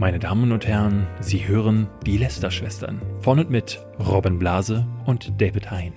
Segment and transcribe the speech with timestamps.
[0.00, 3.02] Meine Damen und Herren, Sie hören die Lester-Schwestern.
[3.20, 5.92] Von und mit Robin Blase und David Hein.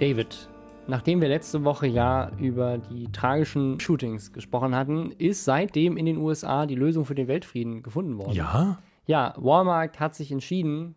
[0.00, 0.48] David,
[0.86, 6.16] nachdem wir letzte Woche ja über die tragischen Shootings gesprochen hatten, ist seitdem in den
[6.16, 8.32] USA die Lösung für den Weltfrieden gefunden worden.
[8.32, 8.78] Ja?
[9.04, 10.94] Ja, Walmart hat sich entschieden,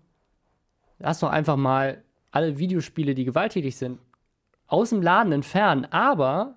[0.98, 4.00] lass doch einfach mal alle Videospiele, die gewalttätig sind,
[4.68, 5.84] aus dem Laden entfernen.
[5.92, 6.56] Aber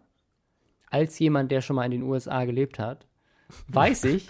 [0.91, 3.07] als jemand, der schon mal in den USA gelebt hat,
[3.69, 4.29] weiß ich,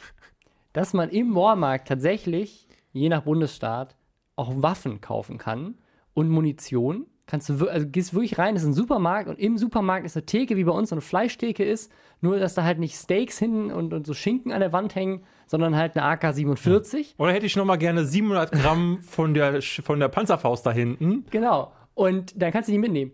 [0.72, 3.96] dass man im Walmart tatsächlich, je nach Bundesstaat,
[4.36, 5.76] auch Waffen kaufen kann
[6.14, 7.06] und Munition.
[7.26, 10.26] Kannst du, also gehst wirklich rein, das ist ein Supermarkt und im Supermarkt ist eine
[10.26, 13.70] Theke, wie bei uns so eine Fleischtheke ist, nur dass da halt nicht Steaks hinten
[13.70, 17.14] und, und so Schinken an der Wand hängen, sondern halt eine AK-47.
[17.16, 21.24] Oder hätte ich noch mal gerne 700 Gramm von der, von der Panzerfaust da hinten?
[21.30, 21.72] Genau.
[21.94, 23.12] Und dann kannst du die mitnehmen.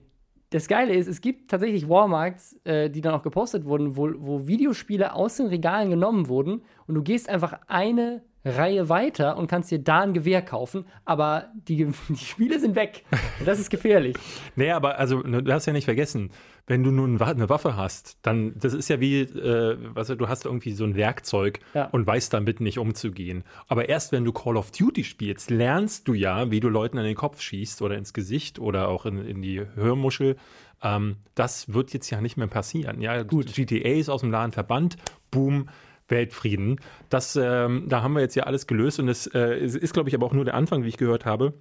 [0.50, 4.48] Das Geile ist, es gibt tatsächlich Walmarts, äh, die dann auch gepostet wurden, wo, wo
[4.48, 9.70] Videospiele aus den Regalen genommen wurden und du gehst einfach eine Reihe weiter und kannst
[9.70, 13.04] dir da ein Gewehr kaufen, aber die, die Spiele sind weg.
[13.38, 14.16] Und das ist gefährlich.
[14.56, 16.30] Nee, aber also, ne, du hast ja nicht vergessen,
[16.66, 20.44] wenn du nun eine Waffe hast, dann, das ist ja wie, äh, was, du hast
[20.44, 21.86] irgendwie so ein Werkzeug Ja.
[21.86, 23.44] und weißt damit nicht umzugehen.
[23.68, 27.04] Aber erst wenn du Call of Duty spielst, lernst du ja, wie du Leuten an
[27.04, 30.36] den Kopf schießt oder ins Gesicht oder auch in, in die Hörmuschel.
[30.82, 33.00] Ähm, das wird jetzt ja nicht mehr passieren.
[33.00, 33.52] Ja, Gut.
[33.54, 34.96] GTA ist aus dem Laden verbannt,
[35.30, 35.68] boom.
[36.10, 36.80] Weltfrieden.
[37.08, 40.14] Das, ähm, da haben wir jetzt ja alles gelöst und es äh, ist, glaube ich,
[40.14, 41.54] aber auch nur der Anfang, wie ich gehört habe.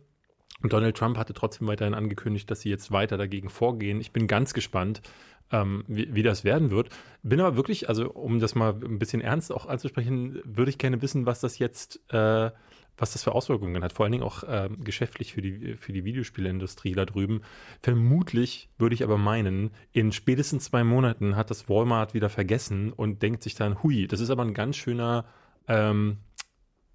[0.64, 4.02] Donald Trump hatte trotzdem weiterhin angekündigt, dass sie jetzt weiter dagegen vorgehen.
[4.02, 5.02] Ich bin ganz gespannt,
[5.52, 6.89] ähm, wie, wie das werden wird.
[7.23, 11.02] Bin aber wirklich, also um das mal ein bisschen ernst auch anzusprechen, würde ich gerne
[11.02, 12.52] wissen, was das jetzt, äh,
[13.00, 13.94] was das für Auswirkungen hat.
[13.94, 17.42] Vor allen Dingen auch ähm, geschäftlich für die, für die Videospielindustrie da drüben.
[17.81, 23.22] Vermutlich würde ich aber meinen, in spätestens zwei Monaten hat das Walmart wieder vergessen und
[23.22, 25.25] denkt sich dann, hui, das ist aber ein ganz schöner
[25.67, 26.17] ähm,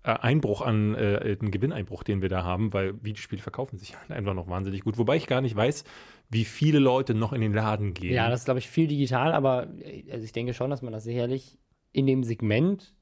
[0.02, 4.10] äh, Einbruch an, äh, einen Gewinneinbruch, den wir da haben, weil Videospiele verkaufen sich halt
[4.10, 4.98] einfach noch wahnsinnig gut.
[4.98, 5.84] Wobei ich gar nicht weiß,
[6.28, 8.12] wie viele Leute noch in den Laden gehen.
[8.12, 10.92] Ja, das ist, glaube ich, viel digital, aber äh, also ich denke schon, dass man
[10.92, 11.58] das sicherlich
[11.92, 12.94] in dem Segment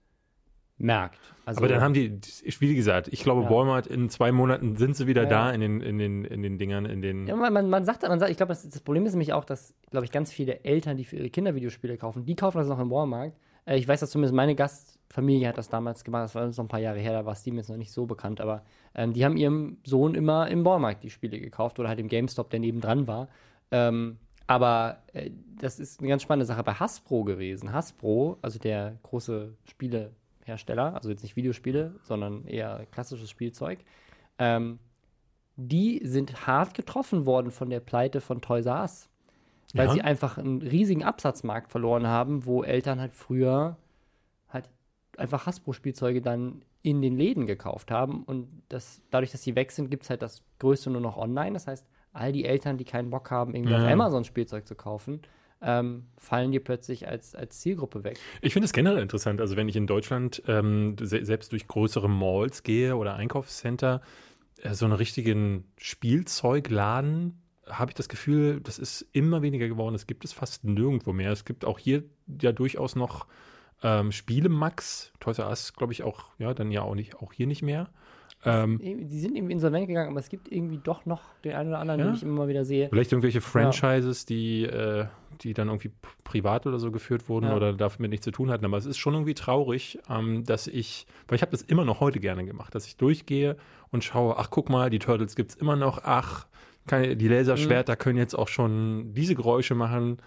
[0.79, 1.19] merkt.
[1.45, 2.19] Also, aber dann haben die,
[2.61, 3.51] wie gesagt, ich glaube, Ja.
[3.51, 5.29] Walmart in zwei Monaten sind sie wieder Ja.
[5.29, 7.27] da in den, in den, in den Dingern, in den.
[7.27, 9.75] Ja, man, man, sagt, man sagt, ich glaube, das, das Problem ist nämlich auch, dass,
[9.91, 12.79] glaube ich, ganz viele Eltern, die für ihre Kinder Videospiele kaufen, die kaufen das noch
[12.79, 13.33] im Walmart.
[13.65, 16.65] Äh, ich weiß, dass zumindest meine Gastfamilie hat das damals gemacht, das war uns noch
[16.65, 18.63] ein paar Jahre her, da war Steam jetzt noch nicht so bekannt, aber
[18.95, 22.51] ähm, die haben ihrem Sohn immer im Walmart die Spiele gekauft oder halt im GameStop,
[22.51, 23.29] der nebendran war.
[23.71, 25.31] Ähm, aber äh,
[25.61, 27.73] das ist eine ganz spannende Sache bei Hasbro gewesen.
[27.73, 29.55] Hasbro, also der große
[30.43, 33.79] Spielehersteller, also jetzt nicht Videospiele, sondern eher klassisches Spielzeug,
[34.39, 34.79] ähm,
[35.57, 39.09] die sind hart getroffen worden von der Pleite von Toys R Us.
[39.75, 39.93] Weil Ja.
[39.93, 43.77] sie einfach einen riesigen Absatzmarkt verloren haben, wo Eltern halt früher
[44.49, 44.69] halt
[45.17, 48.25] einfach Hasbro-Spielzeuge dann in den Läden gekauft haben.
[48.25, 51.53] Und das, dadurch, dass sie weg sind, gibt es halt das Größte nur noch online.
[51.53, 53.93] Das heißt, all die Eltern, die keinen Bock haben, irgendwie auf Ja.
[53.93, 55.23] Amazon Spielzeug zu kaufen,
[55.63, 58.19] ähm, fallen dir plötzlich als, als Zielgruppe weg.
[58.41, 59.41] Ich finde es generell interessant.
[59.41, 64.03] Also, wenn ich in Deutschland ähm, se selbst durch größere Malls gehe oder Einkaufscenter,
[64.63, 69.95] äh, so einen richtigen Spielzeugladen, habe ich das Gefühl, das ist immer weniger geworden.
[69.95, 71.31] Es gibt es fast nirgendwo mehr.
[71.31, 72.03] Es gibt auch hier
[72.41, 73.27] ja durchaus noch
[73.83, 77.33] ähm, Spiele Max, Toys R Us, glaube ich auch, ja, dann ja auch nicht, auch
[77.33, 77.89] hier nicht mehr.
[78.45, 81.79] Ähm, Die sind irgendwie insolvent gegangen, aber es gibt irgendwie doch noch den einen oder
[81.79, 82.07] anderen, Ja?
[82.07, 82.89] den ich immer wieder sehe.
[82.89, 85.07] Vielleicht irgendwelche Franchises, die, äh,
[85.43, 85.93] die dann irgendwie
[86.25, 87.57] privat oder so geführt wurden Ja.
[87.57, 88.65] oder damit nichts zu tun hatten.
[88.65, 92.01] Aber es ist schon irgendwie traurig, ähm, dass ich, weil ich habe das immer noch
[92.01, 93.57] heute gerne gemacht, dass ich durchgehe
[93.91, 96.47] und schaue, ach guck mal, die Turtles gibt es immer noch, ach,
[96.89, 100.19] kann, die Laserschwerter können jetzt auch schon diese Geräusche machen.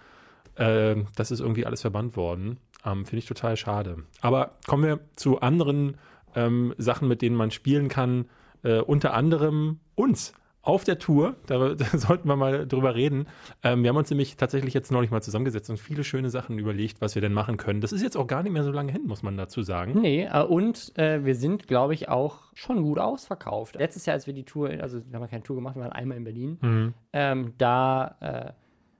[0.54, 2.58] Äh, das ist irgendwie alles verbannt worden.
[2.84, 4.04] Ähm, Finde ich total schade.
[4.22, 5.98] Aber kommen wir zu anderen
[6.36, 8.26] ähm, Sachen, mit denen man spielen kann.
[8.62, 10.32] Äh, unter anderem uns
[10.62, 11.36] auf der Tour.
[11.46, 13.26] Da, da sollten wir mal drüber reden.
[13.62, 17.00] Ähm, wir haben uns nämlich tatsächlich jetzt neulich mal zusammengesetzt und viele schöne Sachen überlegt,
[17.00, 17.80] was wir denn machen können.
[17.80, 20.00] Das ist jetzt auch gar nicht mehr so lange hin, muss man dazu sagen.
[20.00, 23.76] Nee, äh, und äh, wir sind, glaube ich, auch schon gut ausverkauft.
[23.76, 25.92] Letztes Jahr, als wir die Tour, also wir haben ja keine Tour gemacht, wir waren
[25.92, 26.94] einmal in Berlin, Mhm.
[27.12, 28.52] ähm, da äh,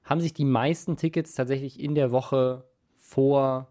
[0.04, 3.68] haben sich die meisten Tickets tatsächlich in der Woche vor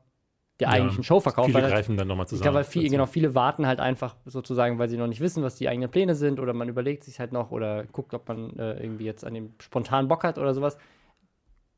[0.60, 1.48] der Ja, eigentlichen Show verkauft.
[1.48, 2.44] Viele weil halt- greifen dann nochmal zusammen.
[2.44, 2.92] glaube, weil viele, dazu.
[2.94, 6.16] genau, viele warten halt einfach sozusagen, weil sie noch nicht wissen, was die eigenen Pläne
[6.16, 9.34] sind oder man überlegt sich halt noch oder guckt, ob man äh, irgendwie jetzt an
[9.34, 10.78] dem spontan Bock hat oder sowas.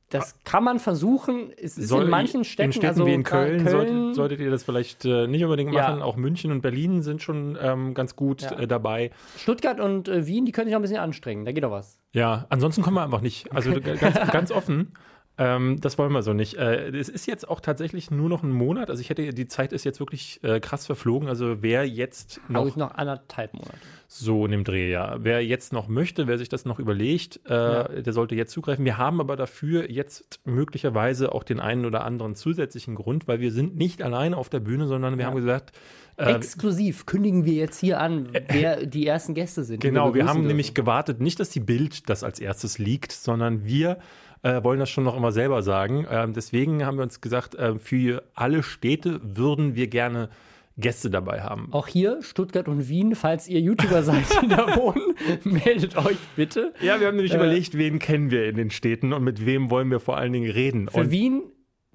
[0.10, 1.52] Das kann man versuchen.
[1.62, 4.40] Es ist Soll- in manchen Städten, in Städten also wie in klar, Köln, Solltet, solltet
[4.40, 5.90] ihr das vielleicht äh, nicht unbedingt Ja.
[5.90, 6.02] machen.
[6.02, 8.52] Auch München und Berlin sind schon ähm, ganz gut Ja.
[8.58, 9.12] äh, dabei.
[9.38, 11.44] Stuttgart und äh, Wien, die können sich noch ein bisschen anstrengen.
[11.44, 12.00] Da geht doch was.
[12.14, 13.52] Ja, ansonsten kommen wir einfach nicht.
[13.54, 14.94] Also ganz, ganz offen.
[15.40, 16.56] Ähm, das wollen wir so nicht.
[16.56, 18.90] Äh, es ist jetzt auch tatsächlich nur noch ein Monat.
[18.90, 21.30] Also ich hätte, die Zeit ist jetzt wirklich äh, krass verflogen.
[21.30, 23.78] Also wer jetzt noch, Noch, noch anderthalb Monate.
[24.08, 25.18] so in dem Dreh, ja.
[25.20, 27.84] Wer jetzt noch möchte, wer sich das noch überlegt, äh, Ja.
[27.84, 28.84] der sollte jetzt zugreifen.
[28.84, 33.52] Wir haben aber dafür jetzt möglicherweise auch den einen oder anderen zusätzlichen Grund, weil wir
[33.52, 35.28] sind nicht alleine auf der Bühne, sondern wir Ja.
[35.30, 35.78] haben gesagt,
[36.18, 39.82] äh, Exklusiv kündigen wir jetzt hier an, wer die ersten Gäste sind.
[39.82, 40.48] Genau, wir begrüßen haben dürfen.
[40.48, 44.00] nämlich gewartet, nicht, dass die Bild das als erstes liegt, sondern wir
[44.48, 46.08] äh, wollen das schon noch immer selber sagen.
[46.10, 50.30] Ähm, deswegen haben wir uns gesagt, äh, für alle Städte würden wir gerne
[50.78, 51.70] Gäste dabei haben.
[51.72, 56.74] Auch hier, Stuttgart und Wien, falls ihr YouTuber seid, die da wohnen, meldet euch bitte.
[56.82, 59.72] Ja, wir haben nämlich Äh, überlegt, wen kennen wir in den Städten und mit wem
[59.72, 60.88] wollen wir vor allen Dingen reden.
[60.88, 61.42] Für Und Wien,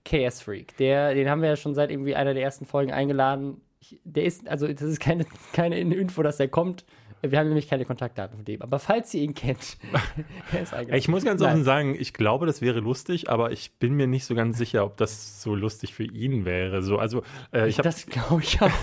[0.05, 0.77] KS Freak.
[0.79, 3.61] Der, den haben wir ja schon seit irgendwie einer der ersten Folgen eingeladen.
[3.79, 6.85] Ich, der ist, also das ist keine, keine Info, dass er kommt.
[7.23, 8.63] Wir haben nämlich keine Kontaktdaten von dem.
[8.63, 9.79] Aber falls ihr ihn kennt,
[10.53, 10.99] er ist eingeladen.
[10.99, 11.53] ich muss ganz Nein.
[11.53, 14.85] offen sagen, ich glaube, das wäre lustig, aber ich bin mir nicht so ganz sicher,
[14.85, 16.83] ob das so lustig für ihn wäre.
[16.83, 17.23] So, also
[17.53, 18.71] äh, ich habe das glaube ich auch.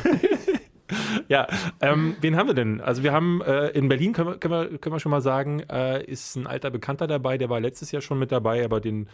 [1.28, 1.48] Ja,
[1.82, 2.82] ähm, wen haben wir denn?
[2.82, 5.60] Also wir haben äh, in Berlin, können wir, können, wir, können wir schon mal sagen,
[5.70, 9.08] äh, ist ein alter Bekannter dabei, der war letztes Jahr schon mit dabei, aber den,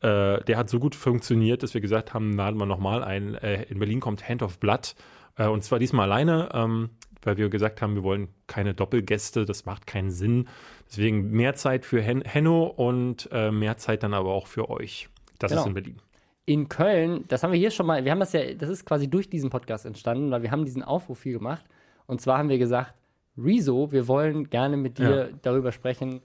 [0.00, 3.34] äh, der hat so gut funktioniert, dass wir gesagt haben, laden wir nochmal ein.
[3.34, 4.94] Äh, in Berlin kommt Hand of Blood
[5.36, 6.90] äh, und zwar diesmal alleine, ähm,
[7.22, 10.48] weil wir gesagt haben, wir wollen keine Doppelgäste, das macht keinen Sinn.
[10.88, 15.08] Deswegen mehr Zeit für Hen Henno und äh, mehr Zeit dann aber auch für euch.
[15.38, 15.62] Das Genau.
[15.62, 15.96] ist in Berlin.
[16.44, 19.08] in Köln, das haben wir hier schon mal, wir haben das ja, das ist quasi
[19.08, 21.64] durch diesen Podcast entstanden, weil wir haben diesen Aufruf viel gemacht.
[22.06, 22.94] Und zwar haben wir gesagt,
[23.38, 25.38] Rezo, wir wollen gerne mit dir Ja.
[25.42, 26.20] darüber sprechen,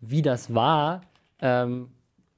[0.00, 1.00] wie das war,
[1.40, 1.88] ähm,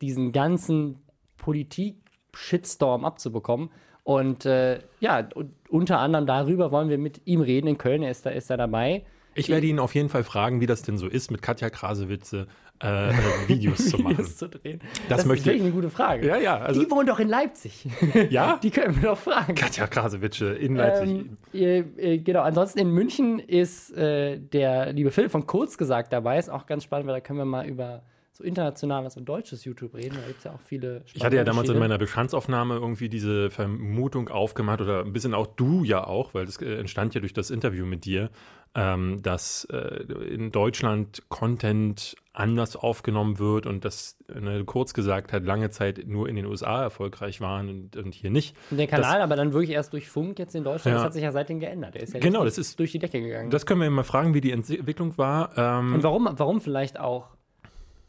[0.01, 1.01] diesen ganzen
[1.37, 3.71] Politik-Shitstorm abzubekommen.
[4.07, 5.29] Und äh, ja,
[5.69, 7.67] unter anderem darüber wollen wir mit ihm reden.
[7.67, 9.03] In Köln er ist da, ist er dabei.
[9.35, 12.47] Ich werde ihn auf jeden Fall fragen, wie das denn so ist, mit Katja Krasewitze
[12.81, 13.13] äh, äh,
[13.49, 14.17] Videos zu machen.
[14.19, 14.81] Videos zu drehen.
[15.09, 16.25] Das ist möchte- wirklich eine gute Frage.
[16.29, 17.89] Ja, ja, also Die wohnen doch in Leipzig.
[18.31, 19.57] ja, Die können wir doch fragen.
[19.57, 21.27] Katja Krasewitsche in Leipzig.
[21.53, 26.39] Ähm, äh, genau, ansonsten in München ist äh, der liebe Philipp von Kurz gesagt dabei.
[26.39, 28.03] Ist auch ganz spannend, weil da können wir mal über
[28.37, 30.17] so internationales und deutsches YouTube reden.
[30.21, 33.51] Da gibt es ja auch viele ich hatte ja damals in meiner Bestandsaufnahme irgendwie diese
[33.51, 37.33] Vermutung aufgemacht oder ein bisschen auch du ja auch, weil das äh, entstand ja durch
[37.33, 38.29] das Interview mit dir,
[38.75, 45.45] ähm, dass äh, in Deutschland Content anders aufgenommen wird und dass ne, kurz gesagt hat,
[45.45, 48.55] lange Zeit nur in den USA erfolgreich waren und, und hier nicht.
[48.71, 50.93] Und der Kanal aber dann wirklich erst durch Funk jetzt in Deutschland.
[50.93, 50.99] Ja.
[50.99, 51.95] Das hat sich ja seitdem geändert.
[51.95, 53.49] Der ist ja Genau, das ist- durch die Decke gegangen.
[53.49, 55.57] Das können wir mal fragen, wie die Entwicklung war.
[55.57, 57.36] Ähm, und warum, warum vielleicht auch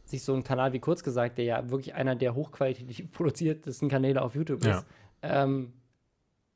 [0.09, 4.21] sich so ein Kanal wie kurz gesagt, der ja wirklich einer der hochqualitativ produziertesten Kanäle
[4.21, 4.77] auf YouTube Ja.
[4.79, 4.87] ist,
[5.21, 5.73] ähm,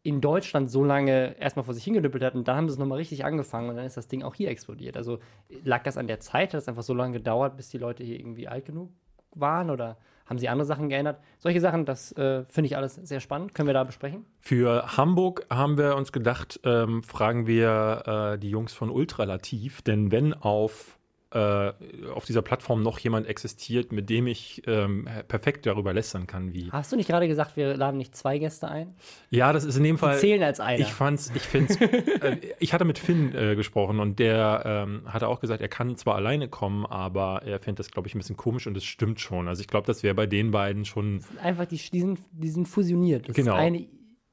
[0.03, 2.97] in Deutschland so lange erstmal vor sich hingedüppelt hat und dann haben sie es nochmal
[2.97, 4.97] richtig angefangen und dann ist das Ding auch hier explodiert.
[4.97, 5.19] Also
[5.63, 6.53] lag das an der Zeit?
[6.53, 8.89] Hat es einfach so lange gedauert, bis die Leute hier irgendwie alt genug
[9.35, 11.19] waren oder haben sie andere Sachen geändert?
[11.37, 13.53] Solche Sachen, das äh, finde ich alles sehr spannend.
[13.53, 14.25] Können wir da besprechen?
[14.39, 20.11] Für Hamburg haben wir uns gedacht, ähm, fragen wir äh, die Jungs von Ultralativ, denn
[20.11, 20.97] wenn auf,
[21.33, 21.71] äh,
[22.13, 26.69] auf dieser Plattform noch jemand existiert, mit dem ich ähm, perfekt darüber lästern kann, wie.
[26.71, 28.93] Hast du nicht gerade gesagt, wir laden nicht zwei Gäste ein?
[29.29, 30.17] Ja, das ist in dem Die Fall.
[30.19, 30.79] zählen als einer.
[30.79, 31.75] Ich fand's, ich find's,
[32.21, 35.95] äh, ich hatte mit Finn äh, gesprochen und der ähm, hatte auch gesagt, er kann
[35.95, 39.19] zwar alleine kommen, aber er findet das, glaube ich, ein bisschen komisch und es stimmt
[39.21, 39.47] schon.
[39.47, 42.67] Also ich glaube, das wäre bei den beiden schon Einfach, die, die, sind, die sind
[42.67, 43.29] fusioniert.
[43.29, 43.53] Das Genau.
[43.55, 43.87] ist eine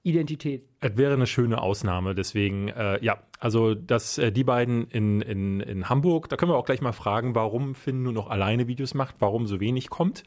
[0.08, 0.64] Identität.
[0.80, 5.60] Es wäre eine schöne Ausnahme, deswegen, äh, ja, also dass äh, die beiden in, in,
[5.60, 8.94] in Hamburg, da können wir auch gleich mal fragen, warum Finn nur noch alleine Videos
[8.94, 10.22] macht, warum so wenig kommt.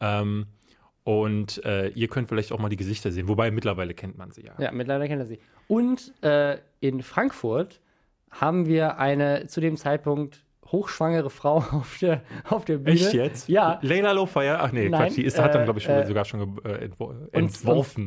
[0.00, 0.46] Ähm,
[1.04, 4.42] und äh, ihr könnt vielleicht auch mal die Gesichter sehen, wobei mittlerweile kennt man sie
[4.44, 4.54] ja.
[4.58, 5.38] Ja, mittlerweile kennt er sie.
[5.68, 7.80] Und äh, in Frankfurt
[8.30, 12.90] haben wir eine zu dem Zeitpunkt hochschwangere Frau auf der, auf der Bühne.
[12.96, 13.48] Echt jetzt?
[13.48, 13.78] Ja.
[13.82, 16.06] Leila Lofire, ach nee, Nein, Quatsch, die ist, hat dann, äh, glaube ich, schon, äh,
[16.06, 18.06] sogar schon äh, entwo und-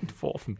[0.00, 0.58] entworfen.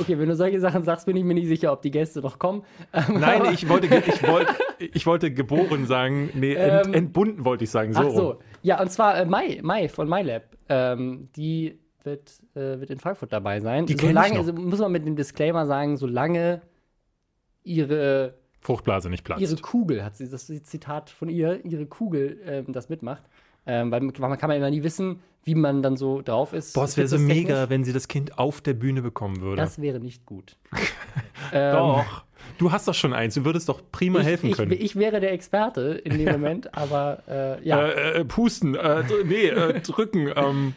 [0.00, 2.38] Okay, wenn du solche Sachen sagst, bin ich mir nicht sicher, ob die Gäste noch
[2.38, 2.62] kommen.
[2.92, 7.64] Ähm, Nein, ich wollte, ich wollte, ich wollte geboren sagen, nee, ent, Ähm, entbunden wollte
[7.64, 8.00] ich sagen, so.
[8.00, 8.30] Ach so.
[8.30, 8.38] rum.
[8.62, 10.44] Ja, und zwar äh, Mai, Mai von MyLab.
[10.68, 13.86] Ähm, die wird, äh, wird in Frankfurt dabei sein.
[13.86, 14.38] Die kenn ich solange, noch.
[14.40, 16.62] also muss man mit dem Disclaimer sagen, solange
[17.64, 19.40] ihre Fruchtblase nicht platzt.
[19.40, 23.22] ihre Kugel, hat sie, das ist ein Zitat von ihr, ihre Kugel ähm, das mitmacht.
[23.70, 26.74] Ähm, weil man kann man immer nie wissen, wie man dann so drauf ist.
[26.74, 29.56] Boah, es wäre so mega, wenn sie das Kind auf der Bühne bekommen würde.
[29.60, 30.56] Das wäre nicht gut.
[31.52, 32.24] ähm, Doch.
[32.56, 33.34] Du hast doch schon eins.
[33.34, 34.72] Du würdest doch prima ich, helfen ich, können.
[34.72, 37.86] Ich wäre der Experte in dem Moment, aber äh, ja.
[37.86, 40.32] äh, äh, pusten, äh, nee, äh, drücken.
[40.34, 40.74] Ähm,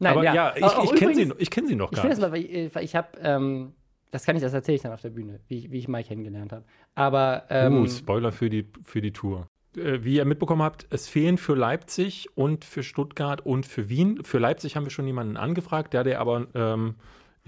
[0.00, 0.34] Nein, aber ja.
[0.34, 2.50] ja, ich, Aber ich kenne sie, ich kenn sie noch Ich gar finde das nicht.
[2.50, 3.72] mal, weil ich, ich habe, ähm,
[4.10, 6.02] das kann ich, das erzähle ich dann auf der Bühne, wie, ich- wie ich Mai
[6.02, 6.64] kennengelernt habe.
[6.96, 9.46] Aber ähm, uh, Spoiler für die, für die Tour.
[9.76, 14.22] Äh, wie ihr mitbekommen habt, es fehlen für Leipzig und für Stuttgart und für Wien.
[14.24, 16.94] Für Leipzig haben wir schon jemanden angefragt, der, der aber ähm,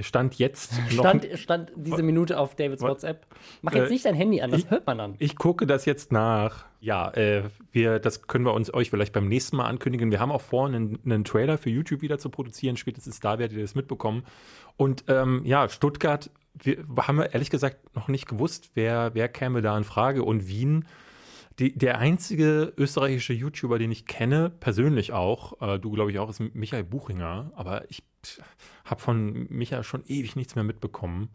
[0.00, 1.04] stand jetzt noch.
[1.04, 3.26] Stand, stand diese Minute auf Davids WhatsApp.
[3.62, 5.14] Mach jetzt Äh, nicht dein Handy an, das ich- hört man dann.
[5.18, 6.64] Ich gucke das jetzt nach.
[6.80, 10.10] Ja, äh, wir, das können wir uns euch vielleicht beim nächsten Mal ankündigen.
[10.10, 12.76] Wir haben auch vor, einen, einen Trailer für YouTube wieder zu produzieren.
[12.76, 14.24] Spätestens da werdet ihr das mitbekommen.
[14.76, 16.28] Und ähm, ja, Stuttgart,
[16.60, 20.24] wir haben wir ehrlich gesagt noch nicht gewusst, wer, wer käme da in Frage.
[20.24, 20.84] Und Wien,
[21.58, 26.28] die, der einzige österreichische YouTuber, den ich kenne, persönlich auch, äh, du glaube ich auch,
[26.28, 27.52] ist Michael Buchinger.
[27.54, 28.02] Aber ich
[28.84, 31.30] habe von Michael schon ewig nichts mehr mitbekommen.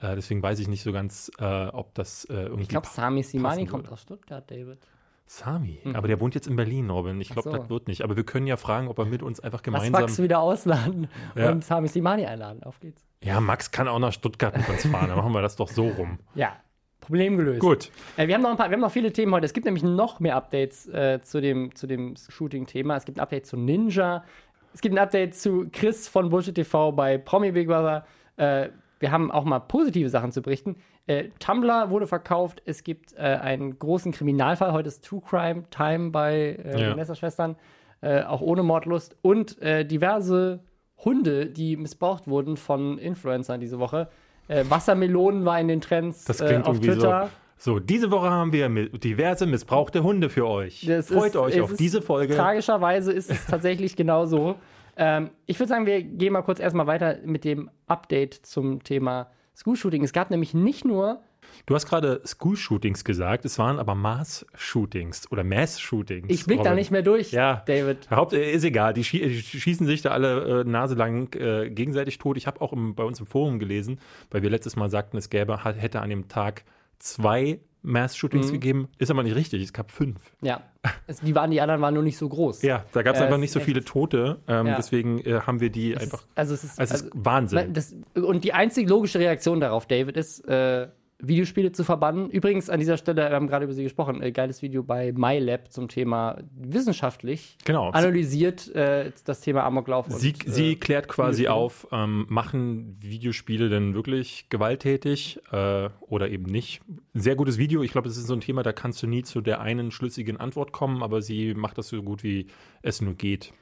[0.00, 3.22] Äh, deswegen weiß ich nicht so ganz, äh, ob das äh, irgendwie Ich glaube, Sami
[3.22, 3.94] Simani kommt würde.
[3.94, 4.78] aus Stuttgart, David.
[5.26, 7.18] Sami, aber der wohnt jetzt in Berlin, Robin.
[7.20, 7.56] Ich glaube, so.
[7.56, 8.02] das wird nicht.
[8.02, 10.02] Aber wir können ja fragen, ob er mit uns einfach Lass gemeinsam.
[10.02, 11.50] Max wieder ausladen Ja.
[11.50, 12.62] und Sami Simani einladen.
[12.62, 13.02] Auf geht's.
[13.22, 15.08] Ja, Max kann auch nach Stuttgart mit uns fahren.
[15.08, 16.18] Dann machen wir das doch so rum.
[16.34, 16.56] Ja,
[17.04, 17.60] Problem gelöst.
[17.60, 17.90] Gut.
[18.16, 19.44] Äh, wir, haben noch ein paar, wir haben noch viele Themen heute.
[19.46, 22.96] Es gibt nämlich noch mehr Updates äh, zu dem, zu dem Shooting-Thema.
[22.96, 24.24] Es gibt ein Update zu Ninja.
[24.72, 28.04] Es gibt ein Update zu Chris von Bullshit TV bei Promi Big Brother.
[28.36, 28.68] Äh,
[29.00, 30.76] wir haben auch mal positive Sachen zu berichten.
[31.06, 32.62] Äh, Tumblr wurde verkauft.
[32.64, 34.72] Es gibt äh, einen großen Kriminalfall.
[34.72, 36.88] Heute ist True Crime Time bei äh, Ja.
[36.88, 37.56] den Messerschwestern.
[38.00, 39.16] Äh, auch ohne Mordlust.
[39.22, 40.60] Und diverse
[41.04, 44.08] Hunde, die missbraucht wurden von Influencern diese Woche.
[44.48, 47.30] Äh, Wassermelonen war in den Trends Das äh, klingt auf irgendwie Twitter.
[47.58, 47.72] so.
[47.74, 50.84] So, diese Woche haben wir diverse missbrauchte Hunde für euch.
[50.86, 52.34] Das Freut ist- euch auf diese Folge.
[52.36, 54.56] Tragischerweise ist es tatsächlich genau so.
[54.96, 59.28] Ähm, ich würde sagen, wir gehen mal kurz erstmal weiter mit dem Update zum Thema
[59.56, 60.02] School-Shooting.
[60.04, 61.20] Es gab nämlich nicht nur,
[61.66, 63.44] Du hast gerade School-Shootings gesagt.
[63.44, 66.26] Es waren aber Mass-Shootings oder Mass-Shootings.
[66.28, 66.76] ich blick da Robin.
[66.76, 67.62] nicht mehr durch, Ja.
[67.66, 68.10] David.
[68.10, 72.36] Haupt, äh, ist egal, die, die schießen sich da alle äh, naselang äh, gegenseitig tot.
[72.38, 75.30] Ich habe auch im, bei uns im Forum gelesen, weil wir letztes Mal sagten, es
[75.30, 76.64] gäbe, hätte an dem Tag
[76.98, 78.52] zwei Mass-Shootings Mhm.
[78.52, 78.88] gegeben.
[78.98, 80.18] Ist aber nicht richtig, es gab fünf.
[80.40, 80.62] Ja,
[81.06, 82.62] es, die, waren, die anderen waren nur nicht so groß.
[82.62, 84.40] Ja, da gab es Äh, einfach nicht so viele Tote.
[84.48, 84.76] Ähm, Ja.
[84.76, 86.20] Deswegen äh, haben wir die Es einfach.
[86.20, 87.72] Ist, also es ist, Es ist also, Wahnsinn.
[87.74, 90.88] das, und die einzige logische Reaktion darauf, David, ist, äh,
[91.28, 92.30] Videospiele zu verbannen.
[92.30, 95.70] Übrigens, an dieser Stelle, wir haben gerade über sie gesprochen, äh, geiles Video bei MyLab
[95.72, 97.90] zum Thema wissenschaftlich Genau.
[97.90, 100.06] analysiert äh, das Thema Amoklauf.
[100.08, 106.30] Sie, und, sie äh, klärt quasi auf, ähm, machen Videospiele denn wirklich gewalttätig äh, oder
[106.30, 106.80] eben nicht?
[107.14, 107.82] Sehr gutes Video.
[107.82, 110.38] Ich glaube, es ist so ein Thema, da kannst du nie zu der einen schlüssigen
[110.38, 112.46] Antwort kommen, aber sie macht das so gut, wie
[112.82, 113.52] es nur geht.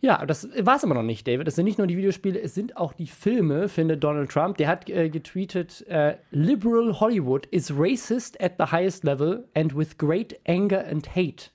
[0.00, 1.48] Ja, das war es aber noch nicht, David.
[1.48, 4.58] Es sind nicht nur die Videospiele, es sind auch die Filme, findet Donald Trump.
[4.58, 9.96] Der hat äh, getweetet: äh, Liberal Hollywood is racist at the highest level and with
[9.96, 11.50] great anger and hate.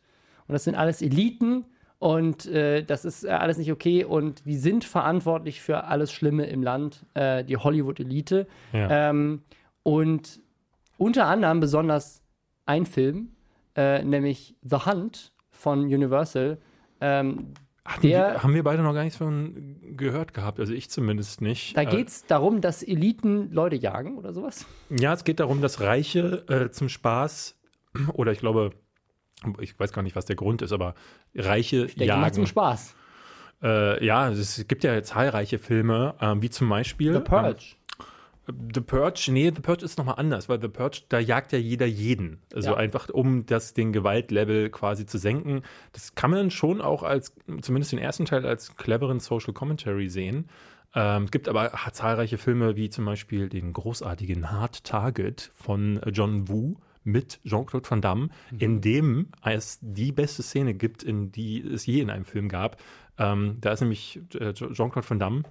[0.48, 1.66] Und das sind alles Eliten
[2.00, 6.48] und äh, das ist äh, alles nicht okay und die sind verantwortlich für alles Schlimme
[6.48, 8.48] im Land, äh, die Hollywood-Elite.
[8.74, 9.10] Ja.
[9.10, 9.44] Ähm,
[9.84, 10.42] und
[10.98, 12.24] unter anderem besonders
[12.66, 13.34] ein Film,
[13.76, 16.58] äh, nämlich The Hunt von Universal.
[17.02, 20.90] Ähm, Hatten der- wir, haben wir beide noch gar nichts von gehört gehabt, also ich
[20.92, 21.76] zumindest nicht.
[21.76, 24.66] Da Äh, geht es darum, dass Eliten Leute jagen oder sowas.
[24.90, 27.56] Ja, es geht darum, dass Reiche äh, zum Spaß
[28.14, 28.72] oder ich glaube,
[29.60, 30.94] ich weiß gar nicht, was der Grund ist, aber
[31.34, 32.48] Reiche Ich denke mal zum jagen.
[32.48, 32.96] Spaß.
[33.64, 37.76] Äh, ja, es gibt ja zahlreiche Filme, ähm, wie zum Beispiel The Purge.
[38.48, 41.86] The Purge, nee, The Purge ist nochmal anders, weil The Purge, da jagt ja jeder
[41.86, 42.40] jeden.
[42.54, 42.78] Also Ja.
[42.78, 45.62] einfach, um das, den Gewaltlevel quasi zu senken.
[45.94, 50.50] Das kann man schon auch als, zumindest den ersten Teil, als cleveren Social Commentary sehen.
[50.96, 56.50] Ähm, es gibt aber zahlreiche Filme, wie zum Beispiel den großartigen Hard Target von John
[56.50, 61.86] Woo mit Jean-Claude Van Damme, in dem es die beste Szene gibt, in die es
[61.86, 62.78] je in einem Film gab.
[63.18, 65.44] Ähm, da ist nämlich äh, Jean-Claude Van Damme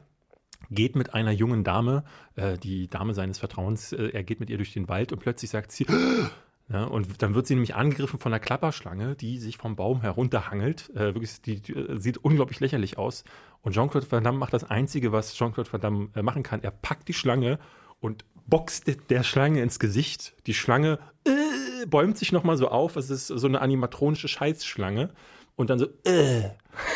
[0.71, 2.05] geht mit einer jungen Dame,
[2.37, 5.51] äh, die Dame seines Vertrauens, äh, er geht mit ihr durch den Wald und plötzlich
[5.51, 5.87] sagt sie,
[6.69, 10.91] ja, und dann wird sie nämlich angegriffen von einer Klapperschlange, die sich vom Baum herunterhangelt.
[10.95, 13.25] Äh, wirklich, die, die äh, sieht unglaublich lächerlich aus.
[13.63, 16.63] Und Jean-Claude Van Damme macht das Einzige, was Jean-Claude Van Damme äh, machen kann.
[16.63, 17.59] Er packt die Schlange
[18.01, 20.35] und boxt de- der Schlange ins Gesicht.
[20.47, 22.97] Die Schlange äh, bäumt sich nochmal so auf.
[22.97, 25.11] Es ist so eine animatronische Scheißschlange.
[25.57, 26.43] Und dann so äh,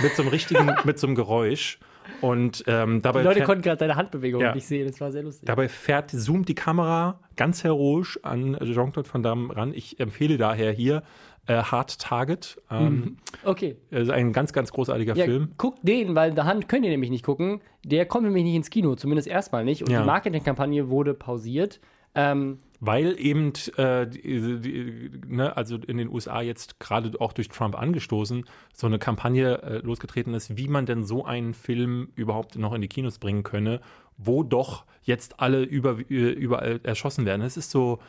[0.03, 1.79] mit so einem richtigen, mit so einem Geräusch.
[2.21, 4.55] Und ähm, dabei Die Leute fährt- konnten gerade deine Handbewegung Ja.
[4.55, 4.87] nicht sehen.
[4.87, 5.47] Das war sehr lustig.
[5.47, 9.73] Dabei fährt, zoomt die Kamera ganz heroisch an Jean-Claude Van Damme ran.
[9.75, 11.03] Ich empfehle daher hier
[11.47, 12.57] äh, Hard Target.
[12.71, 13.77] Ähm, Okay.
[13.91, 15.49] ist ein ganz, ganz großartiger Ja, Film.
[15.59, 17.61] guckt den, weil The Hunt könnt ihr nämlich nicht gucken.
[17.85, 19.83] Der kommt nämlich nicht ins Kino, zumindest erstmal nicht.
[19.83, 20.01] Und Ja.
[20.01, 21.81] die Marketingkampagne wurde pausiert.
[22.15, 27.49] Ähm, Weil eben, äh, die, die, ne, also in den USA jetzt gerade auch durch
[27.49, 32.57] Trump angestoßen, so eine Kampagne äh, losgetreten ist, wie man denn so einen Film überhaupt
[32.57, 33.81] noch in die Kinos bringen könne,
[34.17, 37.43] wo doch jetzt alle über, überall erschossen werden.
[37.43, 38.01] Es ist so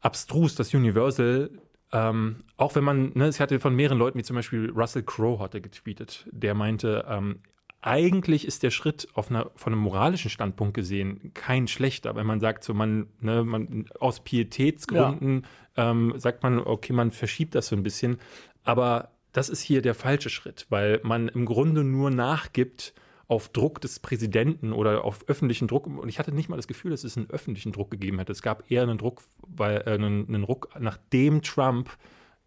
[0.00, 1.50] abstrus, dass Universal
[1.92, 5.38] ähm, auch wenn man, ne, ich hatte von mehreren Leuten, wie zum Beispiel Russell Crowe
[5.38, 7.40] hatte getweetet, der meinte, ähm,
[7.80, 12.64] eigentlich ist der Schritt einer, von einem moralischen Standpunkt gesehen kein schlechter, wenn man sagt,
[12.64, 15.90] so man, ne, man aus Pietätsgründen ja.
[15.90, 18.18] ähm, sagt man, okay, man verschiebt das so ein bisschen.
[18.64, 22.94] Aber das ist hier der falsche Schritt, weil man im Grunde nur nachgibt
[23.28, 25.86] auf Druck des Präsidenten oder auf öffentlichen Druck.
[25.86, 28.32] Und ich hatte nicht mal das Gefühl, dass es einen öffentlichen Druck gegeben hätte.
[28.32, 31.90] Es gab eher einen Druck, weil äh, einen, einen Ruck, nachdem Trump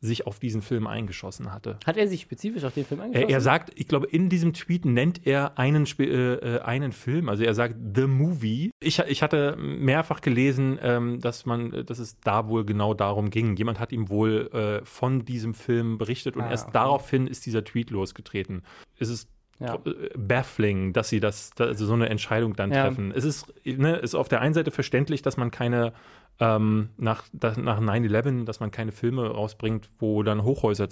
[0.04, 1.78] sich auf diesen Film eingeschossen hatte.
[1.86, 3.30] Hat er sich spezifisch auf den Film eingeschossen?
[3.30, 7.30] Er, er sagt, ich glaube, in diesem Tweet nennt er einen, äh, äh, einen Film,
[7.30, 8.72] also er sagt The Movie.
[8.80, 13.56] Ich, ich hatte mehrfach gelesen, ähm, dass man, dass es da wohl genau darum ging.
[13.56, 16.74] Jemand hat ihm wohl äh, von diesem Film berichtet und ah, erst okay.
[16.74, 18.64] daraufhin ist dieser Tweet losgetreten.
[18.98, 19.30] Es ist
[19.62, 19.76] ja.
[19.76, 22.88] Äh, baffling, dass sie das, also so eine Entscheidung dann ja.
[22.88, 23.12] treffen.
[23.16, 25.94] Es ist, ne, ist auf der einen Seite verständlich, dass man keine
[26.42, 30.90] ähm, nach, nach 9-11, dass man keine Filme rausbringt, wo dann Hochhäuser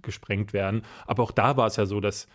[0.00, 0.82] gesprengt werden.
[1.06, 2.28] Aber auch da war es ja so, dass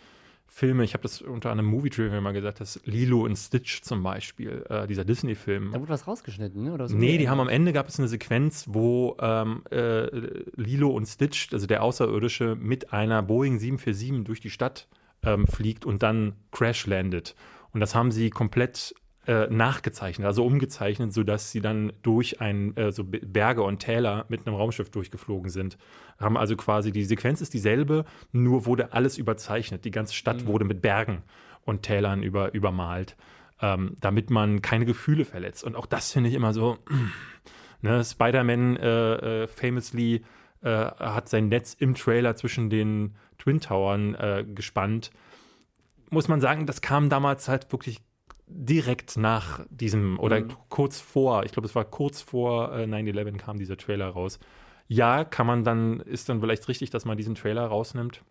[0.50, 4.03] Filme, ich habe das unter einem Movie Trivia mal gesagt, dass Lilo und Stitch zum
[4.03, 5.71] Beispiel, äh, dieser Disney-Film.
[5.71, 6.74] Da wurde was rausgeschnitten, ne?
[6.74, 10.07] Oder so nee, die haben am Ende gab es eine Sequenz, wo ähm, äh,
[10.55, 14.88] Lilo und Stitch, also der Außerirdische, mit einer Boeing 747 durch die Stadt
[15.24, 17.36] ähm, fliegt und dann crash landet.
[17.71, 18.93] Und das haben sie komplett
[19.27, 24.48] äh, nachgezeichnet, also umgezeichnet, sodass sie dann durch ein, äh, so Berge und Täler mit
[24.48, 25.77] einem Raumschiff durchgeflogen sind.
[26.17, 29.84] Haben also quasi, die Sequenz ist dieselbe, nur wurde alles überzeichnet.
[29.84, 30.48] Die ganze Stadt mhm.
[30.48, 31.24] wurde mit Bergen
[31.65, 33.17] und Tälern über, übermalt,
[33.62, 35.65] ähm, damit man keine Gefühle verletzt.
[35.65, 36.77] Und auch das finde ich immer so,
[37.81, 40.24] ne, Spider-Man äh, äh, famously
[40.62, 44.15] äh, hat sein Netz im Trailer zwischen den Twin Towern
[44.55, 45.12] gespannt.
[46.10, 48.01] Muss man sagen, das kam damals halt wirklich
[48.48, 50.54] direkt nach diesem oder mhm.
[50.70, 54.39] kurz vor, ich glaube, es war kurz vor äh, 9-11 kam dieser Trailer raus.
[54.88, 58.24] Ja, kann man dann, ist dann vielleicht richtig, dass man diesen Trailer rausnimmt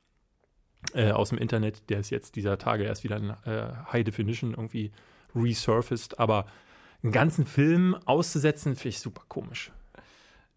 [0.94, 1.90] äh, aus dem Internet.
[1.90, 4.90] Der ist jetzt dieser Tage erst wieder in äh, High Definition irgendwie
[5.34, 6.46] resurfaced, aber
[7.02, 9.70] einen ganzen Film auszusetzen, finde ich super komisch.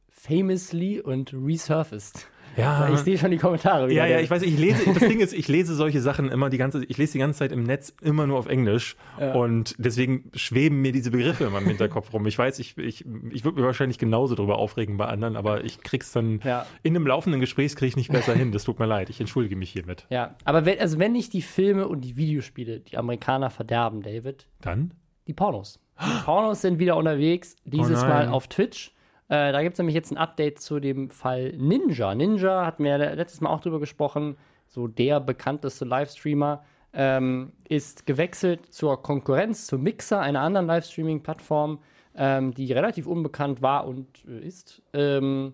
[0.09, 2.27] Famously und resurfaced.
[2.57, 2.89] Ja.
[2.93, 3.91] Ich sehe schon die Kommentare.
[3.91, 6.57] Ja, ja, ich weiß, ich lese, das Ding ist, ich lese solche Sachen immer die
[6.57, 9.33] ganze, ich lese die ganze Zeit im Netz immer nur auf Englisch ja.
[9.33, 12.25] und deswegen schweben mir diese Begriffe immer im Hinterkopf rum.
[12.27, 15.81] Ich weiß, ich, ich, ich würde mir wahrscheinlich genauso drüber aufregen bei anderen, aber ich
[15.81, 16.65] krieg's dann ja.
[16.83, 18.51] in einem laufenden Gespräch kriege ich nicht besser hin.
[18.51, 19.09] Das tut mir leid.
[19.09, 20.05] Ich entschuldige mich hiermit.
[20.09, 24.47] Ja, aber wenn, also wenn nicht die Filme und die Videospiele die Amerikaner verderben, David.
[24.61, 24.93] Dann?
[25.27, 25.79] Die Pornos.
[26.01, 28.93] Die Pornos sind wieder unterwegs, dieses oh Mal auf Twitch.
[29.29, 32.15] Äh, da gibt es nämlich jetzt ein Update zu dem Fall Ninja.
[32.15, 34.37] Ninja hatten wir letztes Mal auch drüber gesprochen,
[34.67, 36.63] so der bekannteste Livestreamer,
[36.93, 41.79] ähm, ist gewechselt zur Konkurrenz, zu Mixer, einer anderen Livestreaming-Plattform,
[42.15, 44.81] ähm, die relativ unbekannt war und äh, ist.
[44.93, 45.53] Ähm,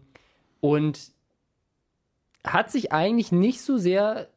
[0.61, 1.11] und
[2.45, 4.29] hat sich eigentlich nicht so sehr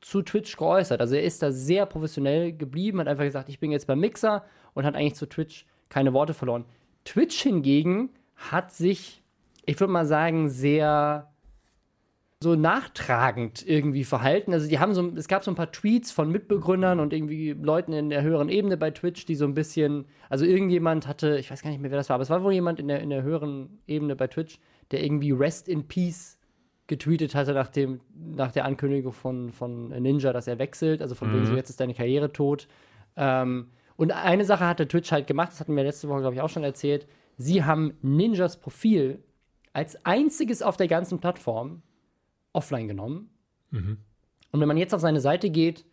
[0.00, 1.00] zu Twitch geäußert.
[1.00, 4.44] Also er ist da sehr professionell geblieben, hat einfach gesagt, ich bin jetzt beim Mixer
[4.74, 6.64] und hat eigentlich zu Twitch keine Worte verloren.
[7.04, 8.10] Twitch hingegen
[8.50, 9.22] hat sich,
[9.66, 11.30] ich würde mal sagen, sehr
[12.42, 14.54] so nachtragend irgendwie verhalten.
[14.54, 17.92] Also die haben so, es gab so ein paar Tweets von Mitbegründern und irgendwie Leuten
[17.92, 21.60] in der höheren Ebene bei Twitch, die so ein bisschen, also irgendjemand hatte, ich weiß
[21.60, 23.22] gar nicht mehr, wer das war, aber es war wohl jemand in der, in der
[23.22, 24.58] höheren Ebene bei Twitch,
[24.90, 26.38] der irgendwie Rest in Peace
[26.86, 31.28] getweetet hatte nach, dem, nach der Ankündigung von, von Ninja, dass er wechselt, also von
[31.28, 31.34] mhm.
[31.34, 32.68] wegen so, jetzt ist deine Karriere tot.
[33.16, 36.34] Ähm, und eine Sache hat der Twitch halt gemacht, das hatten wir letzte Woche, glaube
[36.34, 37.06] ich, auch schon erzählt,
[37.40, 39.22] sie haben Ninjas Profil
[39.72, 41.82] als einziges auf der ganzen Plattform
[42.52, 43.30] offline genommen.
[43.70, 43.98] Mhm.
[44.52, 45.86] Und wenn man jetzt auf seine Seite geht,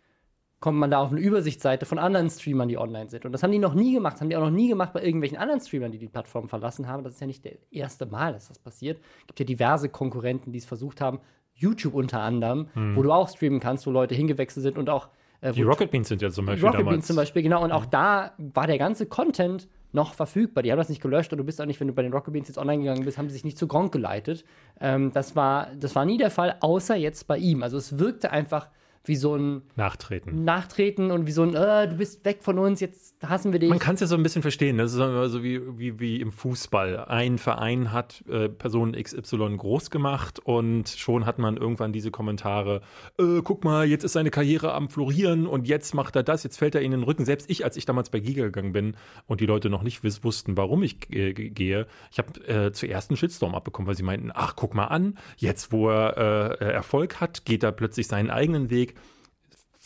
[0.59, 3.25] kommt man da auf eine Übersichtsseite von anderen Streamern, die online sind.
[3.25, 4.15] Und das haben die noch nie gemacht.
[4.15, 6.87] Das haben die auch noch nie gemacht bei irgendwelchen anderen Streamern, die die Plattform verlassen
[6.87, 7.03] haben.
[7.03, 8.99] Das ist ja nicht das erste Mal, dass das passiert.
[9.21, 11.19] Es gibt ja diverse Konkurrenten, die es versucht haben.
[11.53, 12.95] YouTube unter anderem, mhm.
[12.95, 15.09] wo du auch streamen kannst, wo Leute hingewechselt sind und auch.
[15.41, 16.65] Äh, die Rocket Beans sind ja zum Beispiel.
[16.65, 16.93] Rocket damals.
[16.95, 17.63] Beans zum Beispiel, genau.
[17.63, 17.91] Und auch mhm.
[17.91, 20.63] da war der ganze Content noch verfügbar.
[20.63, 22.31] Die haben das nicht gelöscht und du bist auch nicht, wenn du bei den Rocket
[22.31, 24.45] Beans jetzt online gegangen bist, haben sie sich nicht zu Gronk geleitet.
[24.79, 27.63] Ähm, das, war, das war nie der Fall, außer jetzt bei ihm.
[27.63, 28.69] Also es wirkte einfach
[29.07, 30.43] wie so ein Nachtreten.
[30.43, 33.69] Nachtreten und wie so ein, äh, du bist weg von uns, jetzt hassen wir dich.
[33.69, 34.77] Man kann es ja so ein bisschen verstehen.
[34.77, 37.05] Das ist so wie, wie, wie im Fußball.
[37.05, 42.81] Ein Verein hat äh, Person XY groß gemacht und schon hat man irgendwann diese Kommentare,
[43.17, 46.57] äh, guck mal, jetzt ist seine Karriere am Florieren und jetzt macht er das, jetzt
[46.57, 47.25] fällt er in den Rücken.
[47.25, 50.57] Selbst ich, als ich damals bei Giga gegangen bin und die Leute noch nicht wussten,
[50.57, 54.75] warum ich gehe, ich habe äh, zuerst einen Shitstorm abbekommen, weil sie meinten, ach, guck
[54.75, 58.96] mal an, jetzt wo er äh, Erfolg hat, geht er plötzlich seinen eigenen Weg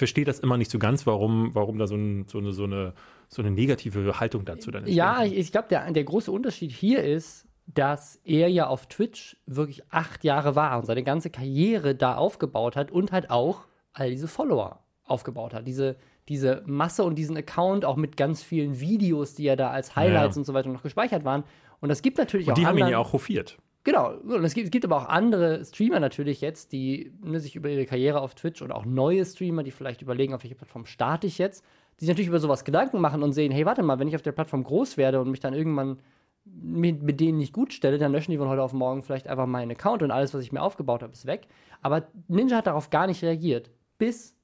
[0.02, 2.94] verstehe das immer nicht so ganz, warum, warum da so, ein, so, eine, so, eine,
[3.28, 4.96] so eine negative Haltung dazu dann ist.
[4.96, 9.38] Ja, ich, ich glaube, der, der große Unterschied hier ist, dass er ja auf Twitch
[9.46, 14.10] wirklich acht Jahre war und seine ganze Karriere da aufgebaut hat und halt auch all
[14.10, 15.68] diese Follower aufgebaut hat.
[15.68, 15.96] Diese,
[16.28, 20.36] diese Masse und diesen Account auch mit ganz vielen Videos, die ja da als Highlights
[20.36, 20.40] Ja.
[20.40, 21.44] und so weiter noch gespeichert waren.
[21.80, 23.58] Und das gibt natürlich Und auch die haben ihn ja auch hofiert.
[23.84, 27.56] Genau, und es gibt, es gibt aber auch andere Streamer natürlich jetzt, die ne, sich
[27.56, 30.86] über ihre Karriere auf Twitch oder auch neue Streamer, die vielleicht überlegen, auf welche Plattform
[30.86, 31.64] starte ich jetzt,
[32.00, 34.22] die sich natürlich über sowas Gedanken machen und sehen, hey, warte mal, wenn ich auf
[34.22, 36.00] der Plattform groß werde und mich dann irgendwann
[36.46, 39.48] mit, mit denen nicht gut stelle, dann löschen die von heute auf morgen vielleicht einfach
[39.48, 41.48] meinen Account und alles, was ich mir aufgebaut habe, ist weg.
[41.82, 44.36] Aber Ninja hat darauf gar nicht reagiert, bis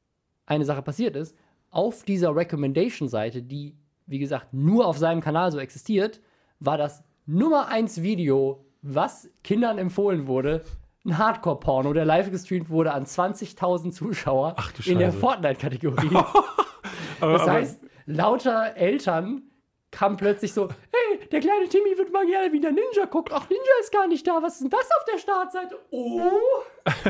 [0.48, 1.36] eine Sache passiert ist.
[1.70, 3.76] Auf dieser Recommendation-Seite, die,
[4.08, 6.22] wie gesagt, nur auf seinem Kanal so existiert,
[6.60, 10.64] war das Nummer 1 Video, was Kindern empfohlen wurde,
[11.06, 15.14] ein Hardcore-Porno, der live gestreamt wurde an 20.000 Zuschauer in der.
[15.14, 16.10] Fortnite-Kategorie.
[17.20, 19.42] Das heißt, lauter Eltern
[19.90, 23.36] kamen plötzlich so, hey, der kleine Timmy wird mal gerne wieder Ninja gucken.
[23.38, 24.42] Ach, Ninja ist gar nicht da.
[24.42, 25.80] Was ist denn das auf der Startseite?
[25.92, 26.22] Oh.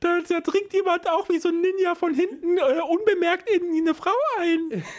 [0.00, 3.94] da, da dringt jemand auch wie so ein Ninja von hinten äh, unbemerkt in eine
[3.94, 4.10] Frau
[4.40, 4.82] ein.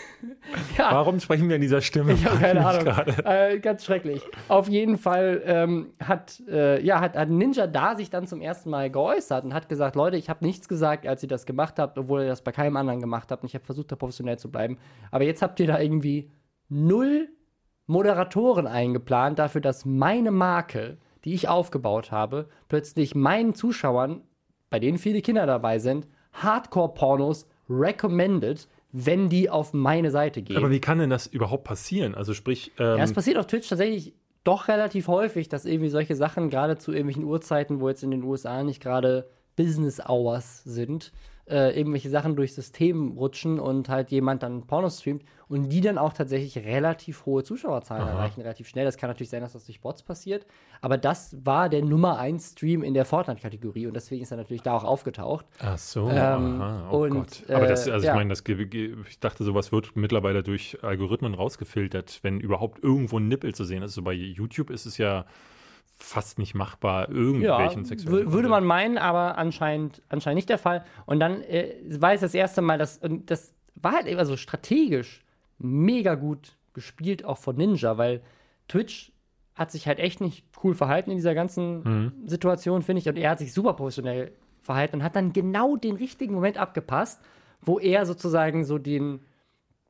[0.75, 2.13] Ja, Warum sprechen wir in dieser Stimme?
[2.13, 2.91] ich habe keine Ahnung.
[3.25, 4.23] Äh, ganz schrecklich.
[4.47, 8.71] Auf jeden Fall ähm, hat, äh, ja, hat, hat Ninja da sich dann zum ersten
[8.71, 11.99] Mal geäußert und hat gesagt, Leute, ich habe nichts gesagt, als ihr das gemacht habt,
[11.99, 13.43] obwohl ihr das bei keinem anderen gemacht habt.
[13.43, 14.79] Und ich habe versucht, da professionell zu bleiben.
[15.11, 16.31] Aber jetzt habt ihr da irgendwie
[16.69, 17.29] null
[17.87, 24.21] Moderatoren eingeplant dafür, dass meine Marke, die ich aufgebaut habe, plötzlich meinen Zuschauern,
[24.69, 30.57] bei denen viele Kinder dabei sind, Hardcore-Pornos recommended, wenn die auf meine Seite gehen.
[30.57, 32.15] Aber wie kann denn das überhaupt passieren?
[32.15, 36.15] Also sprich, ähm, Ja, es passiert auf Twitch tatsächlich doch relativ häufig, dass irgendwie solche
[36.15, 41.11] Sachen gerade zu irgendwelchen Uhrzeiten, wo jetzt in den USA nicht gerade Business Hours sind,
[41.47, 45.99] äh, irgendwelche Sachen durchs System rutschen und halt jemand dann Porno streamt und die dann
[45.99, 48.83] auch tatsächlich relativ hohe Zuschauerzahlen erreichen, relativ schnell.
[48.83, 50.47] Das kann natürlich sein, dass das durch Bots passiert,
[50.81, 54.63] aber das war der Nummer 1 Stream in der Fortnite-Kategorie und deswegen ist er natürlich
[54.63, 55.45] da auch aufgetaucht.
[55.59, 57.43] Ach so, Ähm, aha, oh und, Gott.
[57.49, 58.13] Aber das, äh, also ja.
[58.13, 63.27] ich meine, das, ich dachte, sowas wird mittlerweile durch Algorithmen rausgefiltert, wenn überhaupt irgendwo ein
[63.27, 63.93] Nippel zu sehen ist.
[63.93, 65.25] So bei YouTube ist es ja
[65.97, 70.57] fast nicht machbar, Ja, irgendwelchen wür- sexuellen würde man meinen, aber anscheinend, anscheinend nicht der
[70.57, 70.83] Fall.
[71.05, 74.35] Und dann äh, war es das erste Mal, dass, und das war halt immer so
[74.37, 75.23] strategisch
[75.57, 78.21] mega gut gespielt, auch von Ninja, weil
[78.67, 79.11] Twitch
[79.55, 82.11] hat sich halt echt nicht cool verhalten in dieser ganzen Mhm.
[82.25, 83.07] Situation, finde ich.
[83.07, 87.21] Und er hat sich super professionell verhalten und hat dann genau den richtigen Moment abgepasst,
[87.61, 89.21] wo er sozusagen so den,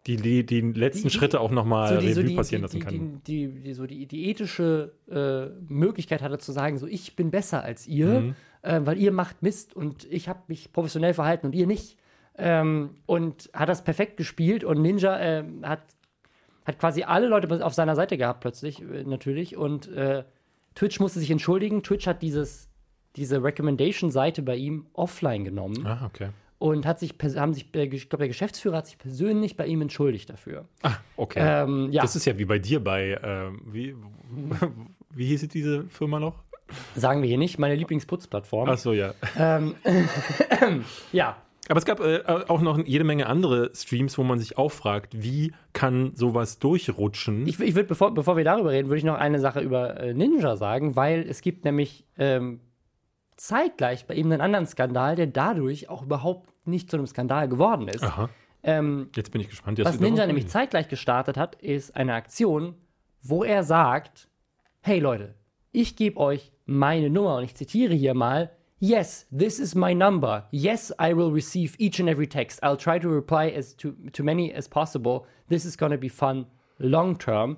[0.07, 2.79] Die, die, die letzten Die- Schritte auch nochmal so die, so Revue die, passieren lassen
[2.79, 3.21] kann.
[3.25, 7.63] die, die, so die, die ethische äh, Möglichkeit hatte zu sagen, so ich bin besser
[7.63, 8.35] als ihr, Mhm.
[8.61, 11.97] äh, weil ihr macht Mist und ich habe mich professionell verhalten und ihr nicht.
[12.37, 15.81] Ähm, und hat das perfekt gespielt und Ninja ähm, hat,
[16.65, 19.55] hat quasi alle Leute auf seiner Seite gehabt plötzlich, äh, natürlich.
[19.57, 20.23] Und äh,
[20.75, 21.81] Twitch musste sich entschuldigen.
[21.81, 22.67] Twitch hat dieses,
[23.15, 26.29] diese Recommendation-Seite bei ihm offline genommen Ah, okay.
[26.57, 29.81] Und hat sich, haben sich, äh, ich glaube, der Geschäftsführer hat sich persönlich bei ihm
[29.81, 30.65] entschuldigt dafür.
[30.83, 31.39] Ah, okay.
[31.41, 32.01] Ähm, ja.
[32.01, 33.95] Das ist ja wie bei dir bei, ähm, wie,
[35.09, 36.43] wie hieß diese Firma noch?
[36.95, 38.69] Sagen wir hier nicht, meine Lieblingsputzplattform.
[38.69, 39.13] Ach so, ja.
[41.11, 41.37] ja,
[41.67, 45.21] Aber es gab äh, auch noch jede Menge andere Streams, wo man sich auch fragt,
[45.21, 47.47] wie kann sowas durchrutschen?
[47.47, 50.13] ich, ich würde, bevor, bevor wir darüber reden, würde ich noch eine Sache über äh,
[50.13, 52.61] Ninja sagen, weil es gibt nämlich ähm,
[53.35, 57.87] zeitgleich bei ihm einen anderen Skandal, der dadurch auch überhaupt nicht zu einem Skandal geworden
[57.87, 58.03] ist.
[58.03, 58.29] Aha,
[58.63, 59.77] Ähm, jetzt bin ich gespannt.
[59.77, 62.75] Jetzt was Ninja nämlich zeitgleich gestartet hat, ist eine Aktion,
[63.21, 64.27] wo er sagt,
[64.81, 65.35] hey Leute,
[65.71, 70.47] ich gebe euch meine Nummer und ich zitiere hier mal, Yes, this is my number.
[70.51, 72.61] Yes, I will receive each and every text.
[72.61, 75.21] I'll try to reply as to, to many as possible.
[75.49, 76.45] This is gonna be fun
[76.77, 77.57] long term.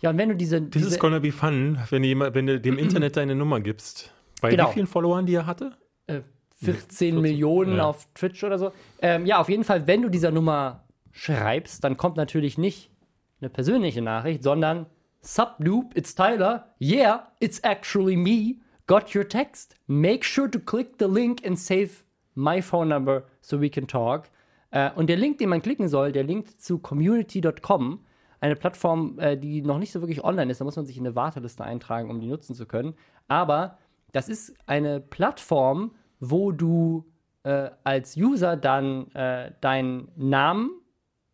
[0.00, 2.60] Ja, und wenn du diese, This diese is gonna be fun, wenn jemand, wenn du
[2.60, 4.12] dem Internet deine Nummer gibst.
[4.40, 4.68] Bei Genau.
[4.68, 5.72] wie vielen Followern, die er hatte?
[6.06, 6.20] äh,
[6.62, 7.84] 14 Millionen ja.
[7.84, 8.72] auf Twitch oder so.
[9.02, 12.90] Ähm, ja, auf jeden Fall, wenn du dieser Nummer schreibst, dann kommt natürlich nicht
[13.40, 14.86] eine persönliche Nachricht, sondern
[15.20, 16.74] Sup, Noob, it's Tyler.
[16.80, 18.56] Yeah, it's actually me.
[18.86, 19.74] Got your text.
[19.86, 21.90] Make sure to click the link and save
[22.34, 24.30] my phone number so we can talk.
[24.70, 28.00] Äh, und der Link, den man klicken soll, der linkt zu community.com,
[28.40, 30.60] eine Plattform, äh, die noch nicht so wirklich online ist.
[30.60, 32.94] Da muss man sich in eine Warteliste eintragen, um die nutzen zu können.
[33.28, 33.78] Aber
[34.16, 37.04] das ist eine Plattform, wo du
[37.42, 40.70] äh, als User dann äh, deinen Namen,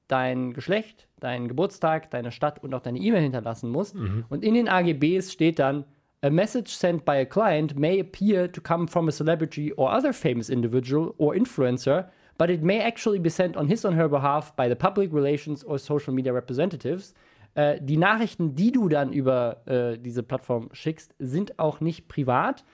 [0.09, 3.95] dein Geschlecht, deinen Geburtstag, deine Stadt und auch deine E-Mail hinterlassen musst.
[4.29, 5.85] Und in den AGBs steht dann,
[6.23, 10.13] a message sent by a client may appear to come from a celebrity or other
[10.13, 14.57] famous individual or influencer, but it may actually be sent on his or her behalf
[14.57, 17.15] by the public relations or social media representatives.
[17.55, 22.65] Äh, die Nachrichten, die du dann über äh, diese Plattform schickst, sind auch nicht privat.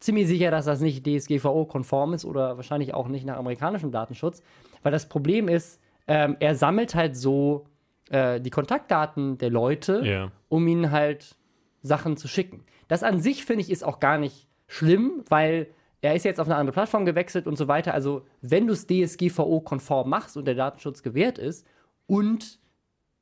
[0.00, 4.42] Ziemlich sicher, dass das nicht DSGVO-konform ist oder wahrscheinlich auch nicht nach amerikanischem Datenschutz.
[4.82, 7.66] Weil das Problem ist, ähm, er sammelt halt so
[8.10, 10.30] äh, die Kontaktdaten der Leute, Ja.
[10.48, 11.36] um ihnen halt
[11.82, 12.64] Sachen zu schicken.
[12.88, 15.68] Das an sich, finde ich, ist auch gar nicht schlimm, weil
[16.02, 17.94] er ist jetzt auf eine andere Plattform gewechselt und so weiter.
[17.94, 21.66] Also, wenn du es DSGVO-konform machst und der Datenschutz gewährt ist
[22.06, 22.60] und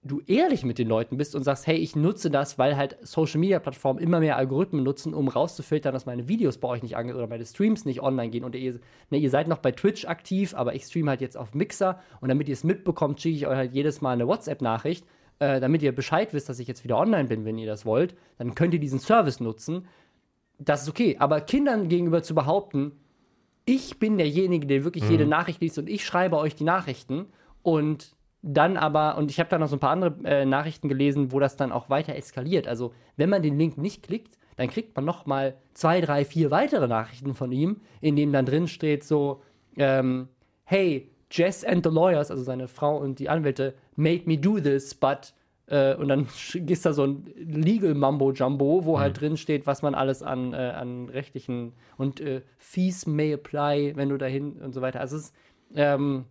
[0.05, 3.99] du ehrlich mit den Leuten bist und sagst, hey, ich nutze das, weil halt Social-Media-Plattformen
[3.99, 7.47] immer mehr Algorithmen nutzen, um rauszufiltern, dass meine Videos bei euch nicht ange oder meine
[7.47, 8.45] Streams nicht online gehen.
[8.45, 11.55] Und ihr, ne, ihr seid noch bei Twitch aktiv, aber ich streame halt jetzt auf
[11.55, 12.01] Mixer.
[12.21, 15.07] Und damit ihr es mitbekommt, schicke ich euch halt jedes Mal eine WhatsApp-Nachricht,
[15.39, 18.15] äh, damit ihr Bescheid wisst, dass ich jetzt wieder online bin, wenn ihr das wollt,
[18.37, 19.87] dann könnt ihr diesen Service nutzen.
[20.59, 22.93] Das ist okay, aber Kindern gegenüber zu behaupten,
[23.65, 27.27] ich bin derjenige, der wirklich jede Nachricht liest und ich schreibe euch die Nachrichten
[27.63, 28.15] und
[28.47, 31.41] dann aber, und ich habe da noch so ein paar andere äh, Nachrichten gelesen, wo
[31.41, 32.69] das dann auch weiter eskaliert.
[32.69, 36.51] Also, wenn man den Link nicht klickt, dann kriegt man noch mal zwei, drei, vier
[36.51, 39.43] weitere Nachrichten von ihm, in denen dann drin steht so,
[39.77, 40.29] ähm,
[40.65, 44.95] hey, Jess and the lawyers, also seine Frau und die Anwälte, made me do this,
[44.95, 45.33] but
[45.67, 46.29] äh, und dann
[46.67, 50.53] ist da so ein Legal Mambo Jumbo, wo halt drin steht, was man alles an,
[50.53, 55.01] äh, an rechtlichen und äh, Fees may apply, wenn du dahin und so weiter.
[55.01, 55.35] Also es ist,
[55.75, 56.27] ähm,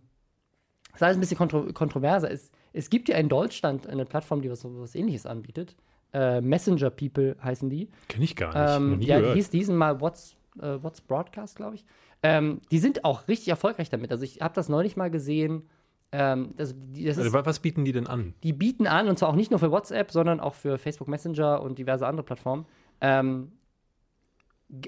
[0.94, 2.30] ist alles ein bisschen kontro kontroverser.
[2.30, 5.76] Es, es gibt ja in Deutschland eine Plattform, die was, was ähnliches anbietet.
[6.12, 7.88] Äh, Messenger People heißen die.
[8.08, 8.76] Kenn ich gar nicht.
[8.76, 9.36] Ähm, ja, die gehört.
[9.36, 11.84] hieß diesen Mal What's, äh, What's Broadcast, glaube ich.
[12.22, 14.10] Ähm, die sind auch richtig erfolgreich damit.
[14.12, 15.68] Also ich habe das neulich mal gesehen.
[16.12, 18.34] Ähm, das, die, das ist, Also, wa- was bieten die denn an?
[18.44, 21.60] die bieten an, und zwar auch nicht nur für WhatsApp, sondern auch für Facebook Messenger
[21.60, 22.66] und diverse andere Plattformen.
[23.00, 23.50] Ähm,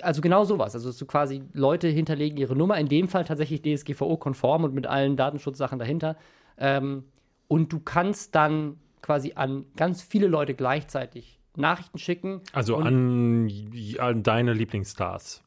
[0.03, 0.75] also genau sowas.
[0.75, 5.17] Also du quasi Leute hinterlegen ihre Nummer, in dem Fall tatsächlich DSGVO-konform und mit allen
[5.17, 6.17] Datenschutzsachen dahinter.
[6.59, 7.05] Ähm,
[7.49, 12.41] und du kannst dann quasi an ganz viele Leute gleichzeitig Nachrichten schicken.
[12.53, 13.51] Also an,
[13.99, 15.43] an deine Lieblingsstars.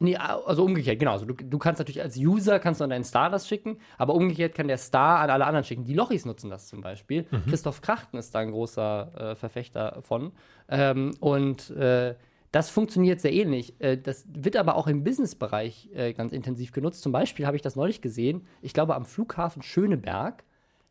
[0.00, 1.12] Nee, also umgekehrt, genau.
[1.12, 4.14] Also du, du kannst natürlich als User kannst du an deinen Star das schicken, aber
[4.14, 5.84] umgekehrt kann der Star an alle anderen schicken.
[5.84, 7.26] Die Lochis nutzen das zum Beispiel.
[7.48, 10.32] Christoph Krachten ist da ein großer äh, Verfechter von.
[10.68, 12.16] Ähm, und äh,
[12.54, 13.74] das funktioniert sehr ähnlich.
[13.80, 17.02] Äh, das wird aber auch im Businessbereich äh, ganz intensiv genutzt.
[17.02, 20.44] Zum Beispiel habe ich das neulich gesehen, ich glaube am Flughafen Schöneberg.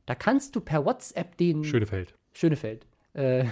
[0.05, 2.15] Da kannst du per WhatsApp den Schönefeld.
[2.33, 2.85] Schönefeld.
[3.13, 3.45] Äh,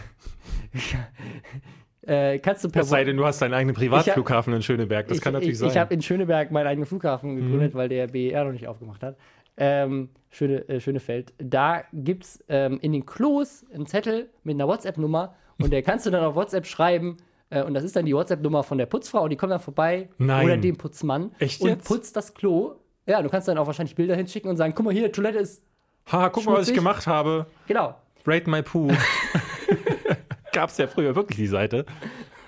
[2.02, 5.08] äh, kannst du per Es sei denn, du hast deinen eigenen Privatflughafen in Schöneberg.
[5.08, 5.69] Das ich, kann natürlich ich, sein.
[5.69, 5.71] Mhm.
[5.71, 9.17] Ich habe in Schöneberg meinen eigenen Flughafen gegründet, weil der BER noch nicht aufgemacht hat.
[9.56, 11.34] Ähm, Schöne, äh, Schönefeld.
[11.38, 16.06] Da gibt es ähm, in den Klos einen Zettel mit einer WhatsApp-Nummer und der kannst
[16.06, 17.15] du dann auf WhatsApp schreiben.
[17.51, 20.09] Äh, und das ist dann die WhatsApp-Nummer von der Putzfrau und die kommt dann vorbei.
[20.17, 20.45] Nein.
[20.45, 21.31] Oder dem Putzmann.
[21.37, 21.85] Echt und jetzt?
[21.85, 22.75] putzt das Klo.
[23.05, 25.63] Ja, du kannst dann auch wahrscheinlich Bilder hinschicken und sagen: guck mal hier, Toilette ist.
[26.11, 26.75] ha, guck mal, was ich schmutzig.
[26.75, 27.45] gemacht habe.
[27.67, 27.95] Genau.
[28.25, 28.89] Rate my poo.
[30.53, 31.85] Gab's ja früher wirklich die Seite.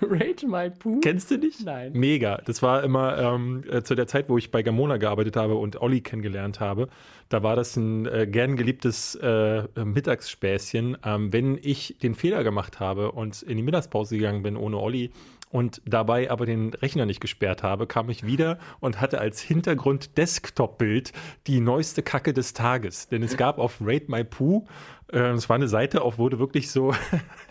[0.09, 0.99] Rate my poo.
[0.99, 1.63] Kennst du nicht?
[1.65, 1.91] Nein.
[1.93, 2.41] Mega.
[2.45, 5.81] Das war immer ähm, äh, zu der Zeit, wo ich bei Gamona gearbeitet habe und
[5.81, 6.87] Olli kennengelernt habe.
[7.29, 10.97] Da war das ein äh, gern geliebtes äh, Mittagsspäßchen.
[11.03, 15.11] Ähm, wenn ich den Fehler gemacht habe und in die Mittagspause gegangen bin ohne Olli
[15.53, 20.17] und dabei aber den Rechner nicht gesperrt habe, kam ich wieder und hatte als Hintergrund
[20.17, 21.13] Desktop-Bild
[21.45, 23.07] die neueste Kacke des Tages.
[23.07, 24.65] Denn es gab auf Rate My Poo,
[25.11, 26.95] äh, es war eine Seite, auf wo du wirklich so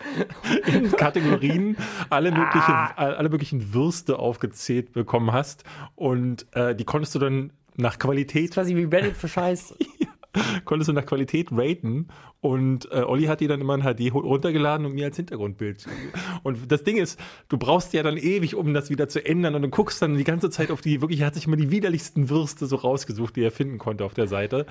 [0.66, 1.76] in Kategorien
[2.10, 5.62] alle möglichen, alle möglichen Würste aufgezählt bekommen hast.
[5.94, 9.76] Und äh, die konntest du dann nach Qualität, Quasi wie Reddit für Scheiß.
[10.64, 12.08] konntest du nach Qualität raten.
[12.40, 15.86] Und äh, Olli hat die dann immer in HD runtergeladen und mir als Hintergrundbild.
[16.42, 17.18] Und das Ding ist,
[17.48, 19.54] du brauchst ja dann ewig, um das wieder zu ändern.
[19.54, 21.70] Und du guckst dann die ganze Zeit auf die, wirklich, er hat sich immer die
[21.70, 24.66] widerlichsten Würste so rausgesucht, die er finden konnte auf der Seite.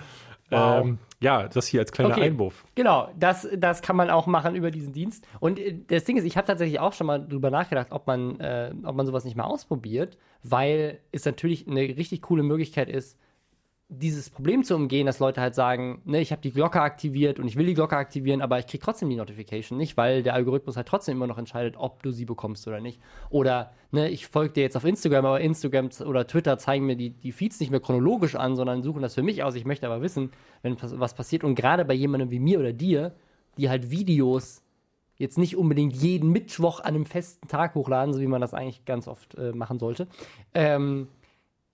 [0.52, 0.84] Wow.
[0.84, 2.24] Ähm, ja, das hier als kleiner Okay.
[2.24, 2.65] Einwurf.
[2.76, 5.26] Genau, das, das kann man auch machen über diesen Dienst.
[5.39, 8.39] Und äh, das Ding ist, ich habe tatsächlich auch schon mal drüber nachgedacht, ob man,
[8.41, 13.17] äh, ob man sowas nicht mal ausprobiert, weil es natürlich eine richtig coole Möglichkeit ist,
[13.93, 17.47] dieses Problem zu umgehen, dass Leute halt sagen, ne, ich habe die Glocke aktiviert und
[17.47, 20.77] ich will die Glocke aktivieren, aber ich kriege trotzdem die Notification nicht, weil der Algorithmus
[20.77, 23.01] halt trotzdem immer noch entscheidet, ob du sie bekommst oder nicht.
[23.30, 27.10] Oder ne, ich folge dir jetzt auf Instagram, aber Instagram oder Twitter zeigen mir die,
[27.10, 29.56] die Feeds nicht mehr chronologisch an, sondern suchen das für mich aus.
[29.56, 31.43] Ich möchte aber wissen, wenn was passiert.
[31.43, 33.13] Und gerade bei jemandem wie mir oder dir,
[33.58, 34.63] die halt Videos
[35.17, 38.86] jetzt nicht unbedingt jeden Mittwoch an einem festen Tag hochladen, so wie man das eigentlich
[38.86, 40.08] ganz oft äh, machen sollte.
[40.54, 41.10] Ähm,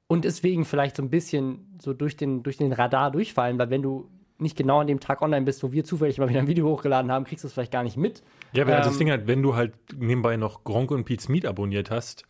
[0.07, 3.81] und deswegen vielleicht so ein bisschen so durch den, durch den Radar durchfallen, weil wenn
[3.81, 6.67] du nicht genau an dem Tag online bist, wo wir zufällig mal wieder ein Video
[6.67, 8.21] hochgeladen haben, kriegst du es vielleicht gar nicht mit.
[8.53, 11.45] Ja, aber Ähm, das Ding halt, wenn du halt nebenbei noch Gronk und Pete's Meat
[11.45, 12.23] abonniert hast,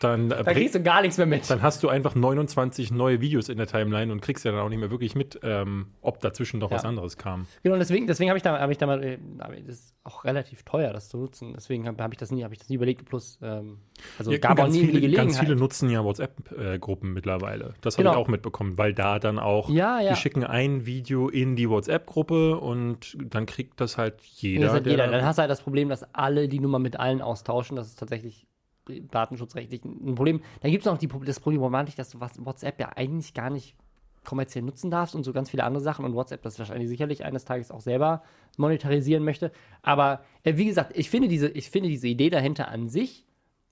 [0.00, 1.48] dann, äh, Da kriegst du gar nichts mehr mit.
[1.50, 4.68] dann hast du einfach 29 neue Videos in der Timeline und kriegst ja dann auch
[4.68, 6.76] nicht mehr wirklich mit, ähm, ob dazwischen noch Ja.
[6.76, 7.46] was anderes kam.
[7.62, 9.18] Genau, und deswegen, deswegen habe ich da, habe ich da mal, äh,
[9.66, 11.52] das ist auch relativ teuer, das zu nutzen.
[11.54, 13.04] Deswegen habe hab ich das nie, habe ich das nie überlegt.
[13.04, 13.78] Plus, ähm,
[14.18, 15.26] also Ja, gab auch ganz, nie die viele, Gelegenheit.
[15.26, 17.74] ganz viele nutzen ja WhatsApp-Gruppen mittlerweile.
[17.80, 18.12] Das habe Genau.
[18.12, 20.10] ich auch mitbekommen, weil da dann auch, Ja, ja.
[20.10, 24.72] die schicken ein Video in die WhatsApp-Gruppe und dann kriegt das halt jeder.
[24.72, 25.06] das der jeder.
[25.06, 27.76] da- Dann hast du halt das Problem, dass alle die Nummer mit allen austauschen.
[27.76, 28.46] Das ist tatsächlich
[29.10, 30.40] datenschutzrechtlich ein Problem.
[30.60, 33.74] Dann gibt es noch die, das Problematik, dass du WhatsApp ja eigentlich gar nicht
[34.24, 37.44] kommerziell nutzen darfst und so ganz viele andere Sachen und WhatsApp das wahrscheinlich sicherlich eines
[37.44, 38.22] Tages auch selber
[38.58, 39.52] monetarisieren möchte.
[39.82, 43.26] Aber äh, wie gesagt, ich finde, diese, ich finde diese Idee dahinter an sich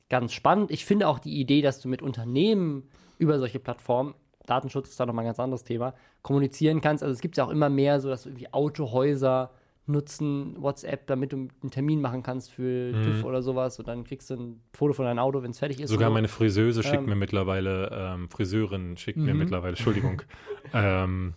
[0.09, 0.71] ganz spannend.
[0.71, 4.15] Ich finde auch die Idee, dass du mit Unternehmen über solche Plattformen,
[4.47, 7.03] Datenschutz ist da nochmal ein ganz anderes Thema, kommunizieren kannst.
[7.03, 9.51] Also es gibt ja auch immer mehr so, dass irgendwie Autohäuser
[9.87, 14.31] nutzen WhatsApp, damit du einen Termin machen kannst für TÜV oder sowas und dann kriegst
[14.31, 15.91] du ein Foto von deinem Auto, wenn es fertig ist.
[15.91, 17.09] Sogar meine Friseuse schickt Ähm.
[17.11, 19.39] mir mittlerweile, ähm, Friseurin schickt mir Mhm.
[19.41, 20.23] mittlerweile, Entschuldigung,
[20.73, 21.35] ähm,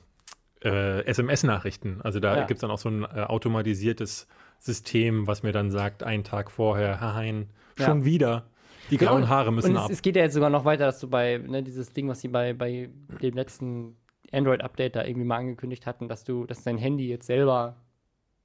[0.64, 2.02] äh, SMS-Nachrichten.
[2.02, 2.46] Also da Ja.
[2.46, 6.52] gibt es dann auch so ein äh, automatisiertes System, was mir dann sagt, einen Tag
[6.52, 8.06] vorher, hein, schon Ja.
[8.06, 8.50] wieder.
[8.90, 9.86] Die Genau, grauen Haare müssen und ab.
[9.86, 12.22] es, es geht ja jetzt sogar noch weiter, dass du bei, ne, dieses Ding, was
[12.22, 12.90] sie bei, bei
[13.22, 13.96] dem letzten
[14.32, 17.78] Android-Update da irgendwie mal angekündigt hatten, dass du, dass dein Handy jetzt selber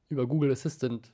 [0.08, 1.12] über Google Assistant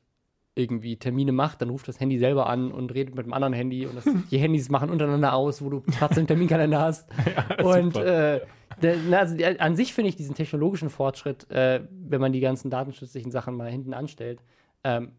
[0.55, 3.87] irgendwie Termine macht, dann ruft das Handy selber an und redet mit dem anderen Handy
[3.87, 7.09] und das, die Handys machen untereinander aus, wo du Platz im Terminkalender hast.
[7.63, 8.35] und super.
[8.35, 8.41] äh,
[8.83, 12.41] der, na, also, der, an sich finde ich diesen technologischen Fortschritt, äh, wenn man die
[12.41, 14.43] ganzen datenschutzlichen Sachen mal hinten anstellt,
[14.85, 15.13] ähm,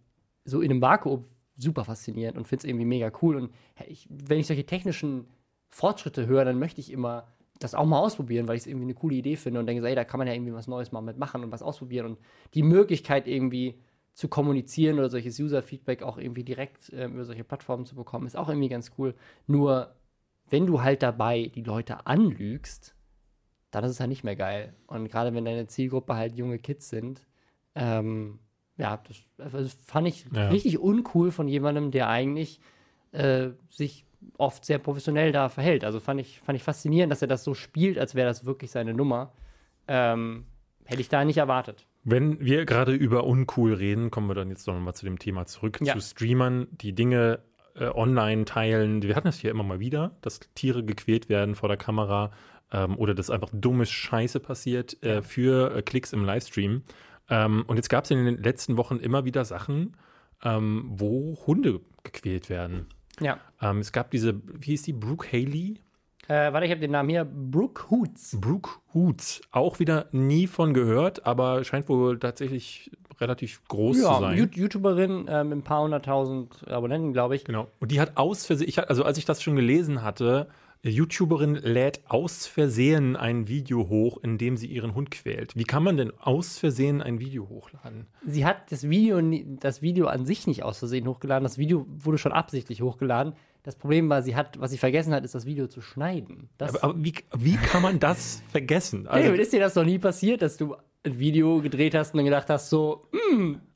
[0.44, 1.24] so in einem Vakuum
[1.58, 3.36] super faszinierend und finde es irgendwie mega cool.
[3.36, 3.52] Und
[3.88, 5.28] ich, wenn ich solche technischen
[5.70, 7.28] Fortschritte höre, dann möchte ich immer
[7.64, 9.96] das auch mal ausprobieren, weil ich es irgendwie eine coole Idee finde und denke, ey,
[9.96, 12.06] da kann man ja irgendwie was Neues mal mitmachen und was ausprobieren.
[12.06, 12.20] Und
[12.54, 13.80] die Möglichkeit irgendwie
[14.14, 18.36] zu kommunizieren oder solches User-Feedback auch irgendwie direkt ähm, über solche Plattformen zu bekommen, ist
[18.36, 19.16] auch irgendwie ganz cool.
[19.48, 19.96] Nur,
[20.50, 22.96] wenn du halt dabei die Leute anlügst,
[23.72, 24.74] dann ist es halt nicht mehr geil.
[24.88, 27.26] Und gerade wenn deine Zielgruppe halt junge Kids sind,
[27.74, 28.40] ähm,
[28.78, 30.50] ja, das, also das fand ich Ja.
[30.50, 32.60] richtig uncool von jemandem, der eigentlich
[33.12, 34.06] äh, sich
[34.38, 35.84] oft sehr professionell da verhält.
[35.84, 38.72] Also fand ich, fand ich faszinierend, dass er das so spielt, als wäre das wirklich
[38.72, 39.32] seine Nummer.
[39.88, 40.46] Ähm,
[40.86, 41.86] hätte ich da nicht erwartet.
[42.04, 45.46] Wenn wir gerade über uncool reden, kommen wir dann jetzt noch mal zu dem Thema
[45.46, 45.94] zurück, Ja.
[45.94, 47.40] zu Streamern, die Dinge
[47.76, 49.02] äh, online teilen.
[49.04, 52.32] Wir hatten das hier immer mal wieder, dass Tiere gequält werden vor der Kamera
[52.72, 56.84] ähm, oder dass einfach dumme Scheiße passiert äh, für äh, Klicks im Livestream.
[57.30, 59.96] Ähm, und jetzt gab es in den letzten Wochen immer wieder Sachen,
[60.44, 62.88] ähm, wo Hunde gequält werden.
[63.22, 63.40] Ja.
[63.62, 65.80] Ähm, es gab diese, wie hieß die, Brooke Haley?
[66.28, 67.26] Äh, warte, ich habe den Namen hier.
[67.26, 68.38] Brooke Hoots.
[68.40, 69.42] Brooke Hoots.
[69.52, 74.38] Auch wieder nie von gehört, aber scheint wohl tatsächlich relativ groß zu Ja, sein.
[74.38, 77.44] You- YouTuberin äh, mit ein paar hunderttausend Abonnenten, glaube ich.
[77.44, 77.68] Genau.
[77.80, 80.48] Und die hat aus Versehen, ich, hat- also als ich das schon gelesen hatte,
[80.84, 85.56] YouTuberin lädt aus Versehen ein Video hoch, in dem sie ihren Hund quält.
[85.56, 88.08] Wie kann man denn aus Versehen ein Video hochladen?
[88.26, 89.22] Sie hat das Video,
[89.60, 91.44] das Video an sich nicht aus Versehen hochgeladen.
[91.44, 93.34] Das Video wurde schon absichtlich hochgeladen.
[93.64, 96.50] Das Problem war, sie hat, was sie vergessen hat, ist das Video zu schneiden.
[96.58, 99.08] Das, Aber, aber wie, wie kann man das vergessen?
[99.12, 102.26] Also, ist dir das noch nie passiert, dass du ein Video gedreht hast und dann
[102.26, 103.08] gedacht hast, so,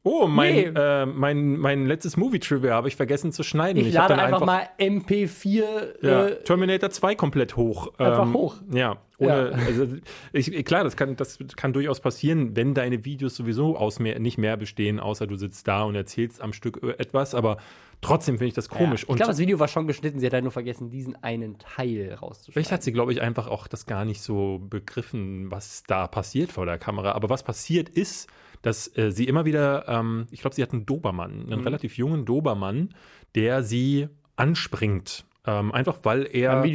[0.03, 0.71] oh, mein, Nee.
[0.75, 3.83] äh, mein, mein letztes Movie-Trivia habe ich vergessen zu schneiden.
[3.83, 5.63] ich, hab lade dann einfach, mal MP4
[6.05, 7.87] Ja, äh, Terminator 2 komplett hoch.
[7.99, 8.57] Ähm, Einfach hoch.
[8.71, 9.65] Ja, ohne, Ja.
[9.65, 9.87] Also,
[10.33, 14.37] ich, klar, das kann, das kann durchaus passieren, wenn deine Videos sowieso aus mehr, nicht
[14.37, 17.57] mehr bestehen, außer du sitzt da und erzählst am Stück etwas, aber
[18.05, 19.03] trotzdem finde ich das komisch.
[19.03, 19.09] Ja.
[19.09, 22.13] Ich glaube, das Video war schon geschnitten, sie hat halt nur vergessen, diesen einen Teil
[22.13, 22.53] rauszuschneiden.
[22.53, 26.51] Vielleicht hat sie, glaube ich, einfach auch das gar nicht so begriffen, was da passiert
[26.51, 27.11] vor der Kamera.
[27.13, 28.29] Aber was passiert ist,
[28.61, 31.65] dass äh, sie immer wieder, ähm, ich glaube, sie hat einen Dobermann, einen Mhm.
[31.65, 32.93] relativ jungen Dobermann,
[33.35, 35.25] der sie anspringt.
[35.47, 36.65] Ähm, einfach weil er halt.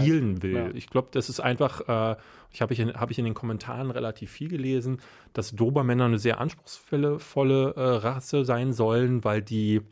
[0.00, 0.54] spielen will.
[0.54, 0.70] Ja.
[0.74, 2.16] Ich glaube, das ist einfach, äh,
[2.50, 4.98] ich habe ich, in- hab ich in den Kommentaren relativ viel gelesen,
[5.32, 9.82] dass Dobermänner eine sehr anspruchsvolle volle, äh, Rasse sein sollen, weil die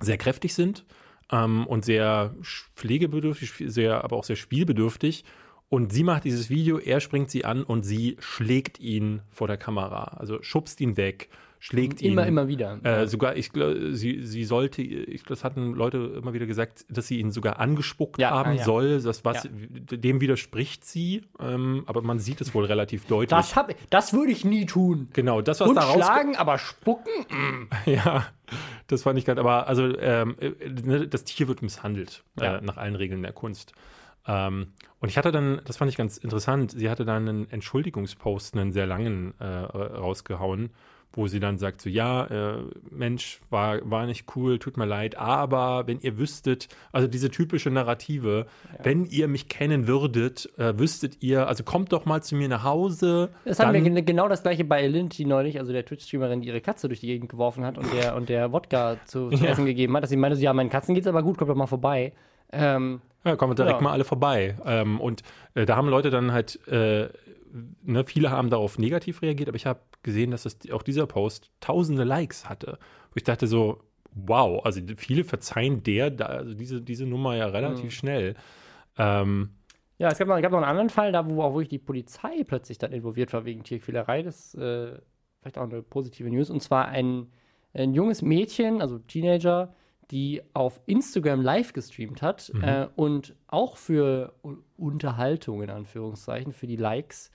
[0.00, 0.84] sehr kräftig sind
[1.30, 2.34] ähm, und sehr
[2.74, 5.24] pflegebedürftig, sehr, aber auch sehr spielbedürftig.
[5.68, 9.56] Und sie macht dieses Video, er springt sie an und sie schlägt ihn vor der
[9.56, 10.16] Kamera.
[10.18, 11.28] Also schubst ihn weg,
[11.60, 12.12] schlägt ihn.
[12.12, 12.80] Immer, immer wieder.
[12.82, 17.06] Äh, sogar, ich glaube, sie, sie sollte, ich, das hatten Leute immer wieder gesagt, dass
[17.06, 18.64] sie ihn sogar angespuckt Ja, haben ah, ja.
[18.64, 19.00] soll.
[19.00, 19.50] Das, was, Ja.
[19.52, 23.28] Dem widerspricht sie, ähm, aber man sieht es wohl relativ deutlich.
[23.28, 25.08] das hab, das würde ich nie tun.
[25.12, 27.10] genau, das, was Und da raus schlagen, aber spucken?
[27.86, 28.26] Ja,
[28.86, 29.40] das fand ich gerade.
[29.40, 33.72] Aber also, ähm, äh, ne, das Tier wird misshandelt äh, nach allen Regeln der Kunst.
[34.26, 34.68] Ähm,
[34.98, 38.72] und ich hatte dann, das fand ich ganz interessant, sie hatte dann einen Entschuldigungspost, einen
[38.72, 40.70] sehr langen, äh, rausgehauen,
[41.12, 45.16] wo sie dann sagt, so ja, äh, Mensch, war, war nicht cool, tut mir leid,
[45.16, 48.84] aber wenn ihr wüsstet, also diese typische Narrative, ja.
[48.84, 52.64] wenn ihr mich kennen würdet, äh, wüsstet ihr, also kommt doch mal zu mir nach
[52.64, 53.30] Hause.
[53.44, 56.88] Das haben wir genau das gleiche bei Elinti neulich, also der Twitch-Streamerin, die ihre Katze
[56.88, 59.50] durch die Gegend geworfen hat und der, und der Wodka zu, zu ja.
[59.50, 61.66] essen gegeben hat, dass sie meinte, ja, meinen Katzen geht's aber gut, kommt doch mal
[61.66, 62.12] vorbei.
[62.52, 63.82] Ähm, ja, kommen wir direkt ja.
[63.82, 64.56] mal alle vorbei.
[64.64, 65.22] Ähm, und
[65.54, 67.08] äh, da haben Leute dann halt, äh,
[67.82, 71.50] ne, viele haben darauf negativ reagiert, aber ich habe gesehen, dass das, auch dieser Post
[71.60, 72.78] tausende Likes hatte.
[73.10, 73.82] Wo ich dachte so,
[74.12, 77.90] wow, also viele verzeihen der, da, also diese, diese Nummer ja relativ mhm.
[77.90, 78.34] schnell.
[78.98, 79.50] Ähm,
[79.98, 82.42] ja, es gab, noch, gab noch einen anderen Fall, da wo auch wirklich die Polizei
[82.44, 84.22] plötzlich dann involviert war wegen Tierquälerei.
[84.22, 84.98] Das ist äh,
[85.40, 86.50] vielleicht auch eine positive News.
[86.50, 87.26] Und zwar ein,
[87.74, 89.74] ein junges Mädchen, also Teenager,
[90.10, 92.64] die auf Instagram live gestreamt hat mhm.
[92.64, 94.34] äh, und auch für
[94.76, 97.30] Unterhaltung in Anführungszeichen, für die Likes,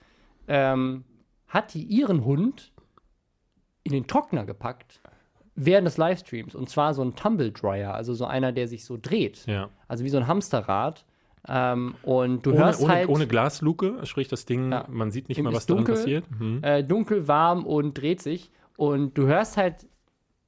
[0.48, 1.04] ähm,
[1.48, 2.72] hat die ihren Hund
[3.82, 5.00] in den Trockner gepackt
[5.54, 6.54] während des Livestreams.
[6.54, 9.46] Und zwar so ein Tumble Dryer, also so einer, der sich so dreht.
[9.46, 9.70] Ja.
[9.88, 11.04] Also wie so ein Hamsterrad.
[11.48, 13.08] Ähm, und du ohne, hörst ohne, halt.
[13.08, 16.40] Ohne Glasluke, sprich das Ding, ja, man sieht nicht mal, was dunkel, darin passiert.
[16.40, 16.58] Mhm.
[16.62, 18.50] Äh, dunkel, warm und dreht sich.
[18.76, 19.86] Und du hörst halt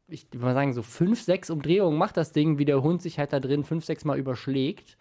[0.09, 3.19] ich würde mal sagen, so fünf, sechs Umdrehungen macht das Ding, wie der Hund sich
[3.19, 4.97] halt da drin fünf, sechs Mal überschlägt.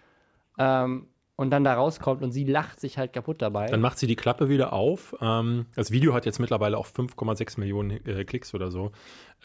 [0.58, 1.08] Ähm,
[1.38, 3.68] und dann da rauskommt und sie lacht sich halt kaputt dabei.
[3.68, 5.16] Dann macht sie die Klappe wieder auf.
[5.22, 8.92] Ähm, das Video hat jetzt mittlerweile auch 5,6 Millionen äh, Klicks oder so.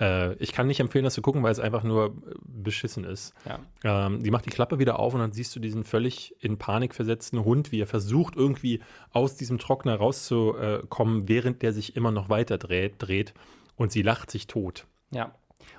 [0.01, 3.34] Äh, ich kann nicht empfehlen, das zu gucken, weil es einfach nur beschissen ist.
[3.45, 4.07] Ja.
[4.07, 6.95] Ähm, die macht die Klappe wieder auf und dann siehst du diesen völlig in Panik
[6.95, 8.80] versetzten Hund, wie er versucht, irgendwie
[9.12, 13.34] aus diesem Trockner rauszukommen, während der sich immer noch weiter dreht, dreht.
[13.76, 14.86] Und sie lacht sich tot.
[15.11, 15.34] Ja.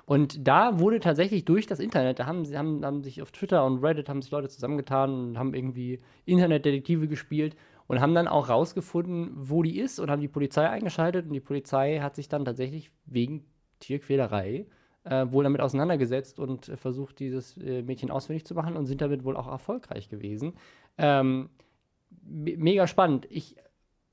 [0.06, 3.82] Und da wurde tatsächlich durch das Internet, da haben, haben, haben sich auf Twitter und
[3.82, 7.56] Reddit haben sich Leute zusammengetan und haben irgendwie Internetdetektive gespielt
[7.86, 11.40] und haben dann auch rausgefunden, wo die ist und haben die Polizei eingeschaltet und die
[11.40, 13.44] Polizei hat sich dann tatsächlich wegen
[13.80, 14.66] Tierquälerei
[15.04, 19.24] äh, wohl damit auseinandergesetzt und versucht, dieses äh, Mädchen ausfindig zu machen und sind damit
[19.24, 20.54] wohl auch erfolgreich gewesen.
[20.98, 21.50] Ähm,
[22.22, 23.26] me mega spannend.
[23.30, 23.56] Ich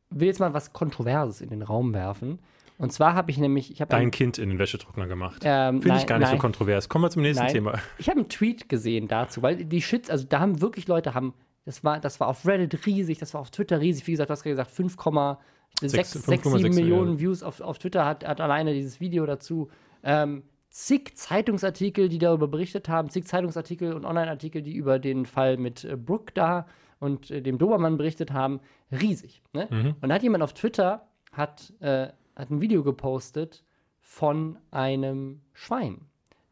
[0.09, 2.39] will jetzt mal was Kontroverses in den Raum werfen.
[2.81, 3.71] Und zwar habe ich nämlich.
[3.71, 5.43] Ich hab Dein ein, Kind in den Wäschetrockner gemacht.
[5.45, 6.37] Ähm, Finde ich gar nicht nein.
[6.37, 6.89] so kontrovers.
[6.89, 7.53] Kommen wir zum nächsten nein.
[7.53, 7.79] Thema.
[7.99, 11.35] Ich habe einen Tweet gesehen dazu, weil die Shits, also da haben wirklich Leute haben.
[11.63, 14.07] Das war, das war auf Reddit riesig, das war auf Twitter riesig.
[14.07, 18.41] Wie gesagt, du hast gerade gesagt, 5,6, 7 Millionen Views auf, auf Twitter hat, hat
[18.41, 19.69] alleine dieses Video dazu.
[20.03, 25.57] Ähm, zig Zeitungsartikel, die darüber berichtet haben, zig Zeitungsartikel und Online-Artikel, die über den Fall
[25.57, 26.65] mit äh, Brooke da
[26.99, 28.59] und äh, dem Dobermann berichtet haben.
[28.91, 29.43] Riesig.
[29.53, 29.67] Ne?
[29.69, 29.95] Mhm.
[30.01, 32.07] Und da hat jemand auf Twitter hat äh,
[32.41, 33.63] hat ein Video gepostet
[34.01, 36.01] von einem Schwein,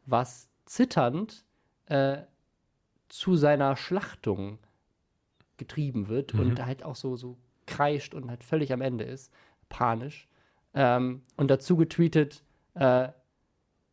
[0.06, 1.44] was zitternd
[1.86, 2.18] äh,
[3.08, 4.58] zu seiner Schlachtung
[5.56, 6.40] getrieben wird mhm.
[6.40, 7.36] und halt auch so, so
[7.66, 9.32] kreischt und halt völlig am Ende ist,
[9.68, 10.28] panisch.
[10.74, 13.08] Ähm, und dazu getweetet, äh,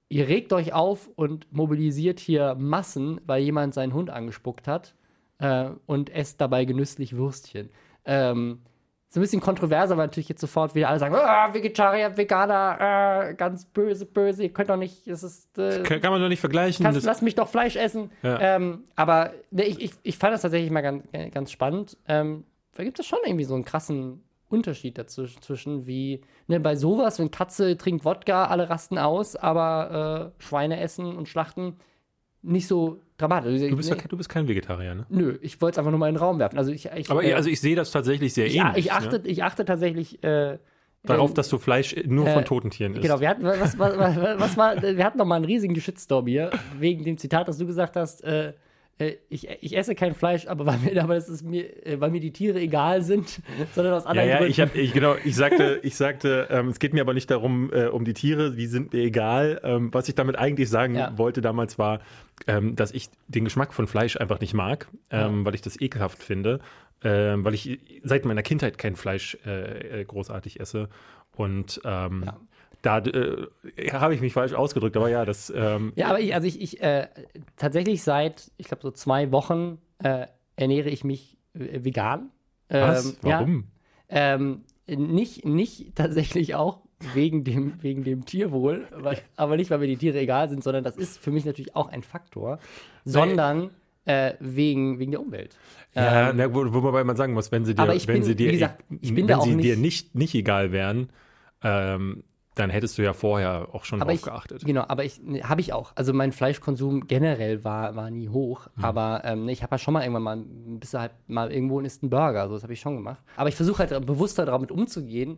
[0.09, 4.93] ihr regt euch auf und mobilisiert hier Massen, weil jemand seinen Hund angespuckt hat
[5.39, 7.69] äh, und esst dabei genüsslich Würstchen.
[8.05, 8.61] Ähm,
[9.09, 13.33] so ein bisschen kontroverser, weil natürlich jetzt sofort wieder alle sagen, oh, Vegetarier, Veganer, äh,
[13.35, 15.57] ganz böse, böse, ihr könnt doch nicht, es ist.
[15.57, 16.83] Äh, kann, kann, man doch nicht vergleichen.
[16.83, 18.11] Kannst, lass mich doch Fleisch essen.
[18.21, 18.39] Ja.
[18.39, 21.97] Ähm, aber ne, ich, ich, ich fand das tatsächlich mal ganz, ganz spannend.
[22.07, 22.43] Ähm,
[22.75, 27.17] da gibt es schon irgendwie so einen krassen Unterschied dazwischen, zwischen wie, ne, bei sowas,
[27.19, 31.77] wenn Katze trinkt Wodka, alle rasten aus, aber äh, Schweine essen und schlachten
[32.47, 33.59] nicht so dramatisch.
[33.69, 33.97] Du bist, nee.
[33.97, 35.05] ja, du bist kein Vegetarier, ne?
[35.09, 36.57] Nö, ich wollte es einfach nur mal in den Raum werfen.
[36.57, 38.85] Also ich, ich Aber äh, also ich sehe das tatsächlich sehr ich, ähnlich.
[38.85, 39.27] Ich achte, ne?
[39.27, 40.57] ich achte tatsächlich äh,
[41.03, 43.01] darauf, ähm, dass du Fleisch nur äh, von toten Tieren isst.
[43.01, 46.27] Genau, wir hatten, was, was, was, was war, wir hatten noch mal einen riesigen Shitstorm
[46.27, 48.53] hier, wegen dem Zitat, das du gesagt hast, äh,
[48.99, 52.11] äh, ich, ich esse kein Fleisch, aber weil mir, aber das ist mir, äh, weil
[52.11, 53.41] mir die Tiere egal sind,
[53.75, 54.51] sondern aus anderen ja, ja, Gründen.
[54.51, 57.71] Ich hab, ich, genau, ich sagte, ich sagte, ähm, es geht mir aber nicht darum,
[57.71, 59.61] äh, um die Tiere, die sind mir egal.
[59.63, 61.17] Ähm, was ich damit eigentlich sagen ja.
[61.17, 61.99] wollte damals war,
[62.47, 65.45] ähm, dass ich den Geschmack von Fleisch einfach nicht mag, ähm, ja.
[65.45, 66.59] weil ich das ekelhaft finde,
[67.03, 70.89] ähm, weil ich seit meiner Kindheit kein Fleisch äh großartig esse.
[71.35, 72.37] Und ähm, ja.
[72.81, 73.47] Da äh,
[73.91, 75.51] habe ich mich falsch ausgedrückt, aber ja, das.
[75.55, 77.07] Ähm, ja, aber ich, also ich, ich äh,
[77.55, 82.29] tatsächlich seit, ich glaube, so zwei Wochen äh, ernähre ich mich äh, vegan.
[82.69, 83.17] Was?
[83.21, 83.65] Warum?
[84.09, 86.79] Ja, ähm, nicht, nicht tatsächlich auch
[87.13, 90.83] wegen dem, wegen dem Tierwohl, weil, aber nicht, weil mir die Tiere egal sind, sondern
[90.83, 92.59] das ist für mich natürlich auch ein Faktor,
[93.05, 93.69] sondern
[94.05, 95.57] äh, wegen, wegen der Umwelt.
[95.93, 98.51] Ja, ähm, na, wo, wobei man sagen muss, wenn sie dir, wenn bin, sie dir,
[98.51, 101.09] gesagt, wenn sie dir nicht, nicht egal wären,
[101.63, 102.23] ähm,
[102.59, 104.65] dann hättest du ja vorher auch schon Aber drauf ich, geachtet.
[104.65, 105.91] Genau, aber ich ne, habe ich auch.
[105.95, 108.67] Also mein Fleischkonsum generell war, war nie hoch.
[108.75, 108.83] Mhm.
[108.83, 110.43] Aber ähm, ne, ich habe ja schon mal irgendwann mal,
[110.79, 112.47] bist du halt mal irgendwo und isst einen Burger.
[112.47, 113.21] So, das habe ich schon gemacht.
[113.35, 115.37] Aber ich versuche halt bewusster damit umzugehen.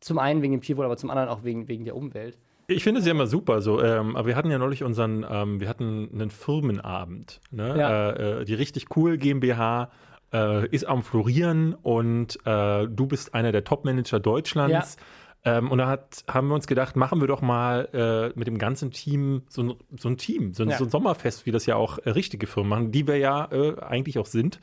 [0.00, 2.38] Zum einen wegen dem Tierwohl, aber zum anderen auch wegen, wegen der Umwelt.
[2.66, 3.82] Ich finde es ja immer super so.
[3.82, 7.40] Ähm, aber wir hatten ja neulich unseren, ähm, wir hatten einen Firmenabend.
[7.50, 7.78] Ne?
[7.78, 8.10] Ja.
[8.10, 9.90] Äh, äh, die richtig cool GmbH
[10.32, 14.96] äh, ist am Florieren und äh, du bist einer der Top-Manager Deutschlands.
[15.44, 18.58] Ähm, und da hat, haben wir uns gedacht, machen wir doch mal äh, mit dem
[18.58, 20.78] ganzen Team so ein, so ein Team, so ein, Ja.
[20.78, 23.80] so ein Sommerfest, wie das ja auch äh, richtige Firmen machen, die wir ja äh,
[23.80, 24.60] eigentlich auch sind.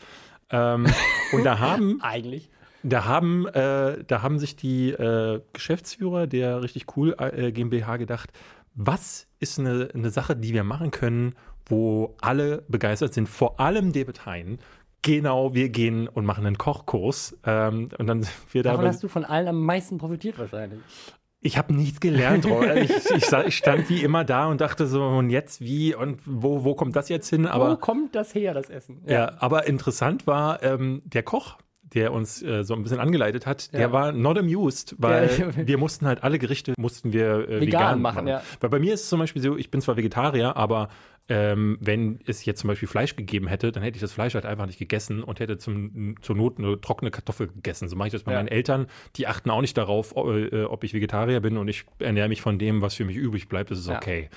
[0.51, 0.85] Ähm,
[1.33, 2.49] und da haben Eigentlich.
[2.83, 8.31] da haben, äh, da haben sich die äh, Geschäftsführer der richtig cool äh, GmbH gedacht,
[8.73, 13.91] was ist eine, eine Sache, die wir machen können, wo alle begeistert sind, vor allem
[13.91, 14.59] David Hein.
[15.01, 17.37] Genau, wir gehen und machen einen Kochkurs.
[17.45, 18.71] Ähm, und dann wir da.
[18.71, 20.79] Davon hast du von allen am meisten profitiert wahrscheinlich.
[21.41, 22.45] Ich habe nichts gelernt.
[22.75, 26.63] Ich, ich, ich stand wie immer da und dachte so, und jetzt wie und wo,
[26.63, 27.45] wo kommt das jetzt hin?
[27.45, 29.01] Wo Aber kommt das her, das Essen?
[29.07, 31.57] Ja, aber interessant war ähm, der Koch,
[31.93, 33.91] der uns äh, so ein bisschen angeleitet hat, der Ja.
[33.91, 35.47] war not amused, weil Ja.
[35.67, 38.15] wir mussten halt alle Gerichte mussten wir äh, vegan, Vegan machen.
[38.15, 38.41] machen, ja.
[38.59, 40.89] Weil bei mir ist es zum Beispiel so, ich bin zwar Vegetarier, aber
[41.31, 44.47] ähm, wenn es jetzt zum Beispiel Fleisch gegeben hätte, dann hätte ich das Fleisch halt
[44.47, 47.87] einfach nicht gegessen und hätte zum, zur Not eine trockene Kartoffel gegessen.
[47.87, 48.87] So mache ich das bei meinen Eltern.
[49.15, 52.41] Die achten auch nicht darauf, ob, äh, ob ich Vegetarier bin und ich ernähre mich
[52.41, 53.69] von dem, was für mich übrig bleibt.
[53.69, 54.29] Das ist okay.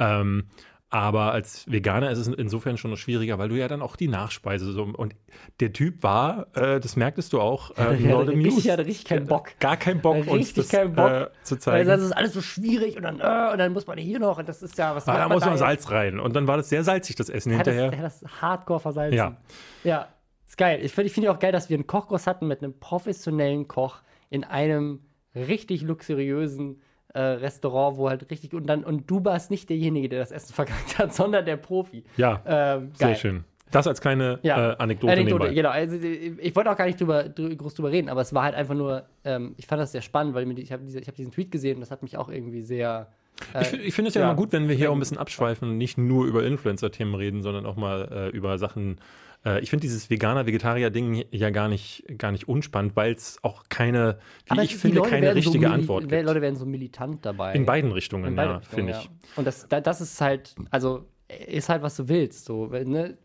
[0.00, 0.44] Ähm,
[0.92, 4.08] aber als Veganer ist es insofern schon noch schwieriger, weil du ja dann auch die
[4.08, 5.14] Nachspeise so und
[5.60, 8.66] der Typ war, äh, das merktest du auch, äh, hatte not richtig, amused.
[8.66, 9.58] der hatte richtig keinen Bock.
[9.58, 11.10] Gar keinen Bock, uns Richtig das keinen Bock.
[11.10, 11.88] Äh, zu Weil zeigen.
[11.88, 14.46] das ist alles so schwierig und dann, äh, und dann muss man hier noch und
[14.46, 15.60] das ist ja, was Ah, da man muss noch jetzt?
[15.60, 16.20] Salz rein.
[16.20, 17.92] Und dann war das sehr salzig, das Essen hat das, hinterher.
[17.98, 19.16] er hat das hardcore versalzen.
[19.16, 19.36] Ja.
[19.84, 20.08] Ja,
[20.46, 20.80] ist geil.
[20.82, 23.66] Ich finde ich find ja auch geil, dass wir einen Kochkurs hatten mit einem professionellen
[23.66, 25.00] Koch in einem
[25.34, 26.82] richtig luxuriösen
[27.14, 30.52] äh, Restaurant, wo halt richtig und dann und du warst nicht derjenige, der das Essen
[30.54, 32.04] verkackt hat, sondern der Profi.
[32.16, 33.44] Ja, Ähm, sehr schön.
[33.70, 34.72] Das als kleine Ja.
[34.72, 35.54] äh, Anekdote, Anekdote, nebenbei.
[35.54, 35.70] genau.
[35.70, 38.54] Also, ich wollte auch gar nicht drüber, drü- groß drüber reden, aber es war halt
[38.54, 41.76] einfach nur, ähm, ich fand das sehr spannend, weil ich habe hab diesen Tweet gesehen
[41.76, 43.06] und das hat mich auch irgendwie sehr.
[43.54, 44.26] Äh, Ich, ich finde es ja, ja.
[44.28, 47.42] immer gut, wenn wir hier auch ein bisschen abschweifen und nicht nur über Influencer-Themen reden,
[47.42, 48.98] sondern auch mal äh, über Sachen.
[49.44, 54.18] Äh, ich finde dieses Veganer-Vegetarier-Ding ja gar nicht, gar nicht unspannend, weil es auch keine,
[54.46, 56.24] wie aber ich finde, keine so richtige mili- Antwort gibt.
[56.24, 57.54] Leute werden so militant dabei.
[57.54, 59.04] In beiden Richtungen, In beide ja, finde ich.
[59.04, 59.10] ja.
[59.36, 61.06] Und das, da, das ist halt, also
[61.46, 62.44] ist halt, was du willst.
[62.44, 63.16] So, ne,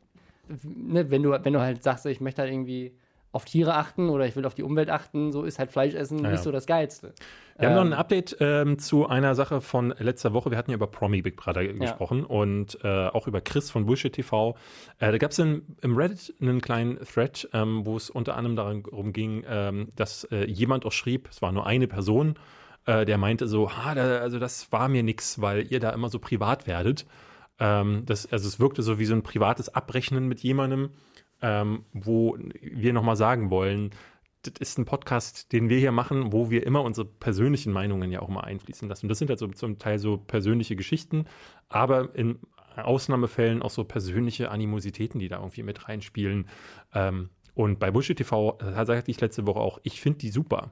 [0.64, 2.94] ne, wenn, du, wenn du halt sagst, ich möchte halt irgendwie
[3.34, 6.24] auf Tiere achten oder ich will auf die Umwelt achten, so ist halt Fleisch essen
[6.24, 7.14] Ja, nicht so das Geilste.
[7.60, 10.52] Wir haben noch Ähm, ein Update ähm, zu einer Sache von letzter Woche.
[10.52, 14.14] Wir hatten ja über Promi Big Brother gesprochen und äh, auch über Chris von Bullshit
[14.14, 14.56] TV.
[15.00, 19.12] Äh, da gab es im Reddit einen kleinen Thread, ähm, wo es unter anderem darum
[19.12, 22.36] ging, ähm, dass äh, jemand auch schrieb, es war nur eine Person,
[22.86, 26.10] äh, der meinte so, ha, da, also das war mir nix, weil ihr da immer
[26.10, 27.06] so privat werdet.
[27.60, 30.92] Ähm, das, also es wirkte so wie so ein privates Abrechnen mit jemandem,
[31.42, 33.92] ähm, wo wir nochmal sagen wollen,
[34.44, 38.22] das ist ein Podcast, den wir hier machen, wo wir immer unsere persönlichen Meinungen ja
[38.22, 39.06] auch mal einfließen lassen.
[39.06, 41.26] Und das sind halt so zum Teil so persönliche Geschichten,
[41.70, 42.40] aber in
[42.76, 46.48] Ausnahmefällen auch so persönliche Animositäten, die da irgendwie mit reinspielen.
[46.94, 50.70] Ähm, und bei Bullshit TV, da sagte ich letzte Woche auch, ich finde die super.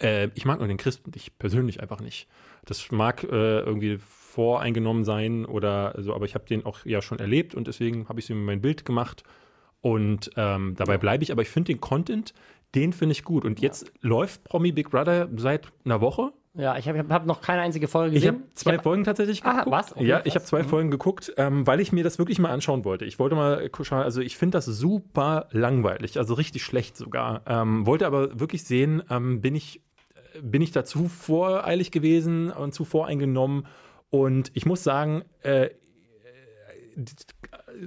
[0.00, 2.28] Äh, ich mag nur den Chris und ich persönlich einfach nicht.
[2.64, 7.18] Das mag äh, irgendwie voreingenommen sein oder so, aber ich habe den auch ja schon
[7.18, 9.24] erlebt und deswegen habe ich mir mein Bild gemacht
[9.82, 11.32] und ähm, dabei bleibe ich.
[11.32, 12.32] Aber ich finde den Content,
[12.74, 13.44] den finde ich gut.
[13.44, 16.32] Und jetzt läuft Promi Big Brother seit einer Woche.
[16.54, 18.40] Ja, ich habe hab noch keine einzige Folge Ich gesehen.
[18.42, 19.70] habe zwei hab- Folgen tatsächlich Ah, geguckt.
[19.70, 19.92] was?
[19.96, 20.68] Okay, ja, ich habe zwei Mhm.
[20.68, 23.06] Folgen geguckt, ähm, weil ich mir das wirklich mal anschauen wollte.
[23.06, 27.40] Ich wollte mal schauen, also ich finde das super langweilig, also richtig schlecht sogar.
[27.46, 29.80] Ähm, wollte aber wirklich sehen, ähm, bin ich
[30.42, 33.66] bin ich da zu voreilig gewesen und zu voreingenommen.
[34.10, 35.68] Und ich muss sagen, äh,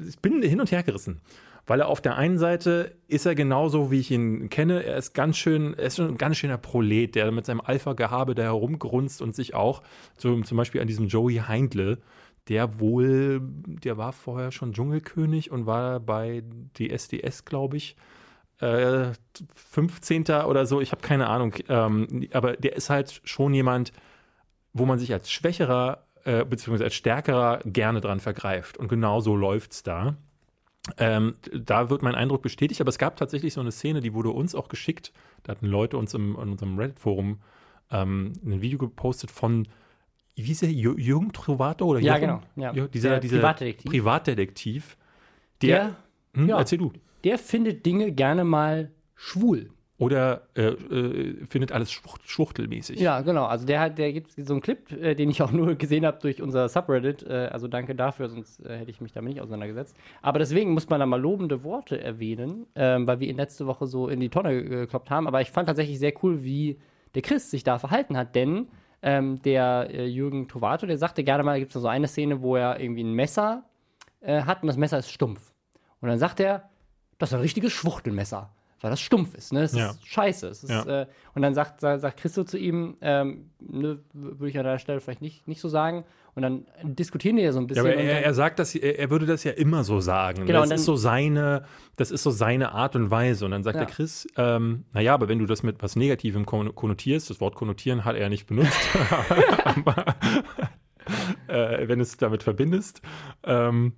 [0.09, 1.21] ich bin hin und her gerissen.
[1.67, 4.83] Weil er auf der einen Seite ist er genauso, wie ich ihn kenne.
[4.83, 8.43] Er ist ganz schön, er ist ein ganz schöner Prolet, der mit seinem Alpha-Gehabe da
[8.43, 9.81] herumgrunzt und sich auch,
[10.15, 11.99] so, zum Beispiel an diesem Joey Heindle,
[12.47, 16.43] der wohl, der war vorher schon Dschungelkönig und war bei
[16.77, 17.95] DSDS, glaube ich,
[18.59, 19.11] äh,
[19.55, 20.45] 15.
[20.45, 21.55] oder so, ich habe keine Ahnung.
[21.67, 23.91] Ähm, aber der ist halt schon jemand,
[24.73, 28.77] wo man sich als Schwächerer äh, beziehungsweise als Stärkerer gerne dran vergreift.
[28.77, 30.17] Und genau so läuft's da.
[30.97, 34.29] Ähm, da wird mein Eindruck bestätigt, aber es gab tatsächlich so eine Szene, die wurde
[34.29, 35.11] uns auch geschickt.
[35.43, 37.39] Da hatten Leute uns im, in unserem Reddit-Forum
[37.91, 39.67] ähm, ein Video gepostet von,
[40.35, 41.85] wie hieß Jü- Jürgen Trovato?
[41.85, 42.21] Oder Ja, Jochen?
[42.21, 42.73] genau, ja.
[42.73, 43.91] Ja, dieser, Der dieser Privatdetektiv.
[43.91, 44.97] Privatdetektiv.
[45.61, 45.95] Der, Der,
[46.41, 46.57] hm, ja.
[46.59, 46.91] erzähl du.
[47.23, 49.69] der findet Dinge gerne mal schwul.
[49.97, 52.99] Oder äh, äh, findet alles schwucht, schwuchtelmäßig.
[52.99, 53.45] Ja, genau.
[53.45, 56.19] Also der hat, der gibt so einen Clip, äh, den ich auch nur gesehen habe
[56.21, 57.23] durch unser Subreddit.
[57.23, 59.95] Äh, also danke dafür, sonst äh, hätte ich mich damit nicht auseinandergesetzt.
[60.21, 63.87] Aber deswegen muss man da mal lobende Worte erwähnen, ähm, weil wir ihn letzte Woche
[63.87, 65.27] so in die Tonne gekloppt haben.
[65.27, 66.77] Aber ich fand tatsächlich sehr cool, wie
[67.13, 68.67] der Chris sich da verhalten hat, denn
[69.01, 72.57] ähm, der äh, Jürgen Tovato, der sagte gerne mal, gibt es so eine Szene, wo
[72.57, 73.63] er irgendwie ein Messer
[74.27, 75.53] hat und das Messer ist stumpf.
[76.01, 76.71] Und dann sagt er,
[77.19, 79.61] das ist ein richtiges Schwuchtelmesser weil das stumpf ist, ne?
[79.61, 79.91] Das ja.
[79.91, 80.47] ist scheiße.
[80.47, 81.01] Ist, ja.
[81.01, 84.99] äh, und dann sagt, sagt, Christo zu ihm, ähm, ne, würde ich an der Stelle
[84.99, 86.05] vielleicht nicht, nicht so sagen.
[86.35, 87.85] Und dann diskutieren die ja so ein bisschen.
[87.85, 90.45] Ja, aber er, er sagt das, er, er, würde das ja immer so sagen.
[90.45, 91.63] Genau, das dann, ist so seine,
[91.95, 93.45] das ist so seine Art und Weise.
[93.45, 97.29] Und dann sagt der Chris, ähm, naja, aber wenn du das mit was Negativem konnotierst,
[97.29, 98.77] das Wort konnotieren hat er ja nicht benutzt,
[99.63, 100.05] aber,
[101.47, 103.01] äh, wenn es damit verbindest,
[103.43, 103.93] ähm,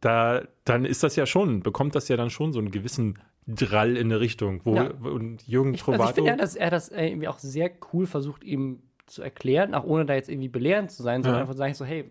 [0.00, 3.96] da, dann ist das ja schon, bekommt das ja dann schon so einen gewissen Drall
[3.96, 4.60] in eine Richtung.
[4.64, 4.90] Wo, ja.
[4.90, 6.02] Und Jürgen ich, Trovato.
[6.02, 9.22] Also ich finde ja, dass er das äh, irgendwie auch sehr cool versucht, ihm zu
[9.22, 11.40] erklären, auch ohne da jetzt irgendwie belehrend zu sein, sondern ja.
[11.42, 12.10] einfach zu sagen so, hey,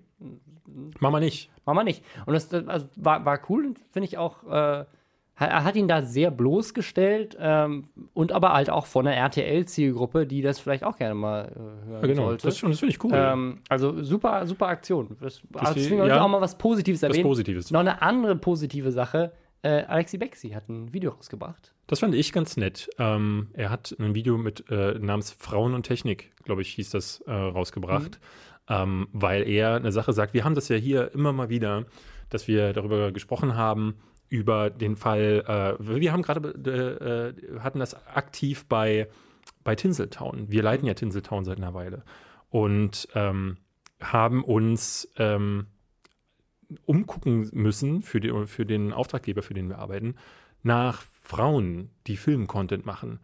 [1.00, 1.50] mach mal nicht.
[1.66, 2.04] Mach mal nicht.
[2.26, 4.44] Und das also war, war cool, finde ich auch.
[4.50, 4.86] Äh,
[5.38, 10.42] er hat ihn da sehr bloßgestellt ähm, und aber halt auch von der RTL-Zielgruppe, die
[10.42, 12.26] das vielleicht auch gerne mal äh, hören ja, genau.
[12.28, 12.48] sollte.
[12.48, 13.12] Das, das finde ich cool.
[13.14, 15.18] Ähm, also super, super Aktion.
[15.20, 17.26] Das, das deswegen ja, auch mal was Positives erwähnen.
[17.26, 17.72] Was Positives.
[17.72, 19.34] Noch eine andere positive Sache
[19.66, 21.74] äh, Alexi Bexi hat ein Video rausgebracht.
[21.88, 22.88] Das fand ich ganz nett.
[23.00, 27.22] Ähm, er hat ein Video mit äh, namens Frauen und Technik, glaube ich, hieß das,
[27.22, 28.20] äh, rausgebracht,
[28.70, 28.76] mhm.
[28.76, 30.36] ähm, weil er eine Sache sagt.
[30.36, 31.86] Wir haben das ja hier immer mal wieder,
[32.30, 33.96] dass wir darüber gesprochen haben,
[34.30, 39.08] über den Fall, äh, wir haben gerade, äh, hatten das aktiv bei,
[39.64, 40.52] bei Tinseltown.
[40.52, 42.04] Wir leiten ja Tinseltown seit einer Weile
[42.50, 43.58] und ähm,
[44.00, 45.68] haben uns ähm,
[46.86, 50.16] umgucken müssen für, die, für den Auftraggeber, für den wir arbeiten,
[50.64, 53.20] nach Frauen, die Film-Content machen.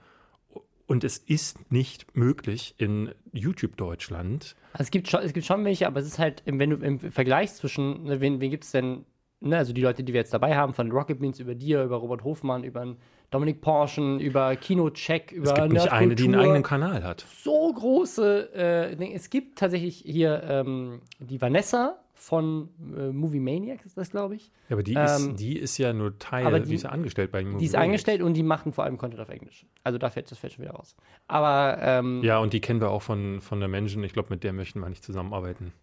[0.86, 4.56] Und es ist nicht möglich in YouTube Deutschland.
[4.74, 7.00] Also es gibt schon, es gibt schon welche, aber es ist halt, wenn du im
[7.00, 9.06] Vergleich zwischen, ne, wen, wen gibt es denn,
[9.40, 11.96] ne, also die Leute, die wir jetzt dabei haben, von Rocket Beans über dir, über
[11.96, 12.96] Robert Hofmann, über
[13.30, 17.26] Dominik Porschen, über Kinocheck, über Es gibt nicht eine, die einen eigenen Kanal hat.
[17.42, 23.98] So große, äh, es gibt tatsächlich hier ähm, die Vanessa, von äh, Movie Maniac, ist
[23.98, 24.52] das, glaube ich.
[24.70, 26.92] Ja, aber die, ähm, ist, die ist ja nur Teil, aber die, die ist ja
[26.92, 27.86] angestellt bei Movie Die ist Maniac.
[27.88, 29.66] angestellt und die machen vor allem Content auf Englisch.
[29.84, 30.96] Also da fällt das fällt schon wieder raus.
[31.28, 34.04] Aber ähm, Ja, und die kennen wir auch von, von der Menschen.
[34.04, 35.74] Ich glaube, mit der möchten wir nicht zusammenarbeiten.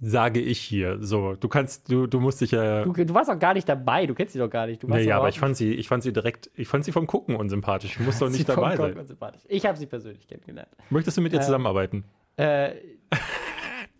[0.00, 0.98] Sage ich hier.
[1.00, 2.84] So, du kannst, du, du musst dich ja.
[2.84, 4.82] Du, du warst auch gar nicht dabei, du kennst sie doch gar nicht.
[4.84, 6.92] Du warst nee, ja, aber ich fand sie, ich fand sie direkt, ich fand sie
[6.92, 7.96] vom Gucken unsympathisch.
[7.96, 8.96] Du musst doch nicht dabei sein.
[8.96, 9.42] Unsympathisch.
[9.48, 10.68] Ich habe sie persönlich kennengelernt.
[10.90, 12.04] Möchtest du mit ihr äh, zusammenarbeiten?
[12.36, 12.74] Äh,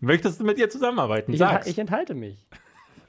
[0.05, 1.33] Möchtest du mit ihr zusammenarbeiten?
[1.33, 1.65] Ich, Sag's.
[1.65, 2.37] ich enthalte mich.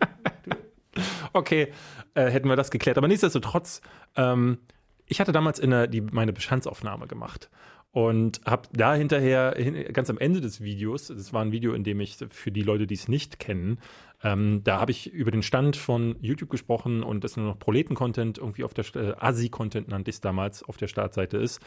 [1.35, 1.69] okay,
[2.15, 2.97] äh, hätten wir das geklärt.
[2.97, 3.83] Aber nichtsdestotrotz,
[4.17, 4.59] ähm,
[5.05, 7.51] ich hatte damals in der, die, meine Bestandsaufnahme gemacht
[7.93, 9.55] und habe da hinterher,
[9.93, 12.87] ganz am Ende des Videos, das war ein Video, in dem ich für die Leute,
[12.87, 13.79] die es nicht kennen,
[14.23, 18.39] ähm, da habe ich über den Stand von YouTube gesprochen und dass nur noch Proleten-Content
[18.39, 21.61] irgendwie auf der, äh, Asi-Content nannte ich es damals, auf der Startseite ist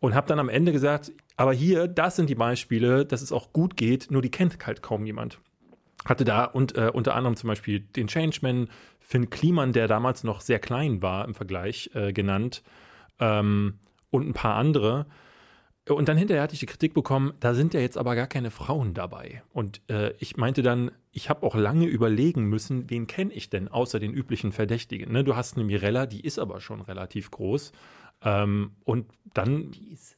[0.00, 3.52] und habe dann am Ende gesagt, aber hier, das sind die Beispiele, dass es auch
[3.52, 5.40] gut geht, nur die kennt halt kaum jemand.
[6.04, 8.68] Hatte da und äh, unter anderem zum Beispiel den Changeman,
[9.00, 12.62] Finn Kliman, der damals noch sehr klein war im Vergleich, äh, genannt
[13.20, 13.78] ähm,
[14.10, 15.06] und ein paar andere.
[15.88, 18.50] Und dann hinterher hatte ich die Kritik bekommen, da sind ja jetzt aber gar keine
[18.50, 19.42] Frauen dabei.
[19.52, 23.68] Und äh, ich meinte dann, ich habe auch lange überlegen müssen, wen kenne ich denn
[23.68, 25.12] außer den üblichen Verdächtigen.
[25.12, 25.24] Ne?
[25.24, 27.72] Du hast eine Mirella, die ist aber schon relativ groß.
[28.24, 29.70] Ähm, und dann.
[29.70, 30.16] Die ist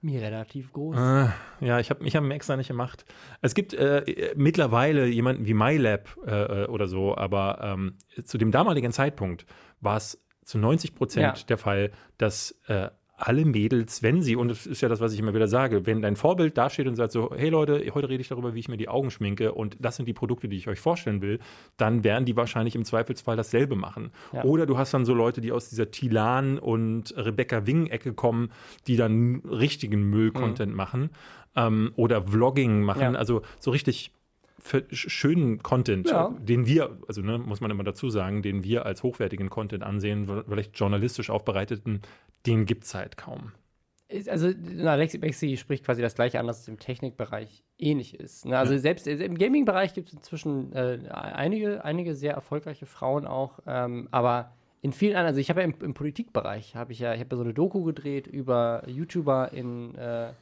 [0.00, 0.96] mir relativ groß.
[0.96, 1.28] Äh,
[1.60, 3.06] ja, ich habe ich hab extra nicht gemacht.
[3.40, 8.92] Es gibt äh, mittlerweile jemanden wie MyLab äh, oder so, aber ähm, zu dem damaligen
[8.92, 9.46] Zeitpunkt
[9.80, 11.44] war es zu 90 Prozent ja.
[11.46, 15.20] der Fall, dass äh, alle Mädels, wenn sie, und das ist ja das, was ich
[15.20, 18.28] immer wieder sage, wenn dein Vorbild dasteht und sagt so, hey Leute, heute rede ich
[18.28, 20.80] darüber, wie ich mir die Augen schminke und das sind die Produkte, die ich euch
[20.80, 21.38] vorstellen will,
[21.76, 24.10] dann werden die wahrscheinlich im Zweifelsfall dasselbe machen.
[24.32, 24.42] Ja.
[24.44, 28.50] Oder du hast dann so Leute, die aus dieser Tilan und Rebecca Wing-Ecke kommen,
[28.86, 30.76] die dann richtigen Müll-Content mhm.
[30.76, 31.10] machen
[31.54, 33.12] ähm, oder Vlogging machen, ja.
[33.12, 34.12] also so richtig
[34.90, 36.34] schönen Content, ja.
[36.40, 40.26] den wir, also ne, muss man immer dazu sagen, den wir als hochwertigen Content ansehen,
[40.48, 42.00] vielleicht journalistisch aufbereiteten,
[42.46, 43.52] den gibt es halt kaum.
[44.28, 44.48] Also
[44.84, 48.46] Alexi Bexi spricht quasi das gleiche an, dass es im Technikbereich ähnlich ist.
[48.46, 48.56] Ne?
[48.56, 48.78] Also ja.
[48.78, 54.52] selbst im Gaming-Bereich gibt es inzwischen äh, einige, einige sehr erfolgreiche Frauen auch, ähm, aber
[54.82, 57.30] in vielen anderen, also ich habe ja im, im Politikbereich, habe ich ja, ich habe
[57.30, 60.32] ja so eine Doku gedreht über YouTuber in, äh,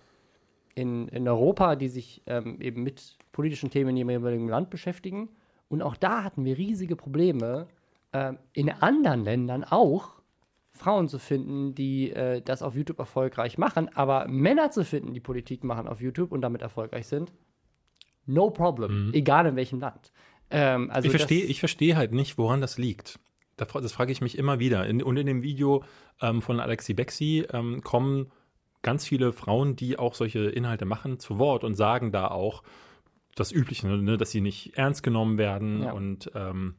[0.75, 5.29] in, in Europa, die sich ähm, eben mit politischen Themen in ihrem jeweiligen Land beschäftigen.
[5.69, 7.69] Und auch da hatten wir riesige Probleme,
[8.13, 10.23] ähm, in anderen Ländern auch,
[10.73, 15.21] Frauen zu finden, die äh, das auf YouTube erfolgreich machen, aber Männer zu finden, die
[15.21, 17.33] Politik machen auf YouTube und damit erfolgreich sind,
[18.27, 19.15] no problem, Mhm.
[19.15, 20.13] egal in welchem Land.
[20.51, 23.19] Ähm, also ich verstehe verstehe halt nicht, woran das liegt.
[23.57, 24.87] Das frage ich mich immer wieder.
[24.87, 25.85] In, und in dem Video
[26.21, 28.33] ähm, von Alexi Bexi ähm, kommen
[28.83, 32.63] ganz viele Frauen, die auch solche Inhalte machen, zu Wort und sagen da auch
[33.35, 35.93] das Übliche, ne, dass sie nicht ernst genommen werden Ja.
[35.93, 36.75] und ähm,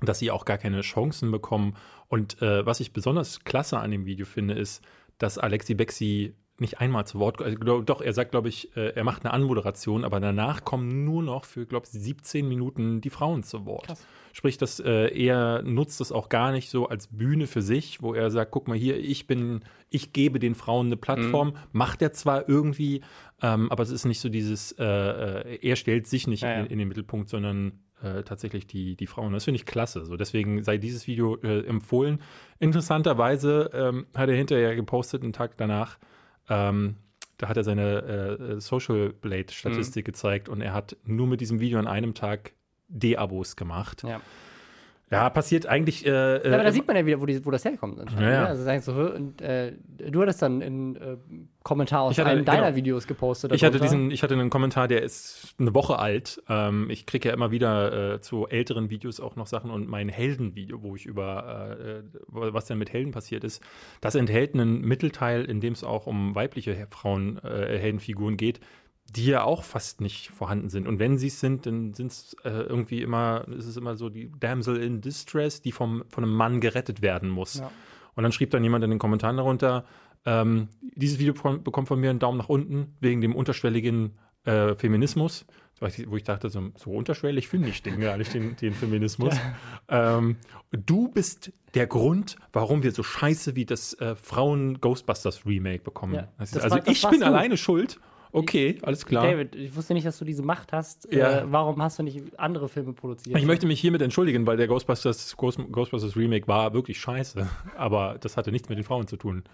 [0.00, 1.74] dass sie auch gar keine Chancen bekommen.
[2.06, 4.84] Und äh, was ich besonders klasse an dem Video finde, ist,
[5.18, 9.04] dass Alexi Bexi nicht einmal zu Wort, also, doch, er sagt, glaube ich, äh, er
[9.04, 13.42] macht eine Anmoderation, aber danach kommen nur noch für, glaube ich, 17 Minuten die Frauen
[13.42, 13.86] zu Wort.
[13.86, 14.06] Krass.
[14.32, 18.14] Sprich, dass äh, er nutzt es auch gar nicht so als Bühne für sich, wo
[18.14, 22.12] er sagt, guck mal hier, ich bin, ich gebe den Frauen eine Plattform, macht er
[22.12, 23.02] zwar irgendwie,
[23.42, 26.60] ähm, aber es ist nicht so dieses, äh, äh, er stellt sich nicht Ja, ja.
[26.60, 29.32] In, in den Mittelpunkt, sondern äh, tatsächlich die, die Frauen.
[29.32, 30.04] Das finde ich klasse.
[30.04, 32.20] So, deswegen sei dieses Video äh, empfohlen.
[32.58, 35.98] Interessanterweise ähm, hat er hinterher gepostet, einen Tag danach,
[36.48, 36.96] ähm,
[37.36, 41.60] da hat er seine äh, Social Blade Statistik gezeigt und er hat nur mit diesem
[41.60, 42.52] Video an einem Tag
[42.88, 44.02] D-Abos gemacht.
[44.02, 44.20] ja.
[45.10, 46.04] Ja, passiert eigentlich.
[46.04, 47.98] Äh, Ja, aber da äh, sieht man ja wieder, wo, die, wo das herkommt.
[47.98, 48.40] anscheinend, Ja, ja.
[48.42, 48.46] ne?
[48.48, 49.72] Also sagen so, und, äh,
[50.10, 51.16] du hattest dann einen äh,
[51.62, 52.76] Kommentar aus hatte- einem deiner genau.
[52.76, 53.52] Videos gepostet.
[53.54, 53.94] ich hatte darunter.
[53.96, 56.42] diesen, ich hatte einen Kommentar, der ist eine Woche alt.
[56.48, 60.08] Ähm, ich kriege ja immer wieder äh, zu älteren Videos auch noch Sachen und mein
[60.10, 63.62] Heldenvideo, wo ich über äh, was denn mit Helden passiert ist,
[64.02, 68.60] das enthält einen Mittelteil, in dem es auch um weibliche Frauen äh, Heldenfiguren geht,
[69.16, 70.86] die ja auch fast nicht vorhanden sind.
[70.86, 74.08] Und wenn sie es sind, dann sind es äh, irgendwie immer, ist es immer so
[74.10, 77.60] die Damsel in Distress, die vom, von einem Mann gerettet werden muss.
[77.60, 77.70] Ja.
[78.14, 79.84] Und dann schrieb dann jemand in den Kommentaren darunter,
[80.26, 85.46] ähm, dieses Video bekommt von mir einen Daumen nach unten wegen dem unterschwelligen äh, Feminismus.
[85.80, 89.34] Wo ich- dachte, so, so unterschwellig finde ich den gar nicht, den, den Feminismus.
[89.90, 90.36] Ähm,
[90.70, 96.14] du bist der Grund, warum wir so scheiße wie das äh, Frauen-Ghostbusters-Remake bekommen.
[96.14, 97.26] Ja, Das ist, also war- ich bin du.
[97.26, 98.00] alleine schuld.
[98.32, 99.24] Okay, alles klar.
[99.24, 101.12] David, ich wusste nicht, dass du diese Macht hast.
[101.12, 101.40] Ja.
[101.40, 103.38] Äh, warum hast du nicht andere Filme produziert?
[103.38, 107.48] Ich möchte mich hiermit entschuldigen, weil der Ghostbusters, Ghost, Ghostbusters Remake war wirklich scheiße.
[107.76, 109.44] Aber das hatte nichts mit den Frauen zu tun.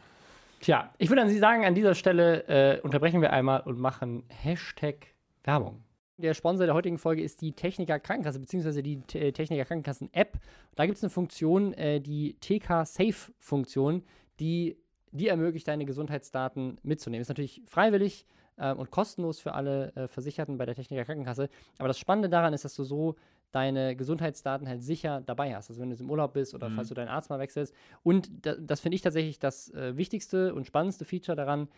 [0.61, 4.25] Tja, ich würde an Sie sagen, an dieser Stelle äh, unterbrechen wir einmal und machen
[4.29, 5.09] Hashtag
[5.45, 5.83] Werbung.
[6.16, 10.39] Der Sponsor der heutigen Folge ist die Techniker Krankenkasse, beziehungsweise die T- Techniker Krankenkassen-App.
[10.77, 14.03] Da gibt es eine Funktion, äh, die TK-Safe-Funktion,
[14.41, 14.77] die
[15.12, 17.22] die ermöglicht, deine Gesundheitsdaten mitzunehmen.
[17.22, 18.27] Ist natürlich freiwillig
[18.57, 21.49] äh, und kostenlos für alle äh, Versicherten bei der Techniker Krankenkasse.
[21.79, 23.17] Aber das Spannende daran ist, dass du so
[23.53, 25.71] deine Gesundheitsdaten halt sicher dabei hast.
[25.71, 26.75] Also wenn du im Urlaub bist oder Mhm.
[26.77, 27.73] falls du deinen Arzt mal wechselst.
[28.03, 31.69] Und da, das finde ich tatsächlich das äh, wichtigste und spannendste Feature daran,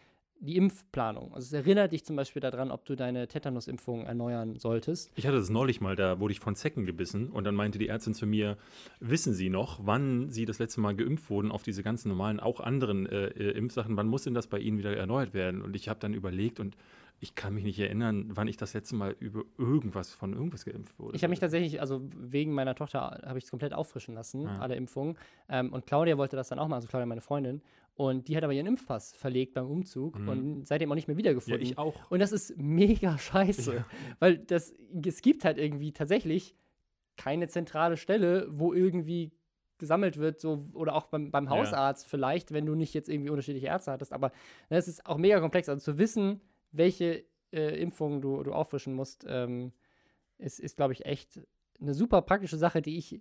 [0.40, 1.32] die Impfplanung.
[1.34, 5.10] Also es erinnert dich zum Beispiel daran, ob du deine Tetanusimpfung erneuern solltest.
[5.16, 7.88] Ich hatte das neulich mal, da wurde ich von Zecken gebissen und dann meinte die
[7.88, 8.56] Ärztin zu mir,
[9.00, 12.60] wissen Sie noch, wann Sie das letzte Mal geimpft wurden auf diese ganzen normalen, auch
[12.60, 15.62] anderen äh, äh, Impfsachen, wann muss denn das bei Ihnen wieder erneuert werden?
[15.62, 16.76] Und ich habe dann überlegt und
[17.18, 20.98] ich kann mich nicht erinnern, wann ich das letzte Mal über irgendwas von irgendwas geimpft
[20.98, 21.16] wurde.
[21.16, 24.58] Ich habe mich tatsächlich, also wegen meiner Tochter, habe ich es komplett auffrischen lassen, Ja.
[24.58, 25.16] alle Impfungen.
[25.48, 27.62] Ähm, und Claudia wollte das dann auch mal, also Claudia, meine Freundin.
[27.96, 30.28] Und die hat aber ihren Impfpass verlegt beim Umzug Mhm.
[30.28, 31.62] und seitdem auch nicht mehr ja, wiedergefunden.
[31.62, 31.94] ich auch.
[32.10, 33.74] Und das ist mega scheiße.
[33.76, 33.86] Ja.
[34.18, 34.74] Weil das,
[35.04, 36.54] es gibt halt irgendwie tatsächlich
[37.16, 39.32] keine zentrale Stelle, wo irgendwie
[39.78, 41.50] gesammelt wird, so, oder auch beim, beim Ja.
[41.50, 44.12] Hausarzt vielleicht, wenn du nicht jetzt irgendwie unterschiedliche Ärzte hattest.
[44.12, 44.30] Aber
[44.68, 45.68] es ist auch mega komplex.
[45.68, 46.40] Also zu wissen,
[46.72, 49.72] welche äh, Impfungen du, du auffrischen musst, ähm,
[50.38, 51.40] ist, ist glaube ich, echt
[51.80, 53.20] eine super praktische Sache, die ich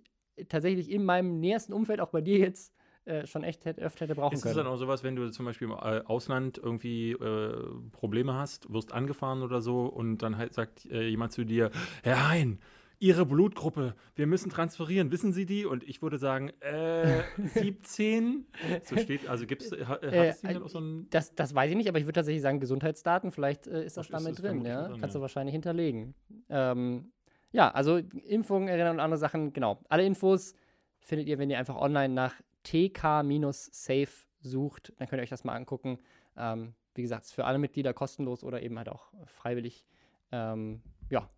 [0.50, 2.74] tatsächlich in meinem nähersten Umfeld, auch bei dir jetzt,
[3.06, 4.64] äh, schon echt hätte, öfter hätte brauchen Ist es können.
[4.64, 8.92] dann auch sowas, wenn du zum Beispiel im äh, Ausland irgendwie äh, Probleme hast, wirst
[8.92, 11.70] angefahren oder so und dann halt sagt äh, jemand zu dir,
[12.02, 12.58] Herr Hein,
[12.98, 15.66] Ihre Blutgruppe, wir müssen transferieren, wissen Sie die?
[15.66, 17.22] Und ich würde sagen, äh,
[17.54, 18.46] 17?
[18.84, 21.76] So steht, also gibt's, hat Äh, es denn auch so ein, Das, das weiß ich
[21.76, 24.64] nicht, aber ich würde tatsächlich sagen, Gesundheitsdaten, vielleicht äh, ist das Ist damit das drin,
[24.64, 24.88] ja.
[24.88, 25.18] drin, Kannst ja.
[25.18, 26.14] du wahrscheinlich hinterlegen.
[26.48, 27.12] Ähm,
[27.52, 29.78] ja, also Impfungen erinnern und andere Sachen, genau.
[29.90, 30.54] Alle Infos
[31.00, 32.34] findet ihr, wenn ihr einfach online nach
[32.66, 34.08] TK-Safe
[34.40, 34.92] sucht.
[34.98, 35.98] Dann könnt ihr euch das mal angucken.
[36.36, 39.84] Ähm, wie gesagt, ist für alle Mitglieder kostenlos oder eben halt auch freiwillig.
[40.32, 41.28] Ähm, ja,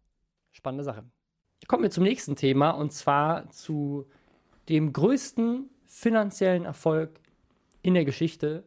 [0.53, 1.05] spannende Sache.
[1.67, 4.07] Kommen wir zum nächsten Thema und zwar zu
[4.69, 7.21] dem größten finanziellen Erfolg
[7.83, 8.65] in der Geschichte,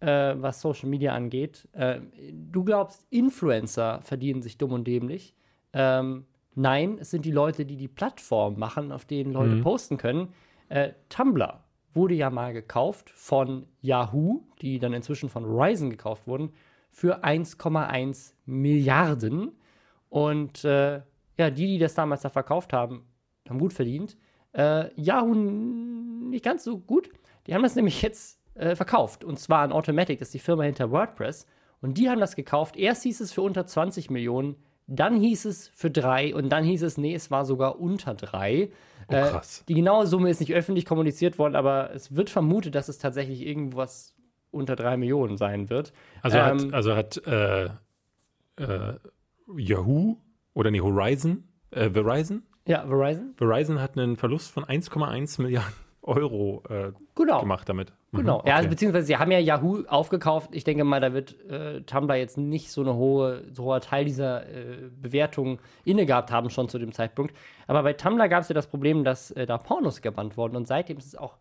[0.00, 1.68] äh, was Social Media angeht.
[1.72, 2.00] Äh,
[2.32, 5.34] du glaubst, Influencer verdienen sich dumm und dämlich.
[5.72, 9.60] Ähm, nein, es sind die Leute, die die Plattform machen, auf denen Leute Mhm.
[9.62, 10.32] posten können.
[10.68, 11.62] Äh, Tumblr
[11.94, 16.52] wurde ja mal gekauft von Yahoo, die dann inzwischen von Ryzen gekauft wurden,
[16.90, 19.52] für 1,1 Milliarden.
[20.08, 21.02] Und äh,
[21.38, 23.04] ja, die, die das damals da verkauft haben,
[23.48, 24.16] haben gut verdient.
[24.52, 27.10] Äh, Yahoo nicht ganz so gut.
[27.46, 29.24] Die Die haben das nämlich jetzt äh, verkauft.
[29.24, 31.46] Und zwar an Automatic, das ist die Firma hinter WordPress.
[31.80, 32.76] Und die haben das gekauft.
[32.76, 36.82] Erst hieß es für unter 20 Millionen, dann hieß es für drei und dann hieß
[36.82, 38.70] es, nee, es war sogar unter drei.
[39.10, 39.60] Oh, krass.
[39.60, 42.98] Äh, die genaue Summe ist nicht öffentlich kommuniziert worden, aber es wird vermutet, dass es
[42.98, 44.14] tatsächlich irgendwas
[44.50, 45.92] unter drei Millionen sein wird.
[46.22, 47.64] Also Ähm, hat, also hat äh,
[48.56, 48.94] äh,
[49.56, 50.16] Yahoo
[50.54, 52.42] oder nee, Horizon, äh, Verizon?
[52.66, 53.34] Ja, Verizon?
[53.36, 57.40] Verizon hat einen Verlust von 1,1 Milliarden Euro äh, Genau.
[57.40, 57.92] gemacht damit.
[58.12, 58.42] Mhm, Genau.
[58.44, 58.70] Ja, also okay.
[58.74, 60.50] beziehungsweise sie haben ja Yahoo aufgekauft.
[60.52, 64.04] Ich denke mal, da wird äh, Tumblr jetzt nicht so eine hohe, so hoher Teil
[64.04, 67.34] dieser äh, Bewertung inne gehabt haben, schon zu dem Zeitpunkt.
[67.66, 70.66] Aber bei Tumblr gab es ja das Problem, dass äh, da Pornos gebannt wurden und
[70.66, 71.36] seitdem ist es auch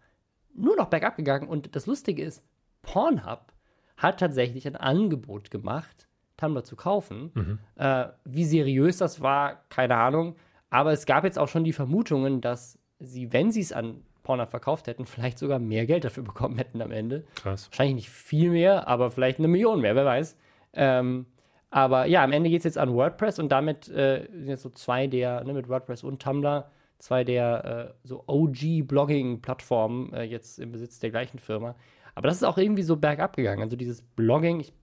[0.54, 1.48] nur noch bergab gegangen.
[1.48, 2.44] Und das Lustige ist,
[2.82, 3.54] Pornhub
[3.98, 6.08] hat tatsächlich ein Angebot gemacht,
[6.38, 7.60] Tumblr zu kaufen.
[7.76, 10.36] Äh, wie seriös das war, keine Ahnung.
[10.70, 14.52] Aber es gab jetzt auch schon die Vermutungen, dass sie, wenn sie es an Pornhub
[14.52, 17.24] verkauft hätten, vielleicht sogar mehr Geld dafür bekommen hätten am Ende.
[17.34, 17.68] Krass.
[17.72, 20.38] Wahrscheinlich nicht viel mehr, aber vielleicht eine Million mehr, wer weiß.
[20.74, 21.26] Ähm,
[21.72, 24.70] aber ja, am Ende geht es jetzt an WordPress und damit äh, sind jetzt so
[24.70, 26.70] zwei der, ne, mit WordPress und Tumblr,
[27.00, 31.76] zwei der äh, so OG-Blogging-Plattformen äh, jetzt im Besitz der gleichen Firma.
[32.14, 33.64] Aber das ist auch irgendwie so bergab gegangen.
[33.64, 34.74] Also dieses Blogging, ich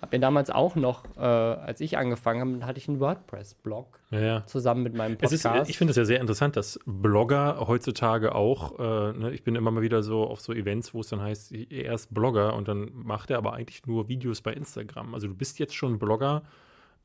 [0.00, 4.20] habe ja damals auch noch, äh, als ich angefangen habe, hatte ich einen WordPress-Blog Ja,
[4.20, 4.46] ja.
[4.46, 5.62] zusammen mit meinem Es Podcast.
[5.62, 9.56] ist, ich finde es ja sehr interessant, dass Blogger heutzutage auch, äh, ne, ich bin
[9.56, 12.68] immer mal wieder so auf so Events, wo es dann heißt, er ist Blogger und
[12.68, 15.14] dann macht er aber eigentlich nur Videos bei Instagram.
[15.14, 16.42] Also du bist jetzt schon Blogger.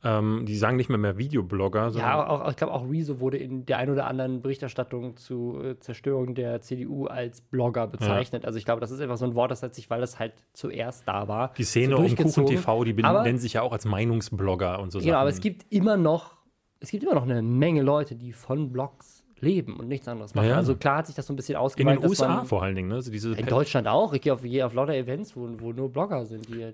[0.06, 3.66] Ähm, die sagen nicht mehr mehr Videoblogger, Ja, auch, ich glaube auch Rezo wurde in
[3.66, 8.46] der ein oder anderen Berichterstattung zu äh, Zerstörung der CDU als Blogger bezeichnet.
[8.46, 10.34] Also ich glaube, das ist einfach so ein Wort, das hat sich, weil das halt
[10.52, 11.54] zuerst da war.
[11.58, 12.16] die Szene so um.
[12.16, 15.40] Kuchen TV, die Aber- nennen sich ja auch als Meinungsblogger und so Genau, aber es
[15.40, 16.36] gibt immer noch,
[16.82, 20.46] es gibt immer noch eine Menge Leute, die von Blogs leben und nichts anderes machen.
[20.46, 20.58] Ja, ja.
[20.58, 22.00] Also klar hat sich das so ein bisschen in ausgeweitet.
[22.00, 22.96] den dass USA man- vor allen Dingen, ne?
[22.96, 24.14] Also In Deutschland auch.
[24.14, 26.48] Ich gehe auf, gehe auf lauter Events, wo, wo nur Blogger sind.
[26.50, 26.74] Die,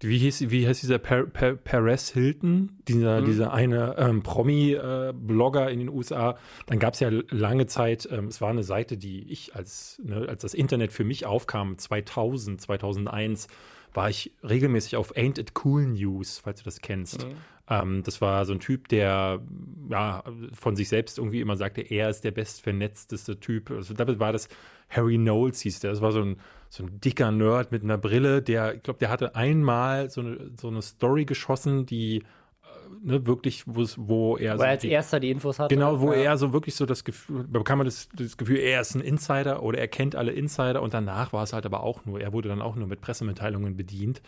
[0.00, 5.80] wie hieß, wie heißt dieser per, per, Perez Hilton, dieser, dieser eine ähm, Promi-Blogger in
[5.80, 6.38] den USA?
[6.66, 10.26] Dann gab es ja lange Zeit, ähm, es war eine Seite, die ich als, ne,
[10.28, 13.48] als das Internet für mich aufkam, 2000, 2001,
[13.92, 17.26] war ich regelmäßig auf Ain't It Cool News, falls du das kennst.
[17.68, 19.40] Ähm, das war so ein Typ, der
[19.90, 20.22] ja,
[20.52, 23.70] von sich selbst irgendwie immer sagte, er ist der bestvernetzteste Typ.
[23.70, 24.48] Also damit war das
[24.88, 25.90] Harry Knowles hieß der.
[25.90, 26.36] Das war so ein,
[26.68, 30.50] so ein dicker Nerd mit einer Brille, der, ich glaube, der hatte einmal so eine,
[30.60, 32.22] so eine Story geschossen, die äh,
[33.02, 35.74] ne, wirklich, wo er wo er als die, erster die Infos hatte.
[35.74, 36.18] Genau, wo ja.
[36.20, 39.62] er so wirklich so das Gefühl, bekam man das, das Gefühl, er ist ein Insider
[39.62, 42.48] oder er kennt alle Insider und danach war es halt aber auch nur, er wurde
[42.48, 44.20] dann auch nur mit Pressemitteilungen bedient.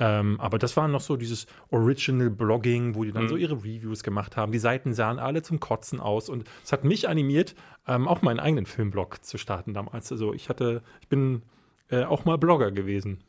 [0.00, 4.02] Ähm, aber das war noch so dieses Original Blogging, wo die dann so ihre Reviews
[4.02, 4.50] gemacht haben.
[4.50, 7.54] Die Seiten sahen alle zum Kotzen aus und es hat mich animiert,
[7.86, 10.10] ähm, auch meinen eigenen Filmblog zu starten damals.
[10.10, 11.42] Also ich hatte, ich bin
[11.90, 13.22] äh, auch mal Blogger gewesen.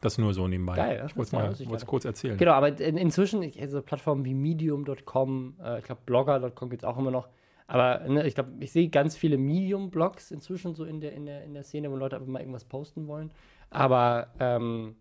[0.00, 0.76] Das nur so nebenbei.
[0.76, 2.38] Geil, ich wollte es mal kurz erzählen.
[2.38, 6.96] Genau, aber in, inzwischen, also Plattformen wie Medium.com, äh, ich glaube Blogger.com gibt es auch
[6.96, 7.28] immer noch.
[7.66, 11.44] Aber ne, ich glaube, ich sehe ganz viele Medium-Blogs inzwischen so in der, in, der,
[11.44, 13.30] in der Szene, wo Leute einfach mal irgendwas posten wollen.
[13.68, 14.96] Aber ähm,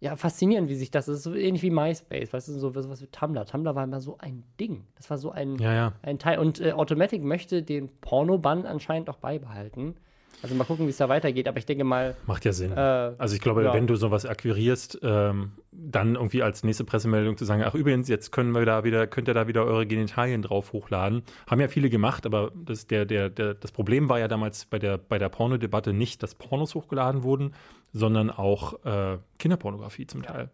[0.00, 2.90] ja, faszinierend, wie sich das, das ist so ähnlich wie MySpace, weißt du, so was,
[2.90, 3.46] was wie Tumblr.
[3.46, 4.84] Tumblr war immer so ein Ding.
[4.96, 5.92] Das war so ein, Ja, ja.
[6.02, 6.38] ein Teil.
[6.40, 9.94] Und äh, Automatic möchte den Porno-Bann anscheinend auch beibehalten.
[10.42, 11.46] Also mal gucken, wie es da weitergeht.
[11.46, 12.72] Aber ich denke mal, Macht ja Sinn.
[12.72, 12.76] äh,
[13.18, 13.74] Also ich glaube, Ja.
[13.74, 18.32] wenn du sowas akquirierst, ähm, dann irgendwie als nächste Pressemeldung zu sagen, ach übrigens, jetzt
[18.32, 21.22] können wir da wieder, könnt ihr da wieder eure Genitalien drauf hochladen.
[21.46, 24.78] Haben ja viele gemacht, aber das, der, der, der, das Problem war ja damals bei
[24.78, 27.54] der, bei der Pornodebatte nicht, dass Pornos hochgeladen wurden,
[27.92, 30.50] sondern auch äh, Kinderpornografie zum Teil.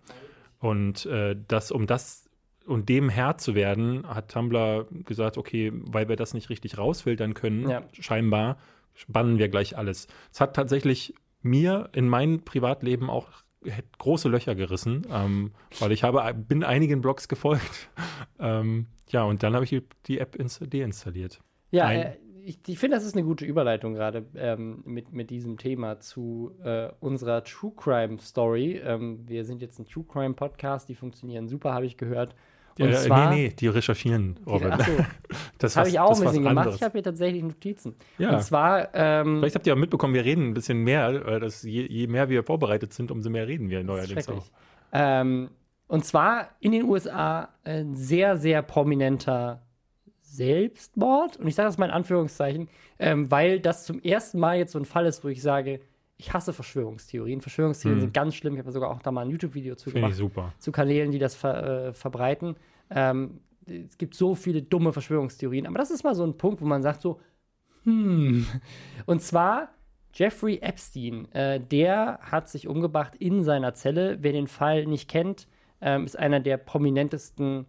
[0.61, 2.25] Und äh, das, um das
[2.67, 7.33] und dem Herr zu werden, hat Tumblr gesagt, okay, weil wir das nicht richtig rausfiltern
[7.33, 7.83] können, Ja.
[7.99, 8.59] scheinbar,
[9.07, 10.09] bannen wir gleich alles.
[10.33, 13.29] Es hat tatsächlich mir in meinem Privatleben auch
[13.99, 17.91] große Löcher gerissen, ähm, weil ich habe, bin einigen Blogs gefolgt.
[18.41, 21.41] ähm, ja, und dann habe ich die, App ins, deinstalliert.
[21.71, 25.59] Ja, äh, ich, ich finde, das ist eine gute Überleitung gerade ähm, mit, mit diesem
[25.59, 28.81] Thema zu äh, unserer True Crime Story.
[28.83, 32.35] Ähm, wir sind jetzt ein True Crime Podcast, die funktionieren super, habe ich gehört.
[32.79, 34.39] Und Äh, zwar, nee, nee, die recherchieren.
[34.47, 34.71] Robin.
[34.73, 34.93] Achso,
[35.59, 36.59] das das habe ich auch ein bisschen gemacht.
[36.59, 36.77] anderes.
[36.77, 37.95] Ich habe hier tatsächlich Notizen.
[38.19, 38.31] Ja.
[38.31, 41.25] Und zwar, ähm, Vielleicht habt ihr auch mitbekommen, wir reden ein bisschen mehr.
[41.27, 44.45] Weil das, je, je mehr wir vorbereitet sind, umso mehr reden wir neuerdings auch.
[44.93, 45.51] Ähm,
[45.89, 49.63] und zwar in den USA ein sehr, sehr prominenter
[50.23, 51.37] Selbstmord.
[51.39, 52.69] Und ich sage das mal in Anführungszeichen,
[52.99, 55.81] ähm, weil das zum ersten Mal jetzt so ein Fall ist, wo ich sage,
[56.19, 57.41] ich hasse Verschwörungstheorien.
[57.41, 58.07] Verschwörungstheorien Hm.
[58.07, 58.55] sind ganz schlimm.
[58.55, 60.53] Ich habe sogar auch da mal ein YouTube-Video zu Finde ich gemacht, super.
[60.59, 62.57] zu Kanälen, die das ver, äh, verbreiten.
[62.91, 65.67] Ähm, es gibt so viele dumme Verschwörungstheorien.
[65.67, 67.21] Aber das ist mal so ein Punkt, wo man sagt so,
[67.85, 68.47] hm.
[69.07, 69.69] Und zwar
[70.13, 74.19] Jeffrey Epstein, äh, der hat sich umgebracht in seiner Zelle.
[74.21, 75.47] Wer den Fall nicht kennt,
[75.81, 77.67] ähm, ist einer der prominentesten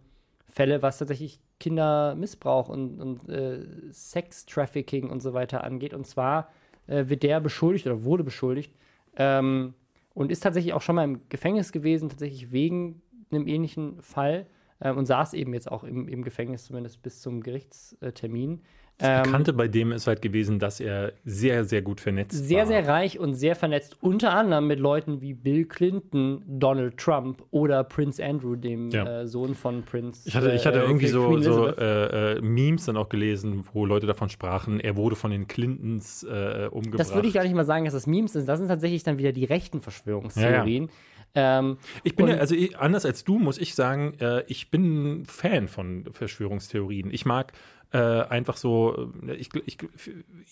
[0.48, 5.94] Fälle, was tatsächlich Kindermissbrauch und, und äh, Sex-Trafficking und so weiter angeht.
[5.94, 6.48] Und zwar
[6.90, 8.74] äh, wird der beschuldigt oder wurde beschuldigt
[9.16, 9.74] ähm,
[10.12, 14.46] und ist tatsächlich auch schon mal im Gefängnis gewesen, tatsächlich wegen einem ähnlichen Fall
[14.80, 18.62] ähm, und saß eben jetzt auch im, im Gefängnis, zumindest bis zum Gerichtstermin.
[19.00, 22.60] Das Ähm, Bekannte bei dem ist halt gewesen, dass er sehr, sehr gut vernetzt sehr,
[22.60, 22.66] war.
[22.66, 27.82] sehr reich und sehr vernetzt, unter anderem mit Leuten wie Bill Clinton, Donald Trump oder
[27.82, 29.22] Prince Andrew, dem Ja.
[29.22, 30.28] äh, Sohn von Prince.
[30.28, 33.86] Ich hatte, ich hatte äh, irgendwie so, so äh, äh, Memes dann auch gelesen, wo
[33.86, 37.00] Leute davon sprachen, er wurde von den Clintons äh, umgebracht.
[37.00, 38.48] Das würde ich gar nicht mal sagen, dass das Memes sind.
[38.48, 40.90] Das sind tatsächlich dann wieder die rechten Verschwörungstheorien.
[41.34, 45.20] Ähm, Ich bin ja, also ich, anders als du, muss ich sagen, äh, ich bin
[45.20, 47.12] ein Fan von Verschwörungstheorien.
[47.12, 47.52] Ich mag
[47.92, 49.78] äh, einfach so, äh, ich, ich,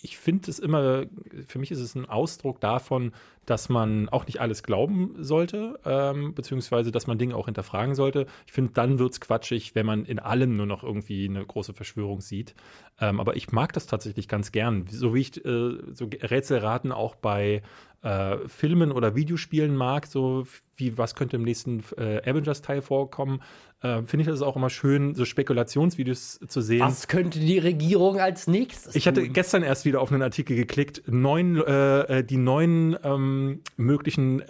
[0.03, 1.07] ich finde es immer,
[1.47, 3.13] für mich ist es ein Ausdruck davon,
[3.47, 8.27] dass man auch nicht alles glauben sollte, ähm, beziehungsweise dass man Dinge auch hinterfragen sollte.
[8.47, 11.73] Ich finde, dann wird es quatschig, wenn man in allem nur noch irgendwie eine große
[11.73, 12.55] Verschwörung sieht.
[13.01, 14.87] Ähm, aber ich mag das tatsächlich ganz gern.
[14.91, 17.63] So wie ich äh, so Rätselraten auch bei
[18.03, 20.47] äh, Filmen oder Videospielen mag, so
[20.77, 23.41] wie was könnte im nächsten äh, Avengers-Teil vorkommen,
[23.83, 26.81] äh, finde ich das auch immer schön, so Spekulationsvideos zu sehen.
[26.81, 29.33] was könnte die Regierung als nächstes Ich hatte tun?
[29.33, 34.43] gestern erst wieder auf einen Artikel geklickt, neun, äh, äh, die neun ähm, möglichen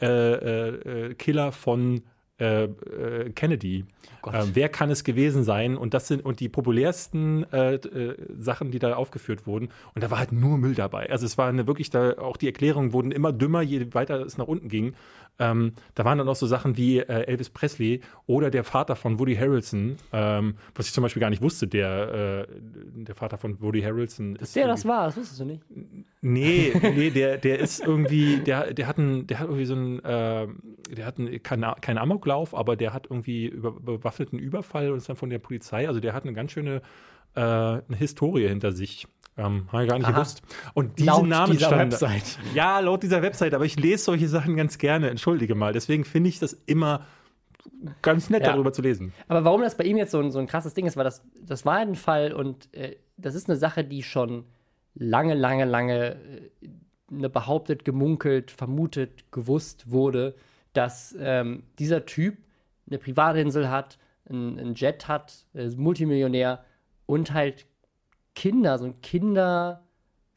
[1.19, 2.03] Killer von
[2.39, 3.85] äh, äh, Kennedy.
[4.23, 4.35] Gott.
[4.35, 5.77] Ähm, wer kann es gewesen sein?
[5.77, 9.69] Und das sind und die populärsten äh, äh, Sachen, die da aufgeführt wurden.
[9.95, 11.11] Und da war halt nur Müll dabei.
[11.11, 14.39] Also es war eine wirklich da auch die Erklärungen wurden immer dümmer, je weiter es
[14.39, 14.95] nach unten ging.
[15.39, 19.19] Ähm, da waren dann auch so Sachen wie äh, Elvis Presley oder der Vater von
[19.19, 21.69] Woody Harrelson, ähm, was ich zum Beispiel gar nicht wusste.
[21.69, 22.55] Der äh,
[22.95, 25.63] der Vater von Woody Harrelson ist Der das war, das wusstest du nicht.
[26.21, 29.99] Nee, nee, der, der ist irgendwie, der, der hat einen, der hat irgendwie so einen,
[30.01, 30.49] äh,
[30.95, 35.09] der hat einen, keinen keinen Amoklauf, aber der hat irgendwie über, bewaffneten Überfall und ist
[35.09, 35.87] dann von der Polizei.
[35.87, 36.83] Also der hat eine ganz schöne
[37.35, 39.07] äh, eine Historie hinter sich.
[39.37, 40.15] Ähm, habe ich gar nicht Aha.
[40.15, 40.43] gewusst.
[40.75, 42.39] Und diese Laut Namen dieser standen- Website.
[42.55, 45.73] Ja, laut dieser Website, aber ich lese solche Sachen ganz gerne, entschuldige mal.
[45.73, 47.07] Deswegen finde ich das immer
[48.03, 48.53] ganz nett, Ja.
[48.53, 49.13] darüber zu lesen.
[49.29, 51.23] Aber warum das bei ihm jetzt so ein, so ein krasses Ding ist, war das,
[51.41, 54.45] das war ein Fall und äh, das ist eine Sache, die schon
[54.95, 56.51] lange, lange, lange äh,
[57.11, 60.35] ne, behauptet, gemunkelt, vermutet, gewusst wurde,
[60.73, 62.39] dass ähm, dieser Typ
[62.89, 63.99] eine Privatinsel hat,
[64.29, 66.65] einen Jet hat, äh, ist Multimillionär
[67.09, 67.67] und halt
[68.35, 69.83] Kinder, so ein Kinder.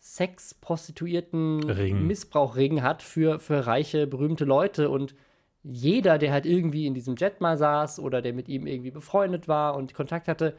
[0.03, 2.07] Sex, Prostituierten, Ring.
[2.07, 5.13] Missbrauchring hat für, für reiche, berühmte Leute und
[5.61, 9.47] jeder, der halt irgendwie in diesem Jet mal saß oder der mit ihm irgendwie befreundet
[9.47, 10.55] war und Kontakt hatte,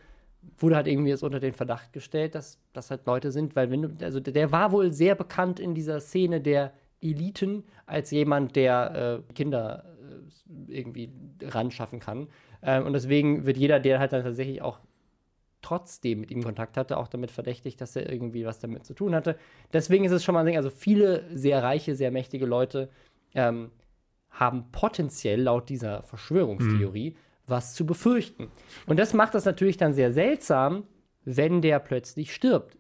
[0.59, 3.83] wurde halt irgendwie jetzt unter den Verdacht gestellt, dass das halt Leute sind, weil wenn
[3.83, 9.23] du, also der- war wohl sehr bekannt in dieser Szene der Eliten als jemand, der
[9.29, 9.85] äh, Kinder
[10.69, 11.11] äh, irgendwie
[11.43, 12.29] ran schaffen kann.
[12.63, 14.79] Ähm, und deswegen wird jeder, der halt dann tatsächlich auch
[15.63, 19.15] trotzdem mit ihm Kontakt hatte, auch damit verdächtigt, dass er irgendwie was damit zu tun
[19.15, 19.37] hatte.
[19.73, 22.91] Deswegen ist es schon mal ein Ding, also viele sehr reiche, sehr mächtige Leute
[23.35, 23.71] ähm,
[24.31, 28.49] haben potenziell laut dieser Verschwörungstheorie was zu befürchten.
[28.87, 30.85] Und das macht das natürlich dann sehr seltsam,
[31.25, 32.77] wenn der plötzlich stirbt.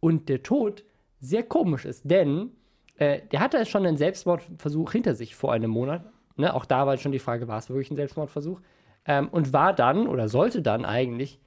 [0.00, 0.84] Und der Tod
[1.20, 2.50] sehr komisch ist, denn
[2.96, 6.04] äh, der hatte schon einen Selbstmordversuch hinter sich vor einem Monat.
[6.36, 6.52] Ne?
[6.54, 8.60] Auch da war schon die Frage, war es wirklich ein Selbstmordversuch?
[9.06, 11.40] Ähm, und war dann oder sollte dann eigentlich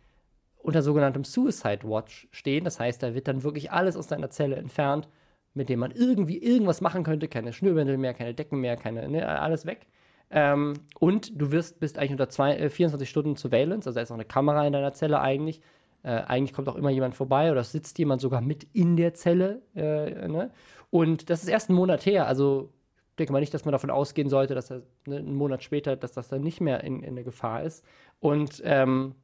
[0.68, 2.65] unter sogenanntem Suicide Watch stehen.
[2.65, 5.07] Das heißt, da wird dann wirklich alles aus deiner Zelle entfernt,
[5.53, 7.30] mit dem man irgendwie irgendwas machen könnte.
[7.30, 9.88] Keine Schnürbändel mehr, keine Decken mehr, keine, ne, alles weg.
[10.30, 14.11] Ähm, und du wirst, bist eigentlich unter zwei, äh, 24 Stunden Surveillance, also da ist
[14.11, 15.61] auch eine Kamera in deiner Zelle eigentlich.
[16.03, 19.61] Äh, eigentlich kommt auch immer jemand vorbei oder sitzt jemand sogar mit in der Zelle.
[19.74, 20.51] Äh, ne?
[20.89, 22.28] Und das ist erst einen Monat her.
[22.28, 22.74] Also
[23.11, 25.95] ich denke mal nicht, dass man davon ausgehen sollte, dass das, ne, einen Monat später,
[25.95, 27.86] dass das dann nicht mehr in, in der Gefahr ist.
[28.20, 29.15] Und ähm,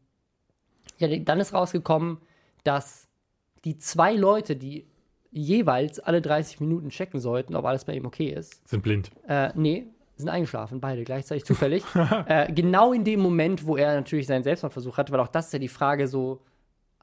[0.98, 2.18] ja, dann ist rausgekommen,
[2.64, 3.08] dass
[3.66, 4.88] die zwei Leute, die
[5.32, 9.12] jeweils alle 30 Minuten checken sollten, ob alles bei ihm okay ist, Sind blind.
[9.28, 11.84] äh, nee, sind eingeschlafen, beide gleichzeitig zufällig.
[12.28, 15.54] äh, genau in dem Moment, wo er natürlich seinen Selbstmordversuch hatte, weil auch das ist
[15.54, 16.42] ja die Frage so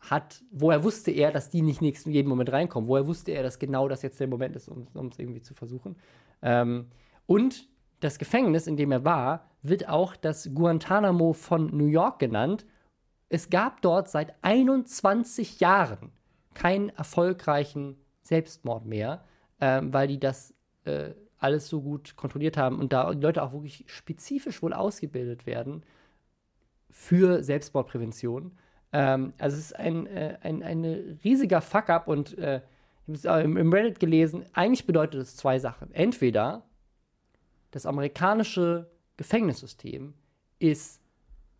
[0.00, 2.88] hat, woher wusste er, dass die nicht nächsten jeden Moment reinkommen?
[2.88, 5.96] Woher wusste er, dass genau das jetzt der Moment ist, um es irgendwie zu versuchen?
[6.40, 6.86] Ähm,
[7.26, 7.68] und
[8.00, 12.64] das Gefängnis, in dem er war, wird auch das Guantanamo von New York genannt.
[13.30, 16.10] Es gab dort seit 21 Jahren
[16.52, 19.24] keinen erfolgreichen Selbstmord mehr,
[19.60, 20.52] ähm, weil die das
[20.84, 25.46] äh, alles so gut kontrolliert haben und da die Leute auch wirklich spezifisch wohl ausgebildet
[25.46, 25.84] werden
[26.90, 28.58] für Selbstmordprävention.
[28.92, 30.84] Ähm, also es ist ein, äh, ein, ein
[31.24, 32.60] riesiger Fuck-up und äh,
[33.06, 34.44] ich habe es im Reddit gelesen.
[34.52, 35.92] Eigentlich bedeutet es zwei Sachen.
[35.92, 36.64] Entweder
[37.70, 40.14] das amerikanische Gefängnissystem
[40.58, 40.99] ist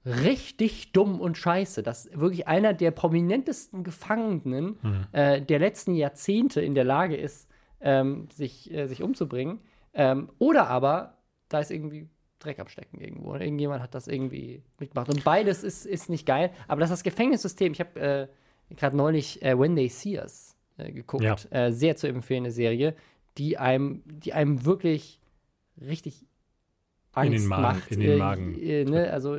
[0.05, 4.79] richtig dumm und scheiße, dass wirklich einer der prominentesten Gefangenen
[5.13, 7.49] äh, der letzten Jahrzehnte in der Lage ist,
[7.81, 9.61] ähm, sich, äh, sich umzubringen.
[9.93, 13.33] Ähm, oder aber da ist irgendwie Dreck am Stecken irgendwo.
[13.33, 15.11] Und irgendjemand hat das irgendwie mitgemacht.
[15.11, 16.51] Und beides ist, ist nicht geil.
[16.69, 17.73] Aber das ist das Gefängnissystem.
[17.73, 21.23] Ich habe äh, gerade neulich äh, When They See Us äh, geguckt.
[21.23, 21.37] Ja.
[21.51, 22.95] Äh, sehr zu empfehlende Serie,
[23.37, 25.21] die einem, die einem wirklich
[25.81, 26.27] richtig
[27.13, 27.91] Angst In den Magen- macht.
[27.93, 29.11] in den Äh, Magen Äh, ne?
[29.13, 29.39] Also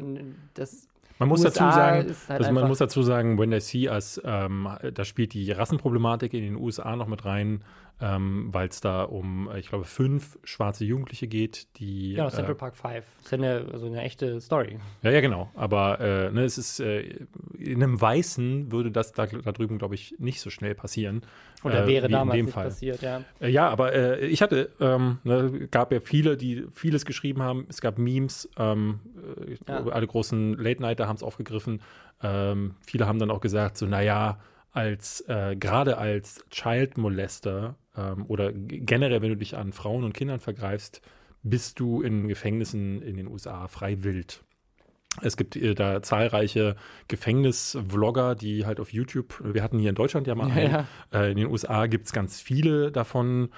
[0.54, 0.88] das
[1.20, 4.20] Man muss USA dazu sagen, halt also man muss dazu sagen, When They See Us,
[4.26, 7.64] ähm, da spielt die Rassenproblematik in den USA noch mit rein,
[8.02, 12.32] ähm, weil es da um, äh, ich glaube, fünf schwarze Jugendliche geht, die ja, äh,
[12.32, 12.94] Central Park 5.
[12.96, 14.80] Das ist ja eine, also eine echte Story.
[15.04, 15.52] Ja, ja, genau.
[15.54, 17.02] Aber äh, ne, es ist äh,
[17.60, 21.22] in einem Weißen würde das da, da drüben, glaube ich, nicht so schnell passieren.
[21.64, 22.66] Oder äh, wäre damals in dem nicht Fall.
[22.66, 23.22] passiert, ja.
[23.40, 27.68] Äh, ja, aber äh, ich hatte, ähm, ne, gab ja viele, die vieles geschrieben haben.
[27.70, 29.00] Es gab Memes, ähm,
[29.48, 29.86] äh, Ja.
[29.86, 31.82] alle großen Late-Nighter haben es aufgegriffen.
[32.24, 34.40] Ähm, viele haben dann auch gesagt, so, naja,
[34.72, 40.14] als äh, gerade als Child Molester ähm, oder generell, wenn du dich an Frauen und
[40.14, 41.02] Kindern vergreifst,
[41.44, 44.44] bist du in Gefängnissen in den USA frei wild.
[45.22, 46.76] Es gibt äh, da zahlreiche
[47.08, 50.88] Gefängnis-Vlogger, die halt auf YouTube, wir hatten hier in Deutschland ja mal Ja, einen, ja.
[51.14, 53.50] Äh, in den USA gibt es ganz viele davon,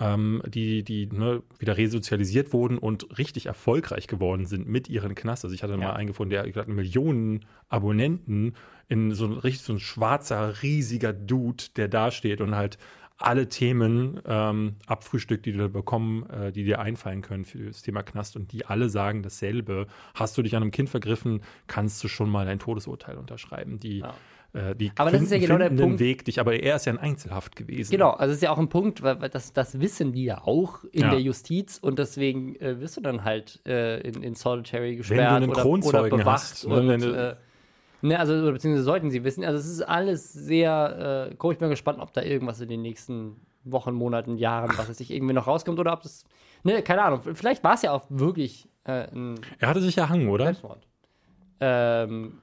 [0.00, 5.44] ähm, die, die ne, wieder resozialisiert wurden und richtig erfolgreich geworden sind mit ihren Knast.
[5.44, 5.78] Also ich hatte Ja.
[5.78, 8.54] mal einen gefunden, der hat Millionen Abonnenten
[8.88, 12.78] in so ein richtig so ein schwarzer, riesiger Dude, der da steht und halt
[13.18, 17.82] alle Themen ähm, abfrühstückt, die du da bekommen, äh, die dir einfallen können für das
[17.82, 19.86] Thema Knast und die alle sagen dasselbe.
[20.14, 23.78] Hast du dich an einem Kind vergriffen, kannst du schon mal ein Todesurteil unterschreiben.
[23.78, 24.14] Die, Ja.
[24.52, 26.00] Äh, die Aber das ist ja finden- genau der finden Punkt.
[26.00, 27.90] Weg, dich, aber er ist ja in Einzelhaft gewesen.
[27.90, 30.42] Genau, also es ist ja auch ein Punkt, weil, weil das, das wissen die ja
[30.44, 31.10] auch in Ja.
[31.10, 35.64] der Justiz und deswegen äh, wirst du dann halt äh, in, in Solitary gesperrt oder,
[35.66, 36.26] oder bewacht.
[36.26, 37.36] hast, ne, und, wenn du- äh,
[38.02, 39.44] ne, also, beziehungsweise sollten sie wissen.
[39.44, 42.82] Also es ist alles sehr, äh, guck, ich bin gespannt, ob da irgendwas in den
[42.82, 46.24] nächsten Wochen, Monaten, Jahren, was weiß ich, irgendwie noch rauskommt oder ob das,
[46.64, 50.28] ne, keine Ahnung, vielleicht war es ja auch wirklich äh, ein Er hatte sich erhangen,
[50.30, 50.44] oder?
[50.46, 50.86] Selbstmord.
[51.60, 52.38] Ähm,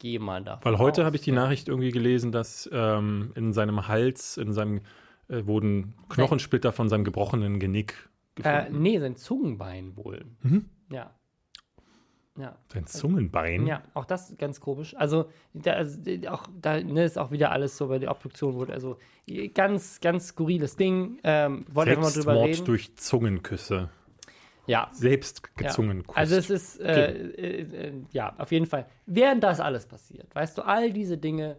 [0.00, 0.58] gehe mal da.
[0.64, 4.80] Weil heute habe ich die Nachricht irgendwie gelesen, dass ähm, in seinem Hals, in seinem
[5.28, 8.82] äh, wurden Knochensplitter von seinem gebrochenen Genick Äh, gefunden.
[8.82, 10.24] nee, sein Zungenbein wohl.
[10.42, 10.64] Mhm.
[10.90, 11.14] Ja.
[12.38, 12.56] Ja.
[12.72, 13.66] Sein Zungenbein.
[13.66, 14.96] Ja, auch das ganz komisch.
[14.96, 18.54] Also, da, also die- auch, da ne, ist auch wieder alles so bei der Obduktion
[18.54, 18.72] wurde.
[18.72, 18.96] Also,
[19.54, 21.18] ganz, ganz skurriles Ding.
[21.22, 22.64] Ähm, wollte einfach mal drüber reden.
[22.64, 23.90] durch Zungenküsse.
[24.66, 24.88] Ja.
[24.92, 25.66] Selbst Ja.
[25.68, 28.86] gezungen Also es ist, äh, äh, äh, ja, auf jeden Fall.
[29.06, 31.56] Während das alles passiert, weißt du, all diese Dinge,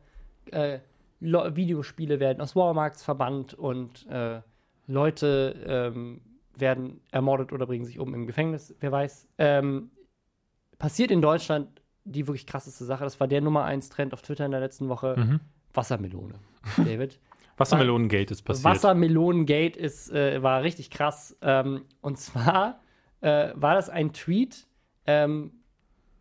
[0.52, 0.80] äh,
[1.20, 4.42] Videospiele werden aus Walmarts verbannt und äh,
[4.88, 6.22] Leute ähm,
[6.56, 9.28] werden ermordet oder bringen sich um im Gefängnis, wer weiß.
[9.38, 9.92] Ähm,
[10.80, 13.04] passiert in Deutschland die wirklich krasseste Sache.
[13.04, 15.16] Das war der Nummer 1 Trend auf Twitter in der letzten Woche.
[15.18, 15.40] Mhm.
[15.74, 16.34] Wassermelone.
[16.78, 17.20] David.
[17.58, 18.66] Wassermelonengate ist passiert.
[18.66, 21.38] Wassermelonengate ist, äh, war richtig krass.
[21.42, 22.80] Ähm, und zwar
[23.22, 24.68] äh, war das ein Tweet
[25.06, 25.52] ähm,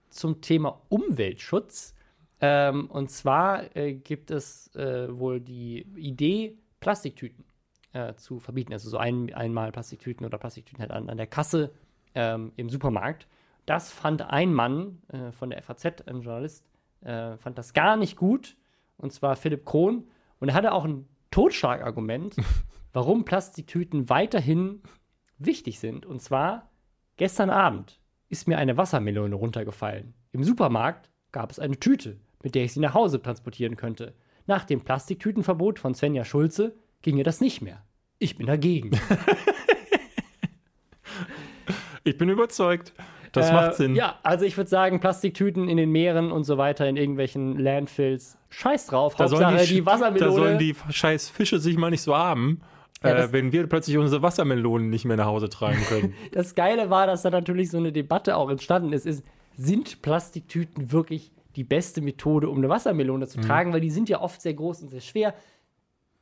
[0.09, 1.95] zum Thema Umweltschutz.
[2.41, 7.45] Ähm, und zwar äh, gibt es äh, wohl die Idee, Plastiktüten
[7.93, 8.73] äh, zu verbieten.
[8.73, 11.73] Also so ein, einmal Plastiktüten oder Plastiktüten halt an, an der Kasse
[12.15, 13.27] ähm, im Supermarkt.
[13.67, 16.65] Das fand ein Mann äh, von der FAZ, ein Journalist,
[17.03, 18.57] äh, fand das gar nicht gut.
[18.97, 20.09] Und zwar Philipp Krohn.
[20.41, 22.37] Und er hatte auch ein Totschlagargument,
[22.93, 24.83] warum Plastiktüten weiterhin
[25.39, 26.07] wichtig sind.
[26.07, 26.70] Und zwar,
[27.21, 28.01] gestern Abend
[28.31, 30.15] ist mir eine Wassermelone runtergefallen.
[30.33, 34.15] Im Supermarkt gab es eine Tüte, mit der ich sie nach Hause transportieren könnte.
[34.47, 37.85] Nach dem Plastiktütenverbot von Svenja Schulze ginge das nicht mehr.
[38.19, 38.93] Ich bin dagegen.
[42.03, 42.95] Ich bin überzeugt.
[43.33, 43.95] Das Äh, macht Sinn.
[43.95, 48.39] Ja, also ich würde sagen, Plastiktüten in den Meeren und so weiter, in irgendwelchen Landfills.
[48.49, 49.15] Scheiß drauf.
[49.17, 50.19] Da sollen, Hauptsache die, die, Wassermelone.
[50.19, 52.63] da sollen die scheiß Fische sich mal nicht so haben,
[53.03, 56.15] Ja, äh, wenn wir plötzlich unsere Wassermelonen nicht mehr nach Hause tragen können.
[56.33, 59.25] Das Geile war, dass da natürlich so eine Debatte auch entstanden ist, ist,
[59.57, 63.29] sind Plastiktüten wirklich die beste Methode, um eine Wassermelone Mhm.
[63.31, 63.73] zu tragen?
[63.73, 65.35] Weil die sind ja oft sehr groß und sehr schwer.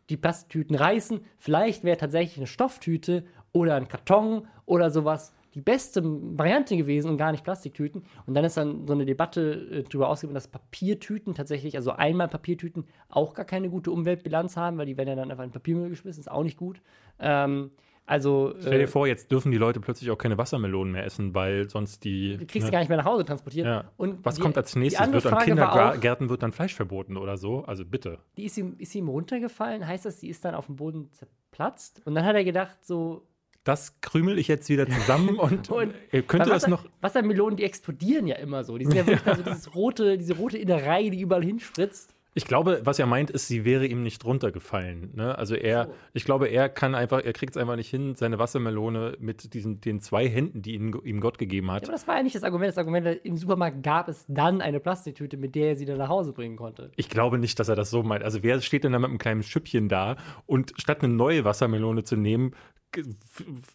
[0.08, 1.20] Die Plastiktüten reißen.
[1.36, 7.16] Vielleicht wäre tatsächlich eine Stofftüte oder ein Karton oder sowas die beste Variante gewesen und
[7.16, 8.02] gar nicht Plastiktüten.
[8.26, 12.28] Und dann ist dann so eine Debatte äh, darüber ausgegangen, dass Papiertüten tatsächlich, also einmal
[12.28, 15.88] Papiertüten, auch gar keine gute Umweltbilanz haben, weil die werden ja dann einfach in Papiermüll
[15.90, 16.80] geschmissen, ist auch nicht gut.
[17.18, 17.70] Ähm,
[18.10, 21.34] Also, Stell dir äh, vor, jetzt dürfen die Leute plötzlich auch keine Wassermelonen mehr essen,
[21.34, 22.38] weil sonst die.
[22.38, 22.70] du kriegst sie ne?
[22.70, 23.66] gar nicht mehr nach Hause transportiert.
[23.66, 23.84] ja.
[23.98, 25.12] Und Was die- kommt als nächstes?
[25.12, 27.64] Wird an Kindergärten wird dann Fleisch verboten oder so?
[27.64, 28.18] Also bitte.
[28.38, 32.00] die ist ihm, ist ihm runtergefallen, heißt das, die ist dann auf dem Boden zerplatzt?
[32.06, 33.26] Und dann hat er gedacht, so,
[33.68, 36.86] Das krümel ich jetzt wieder zusammen und, Und- äh, könnte Weil das Wasser, noch.
[37.02, 38.78] Wassermelonen, die explodieren ja immer so.
[38.78, 42.14] Die sind ja wirklich so dieses rote, diese rote Innerei, die überall hinspritzt.
[42.34, 45.10] Ich glaube, was er meint, ist, sie wäre ihm nicht runtergefallen.
[45.16, 45.36] Ne?
[45.36, 45.94] Also er, So.
[46.12, 49.80] ich glaube, er kann einfach, er kriegt es einfach nicht hin, seine Wassermelone mit diesen
[49.80, 51.82] den zwei Händen, die ihn, ihm Gott gegeben hat.
[51.82, 52.68] Ja, aber das war ja nicht das Argument.
[52.70, 56.08] Das Argument, im Supermarkt gab es dann eine Plastiktüte, mit der er sie dann nach
[56.10, 56.92] Hause bringen konnte.
[56.96, 58.22] Ich glaube nicht, dass er das so meint.
[58.22, 60.16] Also wer steht denn da mit einem kleinen Schüppchen da
[60.46, 62.52] und statt eine neue Wassermelone zu nehmen,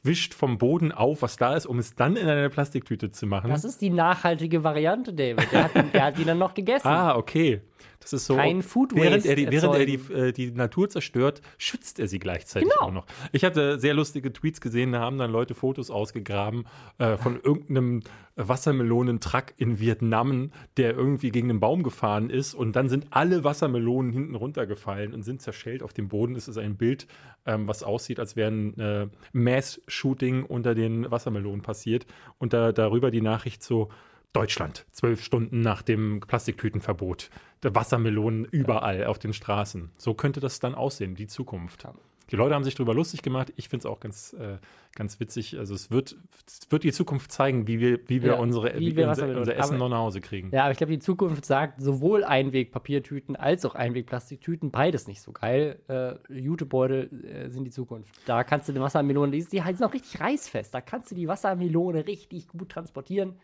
[0.03, 3.49] wischt vom Boden auf, was da ist, um es dann in eine Plastiktüte zu machen?
[3.49, 5.51] Das ist die nachhaltige Variante, David.
[5.51, 6.87] Der hat, der hat die dann noch gegessen.
[6.87, 7.61] ah, okay.
[7.99, 8.35] Das ist so.
[8.35, 12.07] Kein Food während Waste er die, während er die, äh, die Natur zerstört, schützt er
[12.07, 12.87] sie gleichzeitig Genau.
[12.87, 13.05] auch noch.
[13.31, 16.65] Ich hatte sehr lustige Tweets gesehen, da haben dann Leute Fotos ausgegraben
[16.97, 18.01] äh, von irgendeinem
[18.35, 24.11] Wassermelonentruck in Vietnam, der irgendwie gegen einen Baum gefahren ist und dann sind alle Wassermelonen
[24.11, 26.35] hinten runtergefallen und sind zerschellt auf dem Boden.
[26.35, 27.07] Es ist ein Bild,
[27.45, 32.05] ähm, was aussieht, als wäre ein äh, Mass-Shooting unter den Wassermelonen passiert
[32.37, 33.89] und da, darüber die Nachricht so,
[34.33, 37.29] Deutschland, zwölf Stunden nach dem Plastiktütenverbot.
[37.63, 39.91] Wassermelonen überall auf den Straßen.
[39.97, 41.87] So könnte das dann aussehen, die Zukunft.
[42.31, 43.53] Die Leute haben sich darüber lustig gemacht.
[43.57, 44.57] Ich finde es auch ganz, äh,
[44.95, 45.57] ganz witzig.
[45.59, 48.95] Also es wird, es wird die Zukunft zeigen, wie wir, wie wir, Ja, unsere, wie
[48.95, 50.49] wir unser, unser Essen aber- noch nach Hause kriegen.
[50.51, 55.31] Ja, aber ich glaube, die Zukunft sagt sowohl Einwegpapiertüten als auch Einwegplastiktüten, beides nicht so
[55.31, 55.79] geil.
[55.87, 58.13] Äh, Jutebeutel äh, sind die Zukunft.
[58.25, 60.73] Da kannst du die Wassermelone, die, die sind auch richtig reißfest.
[60.73, 63.35] Da kannst du die Wassermelone richtig gut transportieren.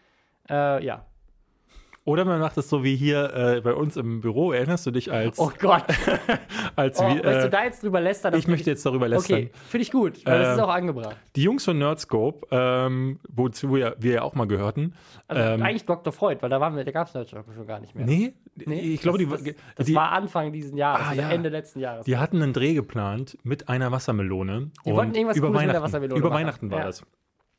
[0.50, 1.06] Äh, ja.
[2.06, 4.52] Oder man macht es so wie hier äh, bei uns im Büro.
[4.52, 5.84] Erinnerst du dich als, Oh Gott.
[6.76, 8.34] als Oh, wie, möchtest du äh, da jetzt drüber lästern?
[8.34, 9.36] ich möchte jetzt darüber lästern.
[9.38, 10.26] Okay, finde ich gut.
[10.26, 11.16] Weil das ist Ähm, auch angebracht.
[11.36, 14.96] Die Jungs von Nerdscope, ähm, wozu wir, wir ja auch mal gehörten.
[15.28, 16.12] Also ähm, eigentlich Dr.
[16.12, 18.06] Freud, weil da waren wir, da gab es Deutschland schon gar nicht mehr.
[18.06, 18.34] nee,
[18.66, 21.30] Nee, ich glaube, das, die, das, das die, war Anfang diesen Jahres, Ah, ja.
[21.30, 22.06] Ende letzten Jahres.
[22.06, 24.72] Die hatten einen Dreh geplant mit einer Wassermelone.
[24.86, 26.40] Die und wollten irgendwas über Cooles mit der Weihnachten, Wassermelone Über machen.
[26.42, 26.86] Weihnachten war Ja.
[26.86, 27.04] das.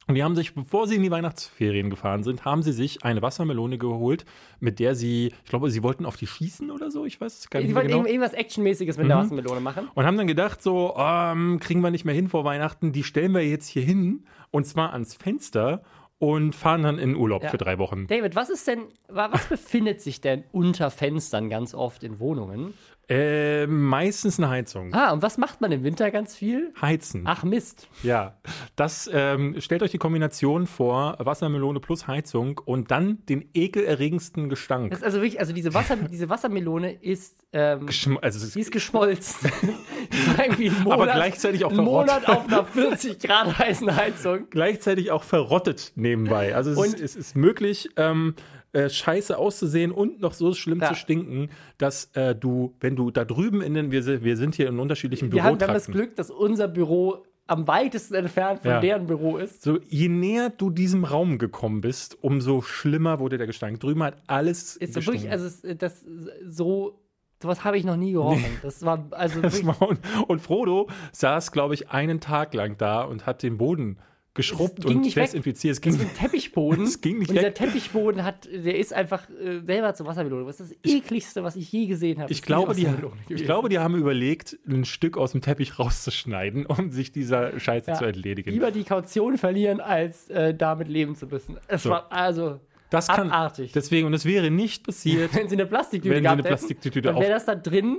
[0.07, 3.23] Und die haben sich, bevor sie in die Weihnachtsferien gefahren sind, haben sie sich eine
[3.23, 4.25] Wassermelone geholt,
[4.59, 7.49] mit der sie, ich glaube, sie wollten auf die schießen oder so, ich weiß es
[7.51, 7.99] gar die nicht mehr wollten genau.
[8.01, 9.89] irgend- irgendwas Actionmäßiges mit der Wassermelone machen.
[9.95, 13.33] Und haben dann gedacht, so, ähm, kriegen wir nicht mehr hin vor Weihnachten, die stellen
[13.33, 15.83] wir jetzt hier hin und zwar ans Fenster
[16.19, 17.49] und fahren dann in Urlaub Ja.
[17.51, 18.07] für drei Wochen.
[18.09, 22.75] David, was ist denn, wa- was befindet sich denn unter Fenstern ganz oft in Wohnungen?
[23.11, 24.95] Äh, meistens eine Heizung.
[24.95, 26.73] Ah, und was macht man im Winter ganz viel?
[26.81, 27.25] Heizen.
[27.27, 27.89] Ach Mist.
[28.05, 28.39] Ja,
[28.77, 34.91] das ähm, stellt euch die Kombination vor, Wassermelone plus Heizung und dann den ekelerregendsten Gestank.
[34.91, 38.71] Das ist also wirklich, also diese, Wasser, diese Wassermelone ist, ähm, Geschm also die ist
[38.71, 39.51] geschmolzen.
[40.39, 42.55] Irgendwie Monat, Aber gleichzeitig auch einen Monat verrottet.
[42.55, 44.47] auf einer 40 Grad heißen Heizung.
[44.51, 46.55] gleichzeitig auch verrottet nebenbei.
[46.55, 48.37] Also es, ist, es ist möglich, ähm,
[48.73, 50.89] äh, scheiße auszusehen und noch so schlimm Ja.
[50.89, 54.55] zu stinken, dass äh, du, wenn du da drüben in den, wir, sind- wir sind
[54.55, 55.87] hier in unterschiedlichen Wir haben, wir haben das.
[55.87, 58.81] Glück, dass unser Büro am weitesten entfernt von Ja.
[58.81, 59.63] deren Büro ist.
[59.63, 63.81] So, je näher du diesem Raum gekommen bist, umso schlimmer wurde der Gestank.
[63.81, 66.05] Drüben hat alles Ist so wirklich, also es- das
[66.47, 67.01] so,
[67.43, 68.45] sowas habe ich noch nie gerochen.
[68.63, 69.99] Das war also Das wirklich, war- und,
[70.29, 73.99] und Frodo saß, glaube ich, einen Tag lang da und hat den Boden
[74.41, 75.73] geschrubbt und desinfiziert.
[75.73, 76.85] Es ging, ein Teppichboden.
[76.85, 77.55] Es ging nicht und dieser weg.
[77.55, 80.45] Teppichboden hat, der ist einfach äh, selber zur Wassermelone.
[80.47, 82.33] Das ist das ekligste, was ich je gesehen habe.
[82.33, 82.87] ich, glaube, die,
[83.29, 87.91] ich glaube, die haben überlegt, ein Stück aus dem Teppich rauszuschneiden, um sich dieser Scheiße
[87.91, 87.97] Ja.
[87.97, 88.51] zu entledigen.
[88.53, 91.59] lieber die Kaution verlieren, als äh, damit leben zu müssen.
[91.69, 91.91] Es So.
[91.91, 92.61] war also
[92.91, 93.73] das kann, abartig.
[93.73, 97.01] deswegen, und es wäre nicht passiert, wenn sie eine Plastiktüte Wenn sie eine hätten, Plastiktüte
[97.03, 97.99] dann auf- wäre das da drin.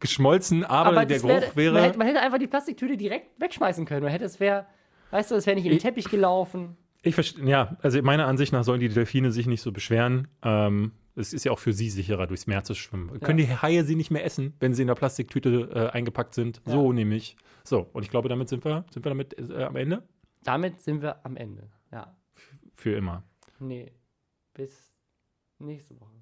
[0.00, 1.74] geschmolzen, aber, Aber der Geruch wär, wäre.
[1.74, 4.02] man, hätte, man hätte einfach die Plastiktüte direkt wegschmeißen können.
[4.02, 4.66] Man hätte es wäre,
[5.12, 6.76] weißt du, es wäre nicht in den Ich- Teppich gelaufen.
[7.04, 10.28] Ich verstehe, ja, also meiner Ansicht nach sollen die Delfine sich nicht so beschweren.
[10.42, 13.20] Ähm, es ist ja auch für sie sicherer, durchs Meer zu schwimmen.
[13.20, 16.62] Können die Haie sie nicht mehr essen, wenn sie in der Plastiktüte äh, eingepackt sind?
[16.64, 17.36] So nämlich.
[17.64, 20.02] So, und ich glaube, damit sind wir, sind wir damit äh, am Ende?
[20.44, 21.70] Damit sind wir am Ende.
[21.92, 22.16] Ja.
[22.76, 23.24] Für immer.
[23.58, 23.92] Nee.
[24.54, 24.92] Bis
[25.58, 26.21] nächste Woche.